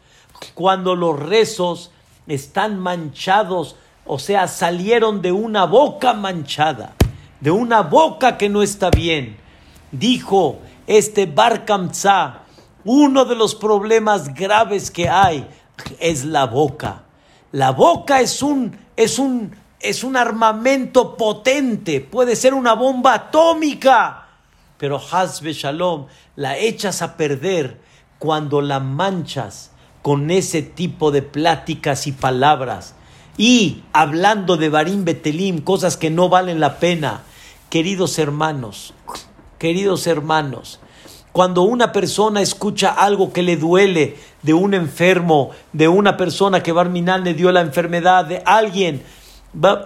cuando 0.55 0.97
los 0.97 1.17
rezos 1.21 1.93
están 2.27 2.81
manchados 2.81 3.77
o 4.05 4.19
sea, 4.19 4.49
salieron 4.49 5.23
de 5.23 5.33
una 5.33 5.65
boca 5.65 6.13
manchada, 6.13 6.95
de 7.41 7.51
una 7.51 7.83
boca 7.83 8.37
que 8.37 8.49
no 8.49 8.63
está 8.63 8.91
bien. 8.91 9.37
Dijo 9.93 10.59
este 10.87 11.27
Bar 11.27 11.65
uno 12.85 13.25
de 13.25 13.37
los 13.37 13.55
problemas 13.55 14.35
graves 14.35 14.91
que 14.91 15.09
hay 15.09 15.47
es 16.01 16.25
la 16.25 16.47
boca. 16.47 17.05
La 17.53 17.71
boca 17.71 18.21
es 18.21 18.43
un, 18.43 18.77
es 18.97 19.19
un, 19.19 19.55
es 19.79 20.05
un 20.05 20.17
armamento 20.17 21.17
potente, 21.17 22.01
puede 22.01 22.35
ser 22.35 22.55
una 22.55 22.75
bomba 22.75 23.15
atómica, 23.15 24.27
pero 24.79 25.01
Hasbe 25.11 25.53
Shalom 25.53 26.07
la 26.35 26.57
echas 26.59 27.03
a 27.03 27.17
perder 27.17 27.81
cuando 28.19 28.61
la 28.61 28.81
manchas 28.81 29.71
con 30.03 30.31
ese 30.31 30.63
tipo 30.63 31.11
de 31.11 31.23
pláticas 31.23 32.07
y 32.07 32.13
palabras. 32.13 32.95
Y 33.37 33.85
hablando 33.93 34.57
de 34.57 34.69
Barim 34.69 35.05
Betelim, 35.05 35.61
cosas 35.61 35.97
que 35.97 36.11
no 36.11 36.29
valen 36.29 36.61
la 36.61 36.79
pena, 36.79 37.23
queridos 37.71 38.19
hermanos, 38.19 38.95
queridos 39.63 40.09
hermanos, 40.09 40.81
cuando 41.31 41.63
una 41.63 41.93
persona 41.93 42.43
escucha 42.43 42.91
algo 42.91 43.33
que 43.33 43.45
le 43.45 43.57
duele 43.57 44.17
de 44.43 44.55
un 44.55 44.75
enfermo, 44.75 45.51
de 45.73 45.87
una 45.87 46.17
persona 46.17 46.65
que 46.65 46.73
Barminal 46.73 47.23
le 47.23 47.35
dio 47.35 47.53
la 47.53 47.61
enfermedad, 47.61 48.25
de 48.25 48.43
alguien, 48.45 49.05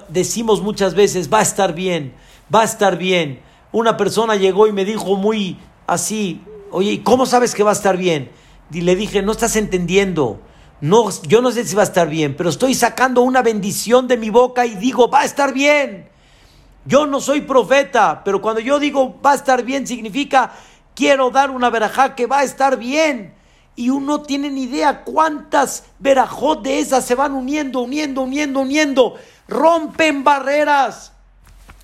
decimos 0.09 0.62
muchas 0.62 0.95
veces, 0.95 1.31
va 1.31 1.41
a 1.41 1.43
estar 1.43 1.74
bien, 1.74 2.14
va 2.53 2.62
a 2.62 2.64
estar 2.64 2.97
bien. 2.97 3.41
Una 3.70 3.99
persona 3.99 4.35
llegó 4.37 4.66
y 4.66 4.72
me 4.72 4.87
dijo 4.87 5.14
muy 5.14 5.59
así, 5.87 6.41
oye, 6.70 7.03
¿cómo 7.03 7.27
sabes 7.27 7.55
que 7.55 7.62
va 7.62 7.72
a 7.72 7.74
estar 7.74 7.99
bien? 7.99 8.31
Y 8.72 8.81
le 8.81 8.97
dije, 8.97 9.20
no 9.20 9.33
estás 9.33 9.57
entendiendo. 9.57 10.41
No, 10.81 11.11
yo 11.29 11.43
no 11.43 11.53
sé 11.53 11.66
si 11.66 11.77
va 11.77 11.83
a 11.83 11.85
estar 11.85 12.09
bien, 12.09 12.35
pero 12.35 12.49
estoy 12.49 12.72
sacando 12.72 13.20
una 13.20 13.43
bendición 13.43 14.09
de 14.09 14.16
mi 14.16 14.31
boca 14.31 14.64
y 14.64 14.74
digo, 14.77 15.11
va 15.11 15.20
a 15.20 15.27
estar 15.27 15.53
bien. 15.53 16.09
Yo 16.87 17.05
no 17.07 17.20
soy 17.20 17.41
profeta, 17.41 18.22
pero 18.24 18.41
cuando 18.41 18.61
yo 18.61 18.78
digo 18.78 19.20
va 19.20 19.32
a 19.32 19.34
estar 19.34 19.64
bien, 19.64 19.87
significa 19.87 20.53
quiero 20.95 21.30
dar 21.30 21.51
una 21.51 21.68
verajá 21.68 22.14
que 22.14 22.26
va 22.26 22.39
a 22.39 22.45
estar 22.45 22.76
bien. 22.76 23.34
Y 23.74 23.91
uno 23.91 24.22
tiene 24.22 24.51
ni 24.51 24.62
idea 24.62 25.05
cuántas 25.05 25.84
verajot 25.99 26.62
de 26.62 26.78
esas 26.78 27.05
se 27.05 27.14
van 27.14 27.34
uniendo, 27.34 27.80
uniendo, 27.80 28.22
uniendo, 28.22 28.61
uniendo. 28.61 29.14
Rompen 29.49 30.24
barreras, 30.24 31.12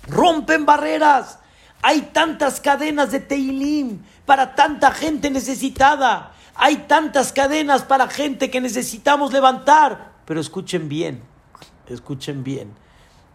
rompen 0.07 0.65
barreras. 0.65 1.37
Hay 1.81 2.09
tantas 2.13 2.61
cadenas 2.61 3.11
de 3.11 3.19
Teilim 3.19 3.99
para 4.25 4.55
tanta 4.55 4.89
gente 4.91 5.29
necesitada. 5.29 6.31
Hay 6.55 6.77
tantas 6.87 7.33
cadenas 7.33 7.83
para 7.83 8.07
gente 8.07 8.49
que 8.49 8.61
necesitamos 8.61 9.33
levantar. 9.33 10.13
Pero 10.25 10.39
escuchen 10.39 10.87
bien, 10.87 11.21
escuchen 11.89 12.43
bien. 12.43 12.82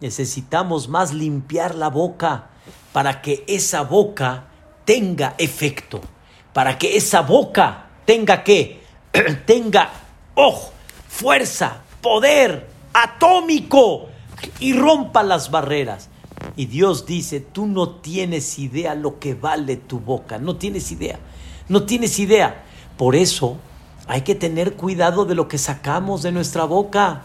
Necesitamos 0.01 0.87
más 0.87 1.13
limpiar 1.13 1.75
la 1.75 1.89
boca 1.89 2.49
para 2.93 3.21
que 3.21 3.43
esa 3.47 3.81
boca 3.81 4.45
tenga 4.85 5.35
efecto. 5.37 6.01
Para 6.53 6.77
que 6.77 6.97
esa 6.97 7.21
boca 7.21 7.87
tenga 8.05 8.43
qué? 8.43 8.81
tenga, 9.45 9.89
ojo, 10.35 10.71
fuerza, 11.07 11.81
poder 12.01 12.69
atómico 12.93 14.07
y 14.59 14.73
rompa 14.73 15.23
las 15.23 15.51
barreras. 15.51 16.09
Y 16.55 16.65
Dios 16.65 17.05
dice, 17.05 17.39
tú 17.39 17.67
no 17.67 17.89
tienes 17.89 18.59
idea 18.59 18.95
lo 18.95 19.19
que 19.19 19.33
vale 19.33 19.77
tu 19.77 19.99
boca, 19.99 20.37
no 20.37 20.55
tienes 20.55 20.91
idea, 20.91 21.19
no 21.67 21.83
tienes 21.83 22.17
idea. 22.19 22.63
Por 22.97 23.15
eso 23.15 23.57
hay 24.07 24.21
que 24.21 24.35
tener 24.35 24.75
cuidado 24.75 25.25
de 25.25 25.35
lo 25.35 25.47
que 25.47 25.57
sacamos 25.57 26.23
de 26.23 26.31
nuestra 26.31 26.63
boca. 26.63 27.23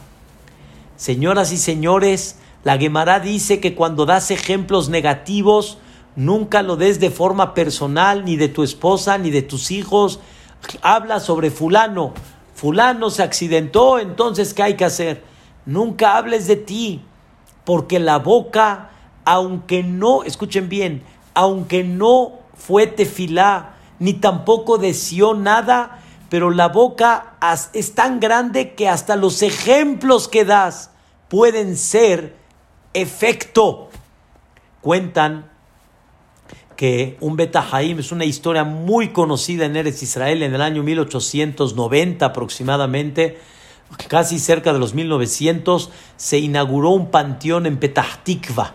Señoras 0.97 1.53
y 1.53 1.57
señores, 1.57 2.37
la 2.65 2.79
Gemara 2.79 3.21
dice 3.21 3.61
que 3.61 3.75
cuando 3.75 4.07
das 4.07 4.31
ejemplos 4.31 4.89
negativos, 4.89 5.77
nunca 6.17 6.63
lo 6.63 6.77
des 6.77 6.99
de 6.99 7.11
forma 7.11 7.53
personal, 7.53 8.25
ni 8.25 8.37
de 8.37 8.49
tu 8.49 8.63
esposa, 8.63 9.19
ni 9.19 9.31
de 9.31 9.43
tus 9.43 9.71
hijos. 9.71 10.19
habla 10.81 11.21
sobre 11.21 11.51
fulano. 11.51 12.15
Fulano 12.55 13.11
se 13.11 13.23
accidentó, 13.23 13.99
entonces 13.99 14.55
¿qué 14.55 14.63
hay 14.63 14.77
que 14.77 14.87
hacer? 14.87 15.23
Nunca 15.67 16.17
hables 16.17 16.47
de 16.47 16.57
ti, 16.57 17.03
porque 17.65 17.99
la 17.99 18.19
boca, 18.19 18.91
aunque 19.27 19.83
no, 19.83 20.23
escuchen 20.23 20.71
bien, 20.71 21.03
aunque 21.35 21.85
no 21.85 22.33
fue 22.57 22.87
tefilá, 22.87 23.75
ni 23.99 24.15
tampoco 24.15 24.79
deseó 24.79 25.35
nada, 25.35 25.99
pero 26.31 26.51
la 26.51 26.69
boca 26.69 27.35
es 27.75 27.95
tan 27.95 28.21
grande 28.21 28.75
que 28.75 28.89
hasta 28.89 29.17
los 29.17 29.43
ejemplos 29.43 30.29
que 30.29 30.47
das 30.47 30.91
pueden 31.29 31.77
ser 31.77 32.44
efecto. 32.95 33.91
Cuentan 34.81 35.51
que 36.77 37.17
un 37.21 37.37
Betahaim 37.37 37.99
es 37.99 38.13
una 38.13 38.25
historia 38.25 38.65
muy 38.65 39.09
conocida 39.09 39.65
en 39.67 39.77
Eres 39.77 40.03
Israel 40.03 40.43
en 40.43 40.55
el 40.55 40.61
año 40.61 40.83
1890 40.83 42.27
aproximadamente, 42.27 43.39
casi 44.09 44.39
cerca 44.39 44.73
de 44.73 44.79
los 44.79 44.95
1900, 44.95 45.91
se 46.17 46.39
inauguró 46.39 46.91
un 46.91 47.11
panteón 47.11 47.67
en 47.67 47.79
Petah 47.79 48.21
Tikva. 48.23 48.75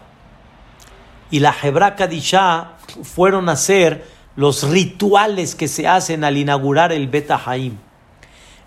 Y 1.31 1.39
la 1.39 1.55
Hebra 1.61 1.95
Kadishah 1.95 2.77
fueron 3.03 3.49
a 3.49 3.53
hacer 3.53 4.05
los 4.35 4.69
rituales 4.69 5.53
que 5.53 5.67
se 5.67 5.87
hacen 5.87 6.23
al 6.23 6.37
inaugurar 6.37 6.91
el 6.91 7.07
Beta 7.07 7.41
Haim. 7.45 7.77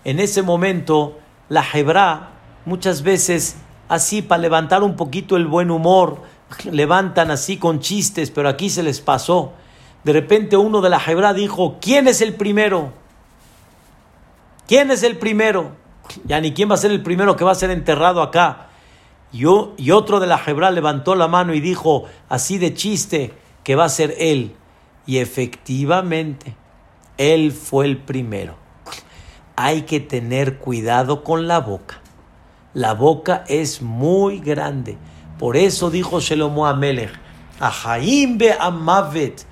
En 0.05 0.19
ese 0.19 0.41
momento, 0.43 1.19
la 1.49 1.65
Hebra, 1.73 2.29
muchas 2.65 3.01
veces, 3.01 3.55
así 3.93 4.21
para 4.21 4.41
levantar 4.41 4.83
un 4.83 4.95
poquito 4.95 5.35
el 5.35 5.47
buen 5.47 5.71
humor, 5.71 6.21
levantan 6.71 7.31
así 7.31 7.57
con 7.57 7.79
chistes, 7.79 8.31
pero 8.31 8.49
aquí 8.49 8.69
se 8.69 8.83
les 8.83 9.01
pasó. 9.01 9.53
De 10.03 10.13
repente 10.13 10.57
uno 10.57 10.81
de 10.81 10.89
la 10.89 11.01
Hebra 11.05 11.33
dijo, 11.33 11.77
¿quién 11.81 12.07
es 12.07 12.21
el 12.21 12.35
primero? 12.35 12.91
¿Quién 14.67 14.91
es 14.91 15.03
el 15.03 15.17
primero? 15.17 15.71
Ya 16.25 16.41
ni 16.41 16.53
quién 16.53 16.69
va 16.69 16.75
a 16.75 16.77
ser 16.77 16.91
el 16.91 17.01
primero 17.01 17.35
que 17.35 17.45
va 17.45 17.51
a 17.51 17.55
ser 17.55 17.69
enterrado 17.69 18.21
acá. 18.21 18.67
Y, 19.31 19.43
y 19.77 19.91
otro 19.91 20.19
de 20.19 20.27
la 20.27 20.41
Hebra 20.45 20.71
levantó 20.71 21.15
la 21.15 21.27
mano 21.27 21.53
y 21.53 21.61
dijo, 21.61 22.05
así 22.29 22.57
de 22.57 22.73
chiste, 22.73 23.33
que 23.63 23.75
va 23.75 23.85
a 23.85 23.89
ser 23.89 24.15
él. 24.19 24.55
Y 25.05 25.17
efectivamente, 25.17 26.55
él 27.17 27.51
fue 27.51 27.85
el 27.85 27.97
primero. 27.97 28.55
Hay 29.55 29.83
que 29.83 29.99
tener 29.99 30.57
cuidado 30.59 31.23
con 31.23 31.47
la 31.47 31.59
boca. 31.59 32.02
La 32.73 32.93
boca 32.93 33.43
es 33.47 33.81
muy 33.81 34.39
grande. 34.39 34.97
Por 35.37 35.57
eso 35.57 35.89
dijo 35.89 36.19
Shelomo 36.19 36.65
Amelech, 36.65 37.11
Ahaim 37.59 38.37
be 38.37 38.53
amavet, 38.53 39.45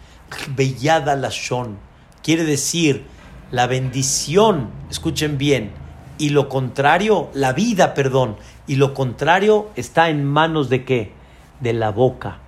bellada 0.55 1.15
lashon. 1.15 1.77
Quiere 2.23 2.43
decir, 2.43 3.05
la 3.51 3.67
bendición, 3.67 4.69
escuchen 4.89 5.37
bien, 5.37 5.71
y 6.17 6.29
lo 6.29 6.49
contrario, 6.49 7.29
la 7.33 7.53
vida, 7.53 7.93
perdón, 7.93 8.37
y 8.67 8.75
lo 8.75 8.93
contrario 8.93 9.69
está 9.75 10.09
en 10.09 10.25
manos 10.25 10.69
de 10.69 10.85
qué? 10.85 11.13
De 11.59 11.73
la 11.73 11.91
boca. 11.91 12.39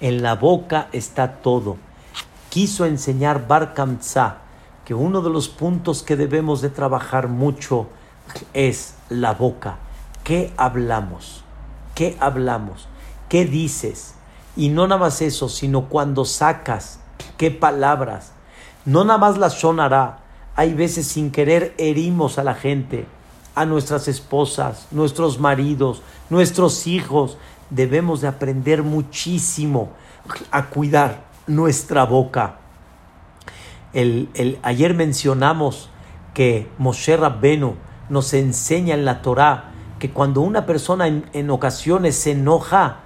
En 0.00 0.22
la 0.22 0.34
boca 0.34 0.88
está 0.92 1.40
todo 1.40 1.76
quiso 2.48 2.86
enseñar 2.86 3.46
Bar 3.46 3.74
Kamsa 3.74 4.38
que 4.84 4.94
uno 4.94 5.20
de 5.20 5.30
los 5.30 5.48
puntos 5.48 6.02
que 6.02 6.16
debemos 6.16 6.62
de 6.62 6.70
trabajar 6.70 7.28
mucho 7.28 7.88
es 8.54 8.94
la 9.10 9.34
boca. 9.34 9.78
¿Qué 10.28 10.52
hablamos? 10.58 11.42
¿Qué 11.94 12.14
hablamos? 12.20 12.86
¿Qué 13.30 13.46
dices? 13.46 14.12
Y 14.58 14.68
no 14.68 14.86
nada 14.86 15.00
más 15.00 15.22
eso, 15.22 15.48
sino 15.48 15.88
cuando 15.88 16.26
sacas, 16.26 17.00
qué 17.38 17.50
palabras. 17.50 18.32
No 18.84 19.04
nada 19.04 19.18
más 19.18 19.38
la 19.38 19.48
sonará. 19.48 20.18
Hay 20.54 20.74
veces 20.74 21.06
sin 21.06 21.30
querer 21.30 21.74
herimos 21.78 22.38
a 22.38 22.44
la 22.44 22.52
gente, 22.54 23.06
a 23.54 23.64
nuestras 23.64 24.06
esposas, 24.06 24.88
nuestros 24.90 25.40
maridos, 25.40 26.02
nuestros 26.28 26.86
hijos. 26.86 27.38
Debemos 27.70 28.20
de 28.20 28.28
aprender 28.28 28.82
muchísimo 28.82 29.92
a 30.50 30.66
cuidar 30.66 31.24
nuestra 31.46 32.04
boca. 32.04 32.56
El, 33.94 34.58
ayer 34.62 34.92
mencionamos 34.92 35.88
que 36.34 36.68
Moshe 36.76 37.16
Rabbenu 37.16 37.76
nos 38.10 38.34
enseña 38.34 38.92
en 38.92 39.06
la 39.06 39.22
Torá 39.22 39.72
que 39.98 40.10
cuando 40.10 40.40
una 40.40 40.66
persona 40.66 41.06
en, 41.06 41.50
ocasiones 41.50 42.16
se 42.16 42.32
enoja, 42.32 43.00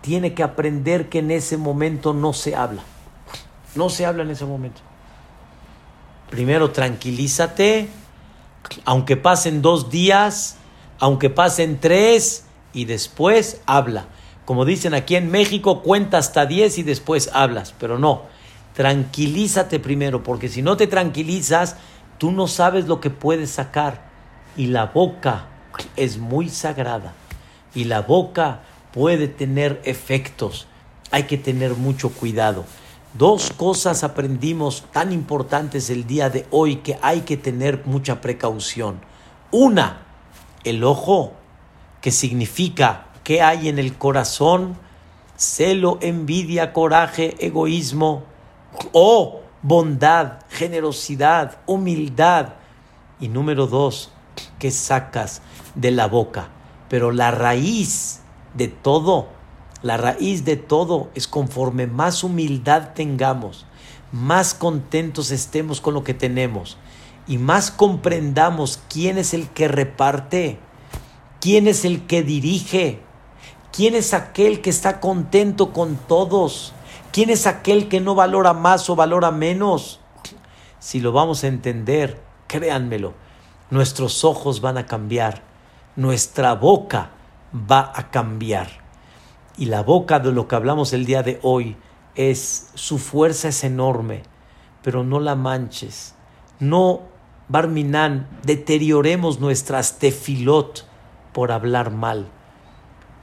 tiene 0.00 0.34
que 0.34 0.42
aprender 0.42 1.08
que 1.08 1.18
en 1.18 1.30
ese 1.30 1.56
momento 1.56 2.14
no 2.14 2.32
se 2.32 2.56
habla. 2.56 2.82
No 3.74 3.88
se 3.88 4.06
habla 4.06 4.22
en 4.22 4.30
ese 4.30 4.46
momento. 4.46 4.80
Primero 6.30 6.70
tranquilízate, 6.70 7.88
aunque 8.84 9.16
pasen 9.16 9.62
dos 9.62 9.90
días, 9.90 10.56
aunque 10.98 11.28
pasen 11.30 11.78
tres, 11.80 12.44
y 12.72 12.84
después 12.84 13.60
habla. 13.66 14.06
Como 14.44 14.64
dicen 14.64 14.94
aquí 14.94 15.16
en 15.16 15.30
México, 15.30 15.82
cuenta 15.82 16.18
hasta 16.18 16.46
10 16.46 16.78
y 16.78 16.82
después 16.82 17.30
hablas, 17.32 17.74
pero 17.78 17.98
no. 17.98 18.22
Tranquilízate 18.74 19.80
primero, 19.80 20.22
porque 20.22 20.48
si 20.48 20.62
no 20.62 20.76
te 20.76 20.86
tranquilizas, 20.86 21.76
tú 22.18 22.30
no 22.30 22.46
sabes 22.48 22.86
lo 22.86 23.00
que 23.00 23.10
puedes 23.10 23.50
sacar. 23.50 24.08
Y 24.56 24.66
la 24.66 24.86
boca 24.86 25.46
es 25.96 26.18
muy 26.18 26.48
sagrada. 26.48 27.14
Y 27.74 27.84
la 27.84 28.02
boca 28.02 28.62
puede 28.92 29.28
tener 29.28 29.80
efectos. 29.84 30.66
Hay 31.10 31.24
que 31.24 31.38
tener 31.38 31.74
mucho 31.74 32.10
cuidado. 32.10 32.64
Dos 33.14 33.50
cosas 33.50 34.04
aprendimos 34.04 34.84
tan 34.92 35.12
importantes 35.12 35.90
el 35.90 36.06
día 36.06 36.30
de 36.30 36.46
hoy 36.50 36.76
que 36.76 36.98
hay 37.02 37.22
que 37.22 37.36
tener 37.36 37.84
mucha 37.84 38.20
precaución. 38.20 39.00
Una, 39.50 40.02
el 40.64 40.84
ojo, 40.84 41.32
que 42.00 42.12
significa 42.12 43.06
¿Qué 43.24 43.42
hay 43.42 43.68
en 43.68 43.78
el 43.78 43.96
corazón? 43.96 44.76
Celo, 45.36 45.98
envidia, 46.00 46.72
coraje, 46.72 47.36
egoísmo 47.38 48.24
o 48.92 49.42
bondad, 49.62 50.40
generosidad, 50.48 51.58
humildad. 51.66 52.54
Y 53.20 53.28
número 53.28 53.66
dos, 53.66 54.10
¿qué 54.58 54.70
sacas 54.70 55.42
de 55.74 55.90
la 55.90 56.06
boca? 56.06 56.48
Pero 56.88 57.12
la 57.12 57.30
raíz 57.30 58.20
de 58.54 58.68
todo, 58.68 59.28
la 59.82 59.96
raíz 59.96 60.44
de 60.44 60.56
todo 60.56 61.10
es 61.14 61.28
conforme 61.28 61.86
más 61.86 62.24
humildad 62.24 62.90
tengamos, 62.94 63.66
más 64.12 64.54
contentos 64.54 65.30
estemos 65.30 65.80
con 65.80 65.94
lo 65.94 66.04
que 66.04 66.14
tenemos 66.14 66.78
y 67.26 67.38
más 67.38 67.70
comprendamos 67.70 68.80
quién 68.88 69.18
es 69.18 69.34
el 69.34 69.48
que 69.48 69.68
reparte, 69.68 70.58
quién 71.40 71.68
es 71.68 71.84
el 71.84 72.06
que 72.06 72.22
dirige, 72.22 73.00
¿Quién 73.72 73.94
es 73.94 74.14
aquel 74.14 74.60
que 74.60 74.70
está 74.70 74.98
contento 75.00 75.72
con 75.72 75.96
todos? 75.96 76.72
¿Quién 77.12 77.30
es 77.30 77.46
aquel 77.46 77.88
que 77.88 78.00
no 78.00 78.16
valora 78.16 78.52
más 78.52 78.90
o 78.90 78.96
valora 78.96 79.30
menos? 79.30 80.00
Si 80.80 80.98
lo 80.98 81.12
vamos 81.12 81.44
a 81.44 81.46
entender, 81.46 82.20
créanmelo, 82.48 83.14
nuestros 83.70 84.24
ojos 84.24 84.60
van 84.60 84.78
a 84.78 84.86
cambiar, 84.86 85.42
nuestra 85.96 86.54
boca 86.54 87.10
va 87.54 87.92
a 87.94 88.10
cambiar. 88.10 88.68
Y 89.56 89.66
la 89.66 89.82
boca 89.82 90.18
de 90.20 90.32
lo 90.32 90.48
que 90.48 90.56
hablamos 90.56 90.92
el 90.92 91.04
día 91.04 91.22
de 91.22 91.38
hoy 91.42 91.76
es, 92.14 92.70
su 92.74 92.98
fuerza 92.98 93.48
es 93.48 93.64
enorme, 93.64 94.22
pero 94.82 95.04
no 95.04 95.20
la 95.20 95.34
manches. 95.34 96.14
No, 96.58 97.02
Barminan, 97.48 98.28
deterioremos 98.44 99.40
nuestras 99.40 99.98
tefilot 99.98 100.86
por 101.32 101.52
hablar 101.52 101.90
mal 101.90 102.30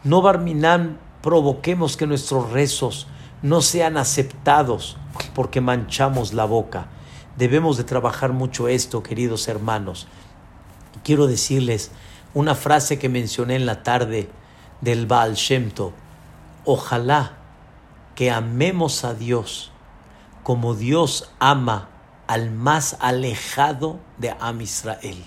no, 0.08 0.22
Barminán, 0.22 1.00
provoquemos 1.22 1.98
que 1.98 2.08
nuestros 2.08 2.52
rezos 2.52 3.08
no 3.42 3.62
sean 3.62 3.98
aceptados 3.98 4.96
porque 5.36 5.60
manchamos 5.60 6.34
la 6.34 6.46
boca. 6.46 6.88
Debemos 7.36 7.76
de 7.76 7.84
trabajar 7.84 8.32
mucho 8.32 8.70
esto, 8.70 9.04
queridos 9.04 9.50
hermanos. 9.50 10.08
Quiero 11.04 11.28
decirles 11.28 11.92
una 12.34 12.56
frase 12.56 13.00
que 13.00 13.10
mencioné 13.10 13.56
en 13.56 13.66
la 13.66 13.84
tarde 13.84 14.30
del 14.82 15.06
Baal 15.06 15.36
Shemto. 15.36 15.94
Ojalá 16.66 17.38
que 18.16 18.32
amemos 18.32 19.04
a 19.04 19.14
Dios 19.14 19.72
como 20.44 20.76
Dios 20.76 21.30
ama 21.40 21.90
al 22.28 22.52
más 22.52 22.98
alejado 23.00 24.00
de 24.18 24.36
Am 24.40 24.62
Israel. 24.62 25.24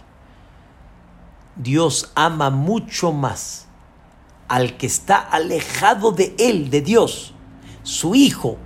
Dios 1.56 2.10
ama 2.14 2.50
mucho 2.50 3.12
más 3.12 3.66
al 4.48 4.76
que 4.76 4.86
está 4.86 5.16
alejado 5.16 6.10
de 6.10 6.34
Él, 6.38 6.70
de 6.70 6.80
Dios, 6.80 7.34
su 7.82 8.14
Hijo, 8.14 8.56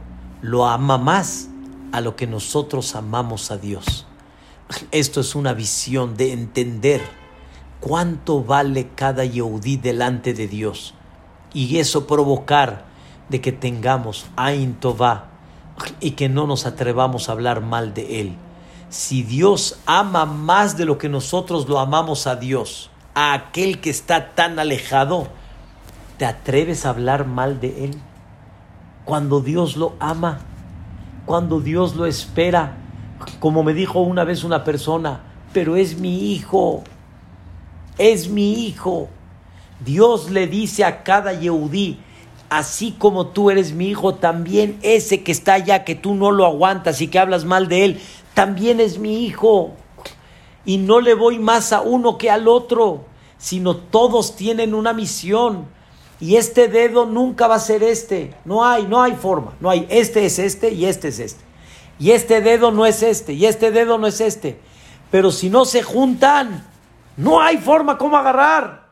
lo 0.41 0.67
ama 0.67 0.97
más 0.97 1.49
a 1.93 2.01
lo 2.01 2.17
que 2.17 2.27
nosotros 2.27 2.95
amamos 2.95 3.51
a 3.51 3.59
Dios. 3.59 4.07
Esto 4.91 5.21
es 5.21 5.35
una 5.35 5.53
visión 5.53 6.17
de 6.17 6.33
entender 6.33 7.03
cuánto 7.81 8.43
vale 8.43 8.89
cada 8.95 9.25
Yehudí 9.25 9.77
delante 9.77 10.33
de 10.33 10.49
Dios 10.49 10.95
y 11.53 11.79
eso 11.79 12.07
provocar 12.07 12.87
de 13.29 13.41
que 13.41 13.53
tengamos 13.53 14.27
Ain 14.37 14.75
Tová 14.75 15.29
y 16.01 16.13
que 16.13 16.29
no 16.29 16.47
nos 16.47 16.67
atrevamos 16.67 17.29
a 17.29 17.33
hablar 17.33 17.61
mal 17.61 17.95
de 17.95 18.21
Él. 18.21 18.37
si 18.89 19.25
Dios 19.25 19.81
ama 19.87 20.25
más 20.25 20.77
de 20.77 20.85
lo 20.85 20.99
que 20.99 21.09
nosotros 21.09 21.69
lo 21.69 21.81
amamos 21.81 22.29
a 22.29 22.37
Dios, 22.37 22.91
a 23.15 23.33
aquel 23.33 23.81
que 23.81 23.91
está 23.91 24.35
tan 24.35 24.59
alejado, 24.59 25.29
¿te 26.17 26.27
atreves 26.27 26.87
a 26.87 26.91
hablar 26.91 27.27
mal 27.27 27.61
de 27.61 27.87
él? 27.87 28.01
Cuando 29.05 29.41
Dios 29.41 29.77
lo 29.77 29.95
ama, 29.99 30.39
cuando 31.27 31.61
Dios 31.61 31.97
lo 31.97 32.07
espera, 32.07 32.77
como 33.41 33.63
me 33.63 33.75
dijo 33.75 34.01
una 34.01 34.25
vez 34.25 34.45
una 34.45 34.65
persona, 34.65 35.21
pero 35.53 35.77
es 35.77 35.99
mi 35.99 36.33
hijo, 36.33 36.83
es 37.99 38.29
mi 38.29 38.67
hijo. 38.67 39.09
Dios 39.85 40.31
le 40.31 40.47
dice 40.47 40.85
a 40.85 41.03
cada 41.03 41.33
Yehudí, 41.33 41.99
así 42.49 42.93
como 42.99 43.29
tú 43.29 43.51
eres 43.51 43.73
mi 43.73 43.89
hijo, 43.89 44.15
también 44.15 44.79
ese 44.83 45.23
que 45.23 45.33
está 45.33 45.55
allá, 45.55 45.85
que 45.85 45.95
tú 45.95 46.15
no 46.15 46.31
lo 46.31 46.47
aguantas 46.47 47.01
y 47.01 47.09
que 47.09 47.19
hablas 47.19 47.45
mal 47.45 47.69
de 47.69 47.85
él, 47.85 48.01
también 48.35 48.81
es 48.81 48.99
mi 48.99 49.25
hijo. 49.25 49.73
Y 50.65 50.79
no 50.79 51.01
le 51.01 51.15
voy 51.15 51.39
más 51.39 51.73
a 51.73 51.83
uno 51.83 52.17
que 52.17 52.31
al 52.31 52.49
otro, 52.49 53.05
sino 53.39 53.77
todos 53.77 54.37
tienen 54.37 54.75
una 54.75 54.93
misión. 54.93 55.67
Y 56.21 56.37
este 56.37 56.69
dedo 56.69 57.07
nunca 57.07 57.47
va 57.47 57.57
a 57.57 57.61
ser 57.61 57.83
este. 57.83 58.35
No 58.45 58.65
hay, 58.65 58.87
no 58.87 59.03
hay 59.03 59.13
forma. 59.13 59.53
No 59.61 59.69
hay. 59.69 59.87
Este 59.91 60.25
es 60.25 60.39
este 60.39 60.71
y 60.73 60.87
este 60.87 61.09
es 61.09 61.19
este. 61.19 61.45
Y 61.99 62.11
este 62.11 62.41
dedo 62.41 62.71
no 62.71 62.87
es 62.87 63.03
este 63.03 63.33
y 63.33 63.47
este 63.47 63.71
dedo 63.71 63.99
no 63.99 64.07
es 64.07 64.21
este. 64.21 64.59
Pero 65.11 65.31
si 65.31 65.49
no 65.49 65.65
se 65.65 65.83
juntan, 65.83 66.67
no 67.17 67.41
hay 67.41 67.59
forma 67.59 67.99
como 67.99 68.17
agarrar. 68.17 68.85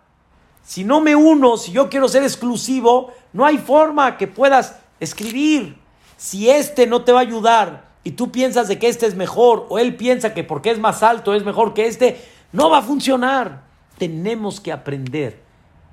Si 0.63 0.85
no 0.85 1.01
me 1.01 1.17
uno, 1.17 1.57
si 1.57 1.73
yo 1.73 1.91
quiero 1.91 2.09
ser 2.09 2.23
exclusivo, 2.23 3.13
no 3.33 3.45
hay 3.45 3.59
forma 3.59 4.17
que 4.17 4.29
puedas 4.29 4.77
escribir. 5.01 5.77
Si 6.17 6.49
este 6.49 6.87
no 6.87 7.03
te 7.03 7.13
va 7.13 7.19
a 7.19 7.23
ayudar 7.23 7.89
y 8.05 8.13
tú 8.13 8.31
piensas 8.31 8.69
de 8.69 8.79
que 8.79 8.89
este 8.89 9.07
es 9.07 9.17
mejor 9.17 9.67
o 9.69 9.79
él 9.79 9.97
piensa 9.97 10.35
que 10.35 10.45
porque 10.45 10.71
es 10.71 10.79
más 10.79 11.03
alto 11.03 11.35
es 11.35 11.45
mejor 11.45 11.75
que 11.75 11.87
este, 11.87 12.25
no 12.53 12.71
va 12.71 12.79
a 12.79 12.83
funcionar. 12.83 13.63
Tenemos 13.99 14.61
que 14.61 14.73
aprender 14.73 15.41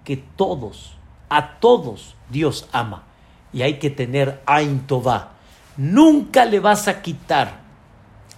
que 0.03 0.17
todos, 0.17 0.95
a 1.29 1.59
todos 1.59 2.15
Dios 2.29 2.67
ama 2.71 3.03
y 3.51 3.63
hay 3.63 3.79
que 3.79 3.89
tener 3.89 4.41
Ain 4.45 4.85
Tová. 4.85 5.31
Nunca 5.79 6.43
le 6.43 6.59
vas 6.59 6.89
a 6.89 7.01
quitar 7.01 7.61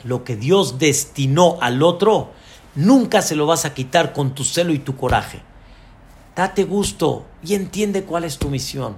lo 0.03 0.23
que 0.23 0.35
Dios 0.35 0.77
destinó 0.77 1.57
al 1.59 1.81
otro, 1.81 2.33
nunca 2.75 3.23
se 3.23 3.35
lo 3.35 3.47
vas 3.47 3.65
a 3.65 3.73
quitar 3.73 4.13
con 4.13 4.35
tu 4.35 4.43
celo 4.43 4.73
y 4.73 4.77
tu 4.77 4.95
coraje. 4.95 5.41
Date 6.35 6.65
gusto 6.65 7.25
y 7.43 7.55
entiende 7.55 8.03
cuál 8.03 8.25
es 8.25 8.37
tu 8.37 8.49
misión 8.49 8.95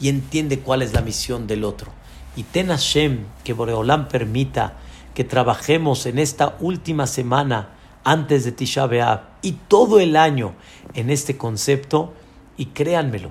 y 0.00 0.08
entiende 0.08 0.60
cuál 0.60 0.80
es 0.80 0.94
la 0.94 1.02
misión 1.02 1.46
del 1.46 1.64
otro. 1.64 1.92
Y 2.34 2.44
ten 2.44 2.68
Hashem 2.68 3.26
que 3.44 3.52
Boreolam 3.52 4.08
permita 4.08 4.78
que 5.12 5.24
trabajemos 5.24 6.06
en 6.06 6.18
esta 6.18 6.56
última 6.60 7.06
semana 7.06 7.74
antes 8.04 8.46
de 8.46 8.52
Tisha 8.52 8.86
B'Av 8.86 9.20
y 9.42 9.52
todo 9.68 10.00
el 10.00 10.16
año 10.16 10.54
en 10.94 11.10
este 11.10 11.36
concepto 11.36 12.14
y 12.56 12.66
créanmelo, 12.66 13.28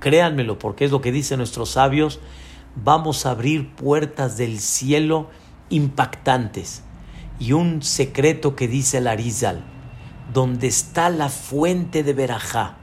créanmelo 0.00 0.58
porque 0.58 0.84
es 0.84 0.90
lo 0.90 1.00
que 1.00 1.12
dicen 1.12 1.38
nuestros 1.38 1.70
sabios, 1.70 2.20
vamos 2.76 3.26
a 3.26 3.30
abrir 3.30 3.74
puertas 3.74 4.36
del 4.36 4.60
cielo 4.60 5.28
impactantes. 5.68 6.82
Y 7.38 7.52
un 7.52 7.82
secreto 7.82 8.54
que 8.54 8.68
dice 8.68 8.98
el 8.98 9.06
Arizal, 9.06 9.62
donde 10.32 10.66
está 10.66 11.10
la 11.10 11.28
fuente 11.28 12.02
de 12.02 12.12
Berajá, 12.12 12.76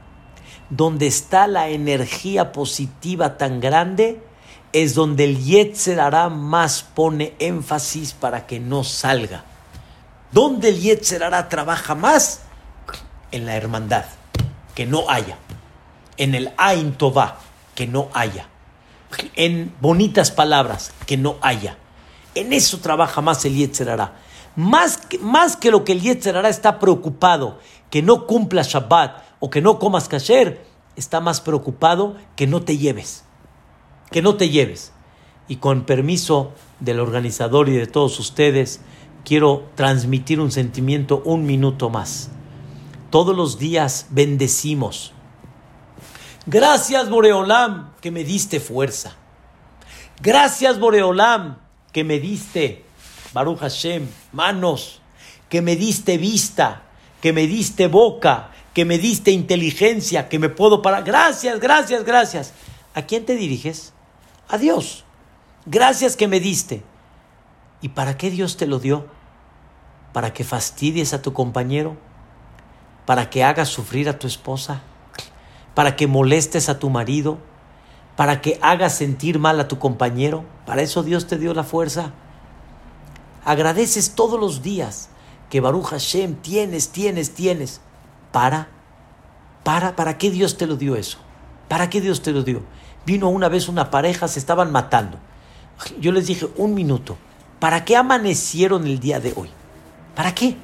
donde 0.70 1.06
está 1.06 1.46
la 1.46 1.68
energía 1.68 2.52
positiva 2.52 3.38
tan 3.38 3.60
grande, 3.60 4.22
es 4.72 4.94
donde 4.94 5.24
el 5.24 5.42
Yetzer 5.42 6.00
hará 6.00 6.28
más 6.28 6.82
pone 6.82 7.34
énfasis 7.38 8.12
para 8.12 8.46
que 8.46 8.60
no 8.60 8.84
salga. 8.84 9.44
¿Dónde 10.32 10.68
el 10.70 10.80
Yetzer 10.80 11.24
hará 11.24 11.48
trabaja 11.48 11.94
más? 11.94 12.42
En 13.30 13.46
la 13.46 13.56
hermandad, 13.56 14.04
que 14.74 14.84
no 14.84 15.08
haya. 15.08 15.38
En 16.18 16.34
el 16.34 16.52
Ain 16.58 16.92
Tová, 16.92 17.38
que 17.74 17.86
no 17.86 18.10
haya. 18.12 18.48
En 19.34 19.74
bonitas 19.80 20.30
palabras, 20.30 20.92
que 21.06 21.16
no 21.16 21.36
haya 21.40 21.78
en 22.38 22.52
eso 22.52 22.78
trabaja 22.78 23.20
más 23.20 23.44
el 23.44 23.54
Yetzerará. 23.54 24.16
Más, 24.56 25.00
más 25.20 25.56
que 25.56 25.70
lo 25.70 25.84
que 25.84 25.92
el 25.92 26.00
Yetzerará 26.00 26.48
está 26.48 26.78
preocupado 26.78 27.58
que 27.90 28.02
no 28.02 28.26
cumpla 28.26 28.62
Shabbat 28.62 29.22
o 29.40 29.50
que 29.50 29.60
no 29.60 29.78
comas 29.78 30.08
kasher, 30.08 30.64
está 30.96 31.20
más 31.20 31.40
preocupado 31.40 32.16
que 32.36 32.46
no 32.46 32.62
te 32.62 32.76
lleves. 32.76 33.24
Que 34.10 34.22
no 34.22 34.36
te 34.36 34.50
lleves. 34.50 34.92
Y 35.48 35.56
con 35.56 35.84
permiso 35.84 36.52
del 36.80 37.00
organizador 37.00 37.68
y 37.68 37.76
de 37.76 37.86
todos 37.86 38.18
ustedes, 38.18 38.80
quiero 39.24 39.64
transmitir 39.74 40.40
un 40.40 40.50
sentimiento 40.50 41.22
un 41.24 41.46
minuto 41.46 41.88
más. 41.88 42.30
Todos 43.10 43.34
los 43.36 43.58
días 43.58 44.06
bendecimos. 44.10 45.12
Gracias 46.50 47.10
Boreolam 47.10 47.90
que 48.00 48.10
me 48.10 48.24
diste 48.24 48.58
fuerza. 48.58 49.16
Gracias 50.22 50.78
Boreolam 50.80 51.58
que 51.92 52.04
me 52.04 52.18
diste, 52.18 52.86
Baruch 53.34 53.58
Hashem, 53.58 54.08
manos, 54.32 55.02
que 55.50 55.60
me 55.60 55.76
diste 55.76 56.16
vista, 56.16 56.84
que 57.20 57.34
me 57.34 57.46
diste 57.46 57.86
boca, 57.86 58.48
que 58.72 58.86
me 58.86 58.96
diste 58.96 59.30
inteligencia, 59.30 60.30
que 60.30 60.38
me 60.38 60.48
puedo 60.48 60.80
parar. 60.80 61.04
Gracias, 61.04 61.60
gracias, 61.60 62.02
gracias. 62.02 62.54
¿A 62.94 63.02
quién 63.02 63.26
te 63.26 63.36
diriges? 63.36 63.92
A 64.48 64.56
Dios. 64.56 65.04
Gracias 65.66 66.16
que 66.16 66.28
me 66.28 66.40
diste. 66.40 66.82
¿Y 67.82 67.90
para 67.90 68.16
qué 68.16 68.30
Dios 68.30 68.56
te 68.56 68.66
lo 68.66 68.78
dio? 68.78 69.06
¿Para 70.14 70.32
que 70.32 70.44
fastidies 70.44 71.12
a 71.12 71.20
tu 71.20 71.34
compañero? 71.34 71.98
¿Para 73.04 73.28
que 73.28 73.44
hagas 73.44 73.68
sufrir 73.68 74.08
a 74.08 74.18
tu 74.18 74.26
esposa? 74.26 74.80
¿Para 75.78 75.94
que 75.94 76.08
molestes 76.08 76.68
a 76.68 76.80
tu 76.80 76.90
marido? 76.90 77.38
para 78.18 78.40
que 78.40 78.58
hagas 78.62 78.96
sentir 78.96 79.38
mal 79.38 79.60
a 79.60 79.68
tu 79.68 79.78
compañero. 79.78 80.44
Para 80.66 80.82
eso 80.82 81.04
Dios 81.04 81.28
te 81.28 81.38
dio 81.38 81.54
la 81.54 81.62
fuerza. 81.62 82.10
Agradeces 83.44 84.16
todos 84.16 84.40
los 84.40 84.60
días 84.60 85.08
que 85.48 85.60
Baruch 85.60 85.84
Hashem 85.84 86.34
tienes, 86.34 86.88
tienes, 86.88 87.30
tienes. 87.30 87.80
Para, 88.32 88.70
para, 89.62 89.94
¿para 89.94 90.18
qué 90.18 90.32
Dios 90.32 90.56
te 90.56 90.66
lo 90.66 90.74
dio 90.74 90.96
eso? 90.96 91.18
¿Para 91.68 91.88
qué 91.88 92.00
Dios 92.00 92.20
te 92.20 92.32
lo 92.32 92.42
dio? 92.42 92.64
Vino 93.06 93.28
una 93.28 93.48
vez 93.48 93.68
una 93.68 93.88
pareja, 93.88 94.26
se 94.26 94.40
estaban 94.40 94.72
matando. 94.72 95.16
Yo 96.00 96.10
les 96.10 96.26
dije, 96.26 96.48
un 96.56 96.74
minuto, 96.74 97.16
¿para 97.60 97.84
qué 97.84 97.94
amanecieron 97.96 98.84
el 98.84 98.98
día 98.98 99.20
de 99.20 99.32
hoy? 99.36 99.50
¿Para 100.16 100.34
qué? 100.34 100.56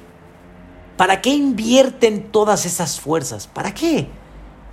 ¿Para 0.97 1.21
qué 1.21 1.29
invierten 1.29 2.33
todas 2.33 2.65
esas 2.65 2.99
fuerzas? 2.99 3.47
¿Para 3.47 3.73
qué? 3.73 4.09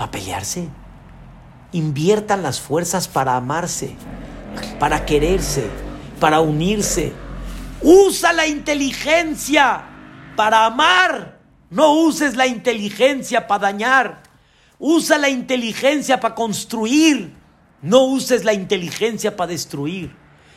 ¿Para 0.03 0.11
pelearse? 0.11 0.68
inviertan 1.70 2.42
las 2.42 2.61
fuerzas 2.61 3.07
para 3.07 3.36
amarse, 3.36 3.94
para 4.80 5.07
quererse, 5.07 5.70
para 6.18 6.40
unirse. 6.40 7.12
Usa 7.80 8.32
la 8.32 8.48
inteligencia 8.48 9.84
para 10.34 10.66
amar. 10.66 11.38
No 11.70 11.92
uses 11.92 12.34
la 12.34 12.48
inteligencia 12.48 13.46
para 13.46 13.68
dañar. 13.68 14.24
Usa 14.80 15.18
la 15.18 15.28
inteligencia 15.28 16.18
para 16.18 16.34
construir. 16.34 17.36
No 17.80 18.03
uses 18.07 18.44
la 18.44 18.55
inteligencia 18.55 19.36
para 19.36 19.53
destruir. 19.53 20.16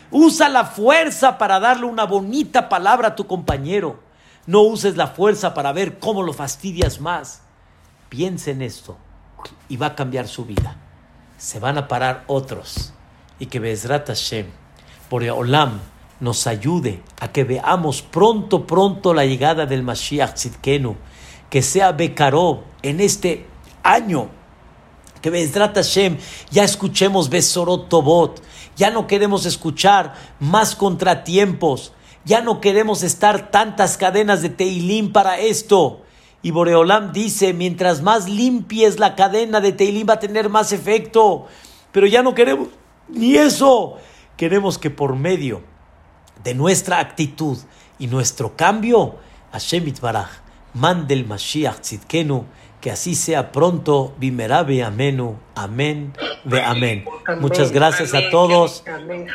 Usa 0.10 0.50
la 0.50 0.66
fuerza 0.66 1.38
para 1.38 1.60
darle 1.60 1.86
una 1.86 2.06
bonita 2.06 2.68
palabra 2.68 3.10
a 3.10 3.16
tu 3.16 3.28
compañero. 3.28 4.00
No 4.48 4.64
uses 4.64 4.98
la 4.98 5.06
fuerza 5.06 5.54
para 5.54 5.72
ver 5.72 6.00
cómo 6.00 6.24
lo 6.24 6.34
fastidias 6.34 7.00
más. 7.00 7.43
Piensa 8.10 8.50
en 8.50 8.64
esto 8.64 8.98
y 9.70 9.78
va 9.78 9.88
a 9.88 9.96
cambiar 9.96 10.28
su 10.28 10.46
vida 10.46 10.78
se 11.38 11.60
van 11.60 11.78
a 11.78 11.88
parar 11.88 12.24
otros. 12.28 12.93
Y 13.39 13.48
que 13.48 13.60
Bezrat 13.60 14.08
Hashem, 14.08 14.48
por 15.10 15.24
Olam, 15.24 15.82
nos 16.20 16.48
ayude 16.48 17.02
a 17.20 17.32
que 17.32 17.43
veamos 17.43 18.02
pronto, 18.02 18.66
pronto 18.66 19.14
la 19.14 19.26
llegada 19.26 19.66
del 19.66 19.84
Mashiach 19.84 20.34
Tzidkenu, 20.34 20.96
que 21.50 21.62
sea 21.62 21.91
Bekarov 21.91 22.62
en 22.82 23.02
este 23.02 23.46
año. 23.84 24.30
Que 25.22 25.30
Bezrat 25.30 25.76
Hashem 25.76 26.18
ya 26.52 26.64
escuchemos 26.64 27.30
Besorot 27.30 27.89
Tobot, 27.89 28.41
ya 28.78 28.91
no 28.91 29.08
queremos 29.08 29.46
escuchar 29.46 30.14
más 30.39 30.76
contratiempos, 30.76 31.91
ya 32.24 32.41
no 32.41 32.62
queremos 32.62 33.04
estar 33.04 33.52
tantas 33.52 33.98
cadenas 33.98 34.41
de 34.41 34.50
Teilim 34.50 35.12
para 35.12 35.38
esto. 35.38 36.05
Y 36.46 36.52
Boreolam 36.52 37.12
dice, 37.12 37.56
mientras 37.56 38.04
más 38.04 38.30
limpies 38.30 39.00
la 39.00 39.16
cadena 39.16 39.62
de 39.62 39.72
Teilim 39.72 40.08
va 40.08 40.14
a 40.14 40.20
tener 40.20 40.48
más 40.48 40.72
efecto. 40.74 41.48
Pero 41.91 42.06
ya 42.06 42.22
no 42.22 42.36
queremos 42.36 42.68
ni 43.08 43.36
eso. 43.36 43.98
Queremos 44.38 44.78
que 44.78 44.91
por 44.91 45.16
medio 45.16 45.64
de 46.43 46.54
nuestra 46.54 47.00
actitud 47.00 47.58
y 47.98 48.06
nuestro 48.06 48.56
cambio, 48.56 49.16
Hashem 49.54 49.88
Itbaraj 49.88 50.30
mande 50.76 51.16
el 51.16 51.26
Mashiach 51.26 51.80
Tzidkenu, 51.80 52.46
Que 52.86 52.92
así 52.92 53.16
sea 53.16 53.52
pronto. 53.52 54.14
Bimerabe 54.20 54.84
amenu. 54.84 55.40
Amén. 55.56 56.14
Ve 56.44 56.62
amén. 56.62 57.04
Muchas 57.40 57.72
gracias 57.72 58.14
a 58.14 58.30
todos. 58.30 58.84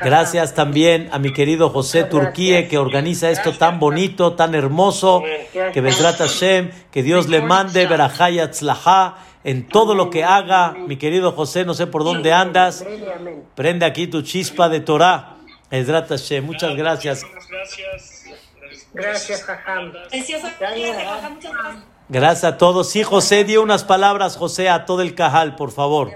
Gracias 0.04 0.54
también 0.54 1.08
a 1.10 1.18
mi 1.18 1.32
querido 1.32 1.68
José 1.68 2.04
Turquíe 2.04 2.68
que 2.68 2.78
organiza 2.78 3.28
esto 3.28 3.50
tan 3.52 3.80
bonito, 3.80 4.34
tan 4.34 4.54
hermoso. 4.54 5.24
Que 5.72 5.80
Besrat 5.80 6.18
Hashem, 6.18 6.70
que 6.92 7.02
Dios 7.02 7.26
le 7.26 7.42
mande 7.42 7.88
Berajayat 7.88 8.54
en 9.42 9.66
todo 9.66 9.96
lo 9.96 10.10
que 10.10 10.22
haga. 10.22 10.76
Mi 10.86 10.96
querido 10.96 11.32
José, 11.32 11.64
no 11.64 11.74
sé 11.74 11.88
por 11.88 12.04
dónde 12.04 12.32
andas. 12.32 12.86
Prende 13.56 13.84
aquí 13.84 14.06
tu 14.06 14.22
chispa 14.22 14.68
de 14.68 14.78
Torah. 14.78 15.38
Besrat 15.72 16.08
Hashem. 16.08 16.46
Muchas 16.46 16.76
gracias. 16.76 17.26
Gracias, 18.94 19.42
Jajam. 19.42 19.92
Gracias 20.12 20.44
a 22.44 22.58
todos. 22.58 22.90
Sí, 22.90 23.02
José, 23.04 23.44
dio 23.44 23.62
unas 23.62 23.84
palabras, 23.84 24.36
José, 24.36 24.68
a 24.68 24.84
todo 24.84 25.02
el 25.02 25.14
cajal, 25.14 25.54
por 25.54 25.70
favor. 25.70 26.10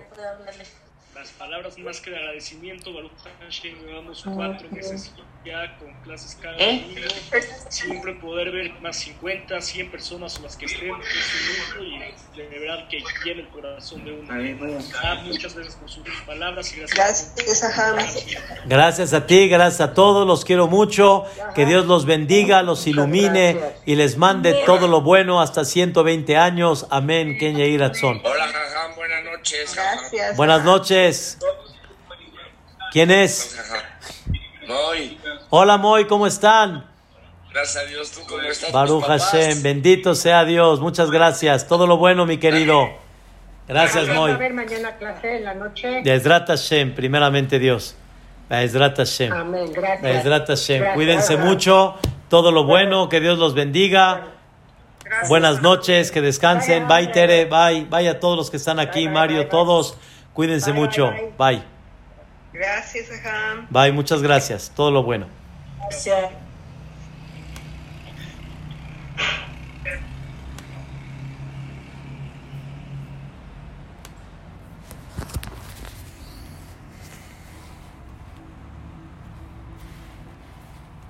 Las 1.14 1.30
palabras 1.30 1.78
más 1.78 2.00
que 2.00 2.10
de 2.10 2.16
agradecimiento, 2.16 2.92
Baruch 2.92 3.12
Hashem, 3.40 3.78
llevamos 3.86 4.24
cuatro 4.24 4.68
meses 4.70 5.12
ya 5.44 5.76
con 5.78 5.92
clases 6.02 6.36
cada 6.40 6.56
¿Eh? 6.58 6.80
domingo. 6.80 7.08
Siempre 7.68 8.14
poder 8.14 8.50
ver 8.50 8.72
más 8.80 8.96
50, 8.96 9.60
100 9.60 9.90
personas 9.90 10.38
o 10.38 10.42
las 10.42 10.56
que 10.56 10.66
estén 10.66 10.88
es 10.88 11.76
un 11.76 11.82
lujo 11.82 12.14
y 12.34 12.38
de 12.38 12.58
verdad 12.58 12.88
que 12.88 13.02
llena 13.24 13.40
el 13.40 13.48
corazón 13.48 14.04
de 14.04 14.12
uno. 14.12 14.28
Ah, 15.02 15.14
muchas 15.24 15.54
gracias 15.54 15.76
por 15.76 15.90
sus 15.90 16.08
palabras 16.26 16.72
y 16.72 16.80
gracias. 16.80 17.34
Gracias, 17.36 17.60
Jajam. 17.60 17.96
Gracias 18.66 19.12
a 19.12 19.26
ti, 19.26 19.48
gracias 19.48 19.80
a 19.80 19.94
todos, 19.94 20.26
los 20.26 20.44
quiero 20.44 20.66
mucho. 20.68 21.24
Que 21.54 21.66
Dios 21.66 21.86
los 21.86 22.06
bendiga, 22.06 22.62
los 22.62 22.86
ilumine 22.86 23.60
y 23.84 23.96
les 23.96 24.16
mande 24.16 24.62
todo 24.66 24.88
lo 24.88 25.02
bueno 25.02 25.40
hasta 25.40 25.64
120 25.64 26.36
años. 26.36 26.86
Amén. 26.90 27.36
Kenya 27.38 27.66
Iratzon. 27.66 28.20
Hola, 28.24 28.46
Jajam, 28.46 28.94
buenas 28.96 29.24
noches. 29.24 29.74
Gracias. 29.74 30.36
Buenas 30.36 30.64
noches. 30.64 31.38
¿Quién 32.92 33.10
es? 33.10 33.56
Moy, 34.66 35.18
Hola, 35.50 35.76
Moy, 35.76 36.06
¿cómo 36.06 36.26
están? 36.26 36.84
gracias 37.52 37.84
a 37.84 37.86
Dios, 37.86 38.10
¿tú 38.10 38.20
cómo 38.28 38.42
estás? 38.42 38.72
Baruch? 38.72 39.04
Hashem, 39.04 39.62
bendito 39.62 40.14
sea 40.14 40.44
Dios. 40.44 40.80
Muchas 40.80 41.10
gracias. 41.10 41.68
Todo 41.68 41.86
lo 41.86 41.96
bueno, 41.96 42.26
mi 42.26 42.38
querido. 42.38 42.88
Gracias, 43.68 44.08
Vamos 44.08 44.16
a 44.16 44.32
Moy. 44.32 44.36
ver 44.36 44.52
mañana 44.54 44.96
clase 44.96 45.36
en 45.36 45.44
la 45.44 45.54
noche. 45.54 46.02
Hashem, 46.04 46.94
primeramente 46.94 47.58
Dios. 47.58 47.94
Bezrat 48.48 48.96
Hashem. 48.96 49.32
Amén. 49.32 49.72
Gracias. 49.72 50.02
Bezrat 50.02 50.48
Hashem. 50.48 50.78
Gracias. 50.80 50.94
Cuídense 50.94 51.36
mucho. 51.36 51.94
Todo 52.28 52.50
lo 52.50 52.64
bueno, 52.64 53.08
que 53.08 53.20
Dios 53.20 53.38
los 53.38 53.54
bendiga. 53.54 54.28
Buenas 55.28 55.62
noches, 55.62 56.10
que 56.10 56.20
descansen. 56.20 56.88
Bye, 56.88 57.08
Tere. 57.08 57.44
Bye. 57.44 57.84
Bye 57.84 58.08
a 58.08 58.20
todos 58.20 58.36
los 58.36 58.50
que 58.50 58.56
están 58.56 58.80
aquí, 58.80 59.08
Mario, 59.08 59.48
todos. 59.48 59.96
Cuídense 60.32 60.72
Bye, 60.72 60.80
mucho. 60.80 61.10
bye, 61.10 61.32
Bye. 61.38 61.73
Gracias, 62.54 63.08
Jajam. 63.08 63.66
Bye, 63.68 63.92
muchas 63.92 64.22
gracias. 64.22 64.70
Todo 64.74 64.92
lo 64.92 65.02
bueno. 65.02 65.26
Gracias. 65.90 66.43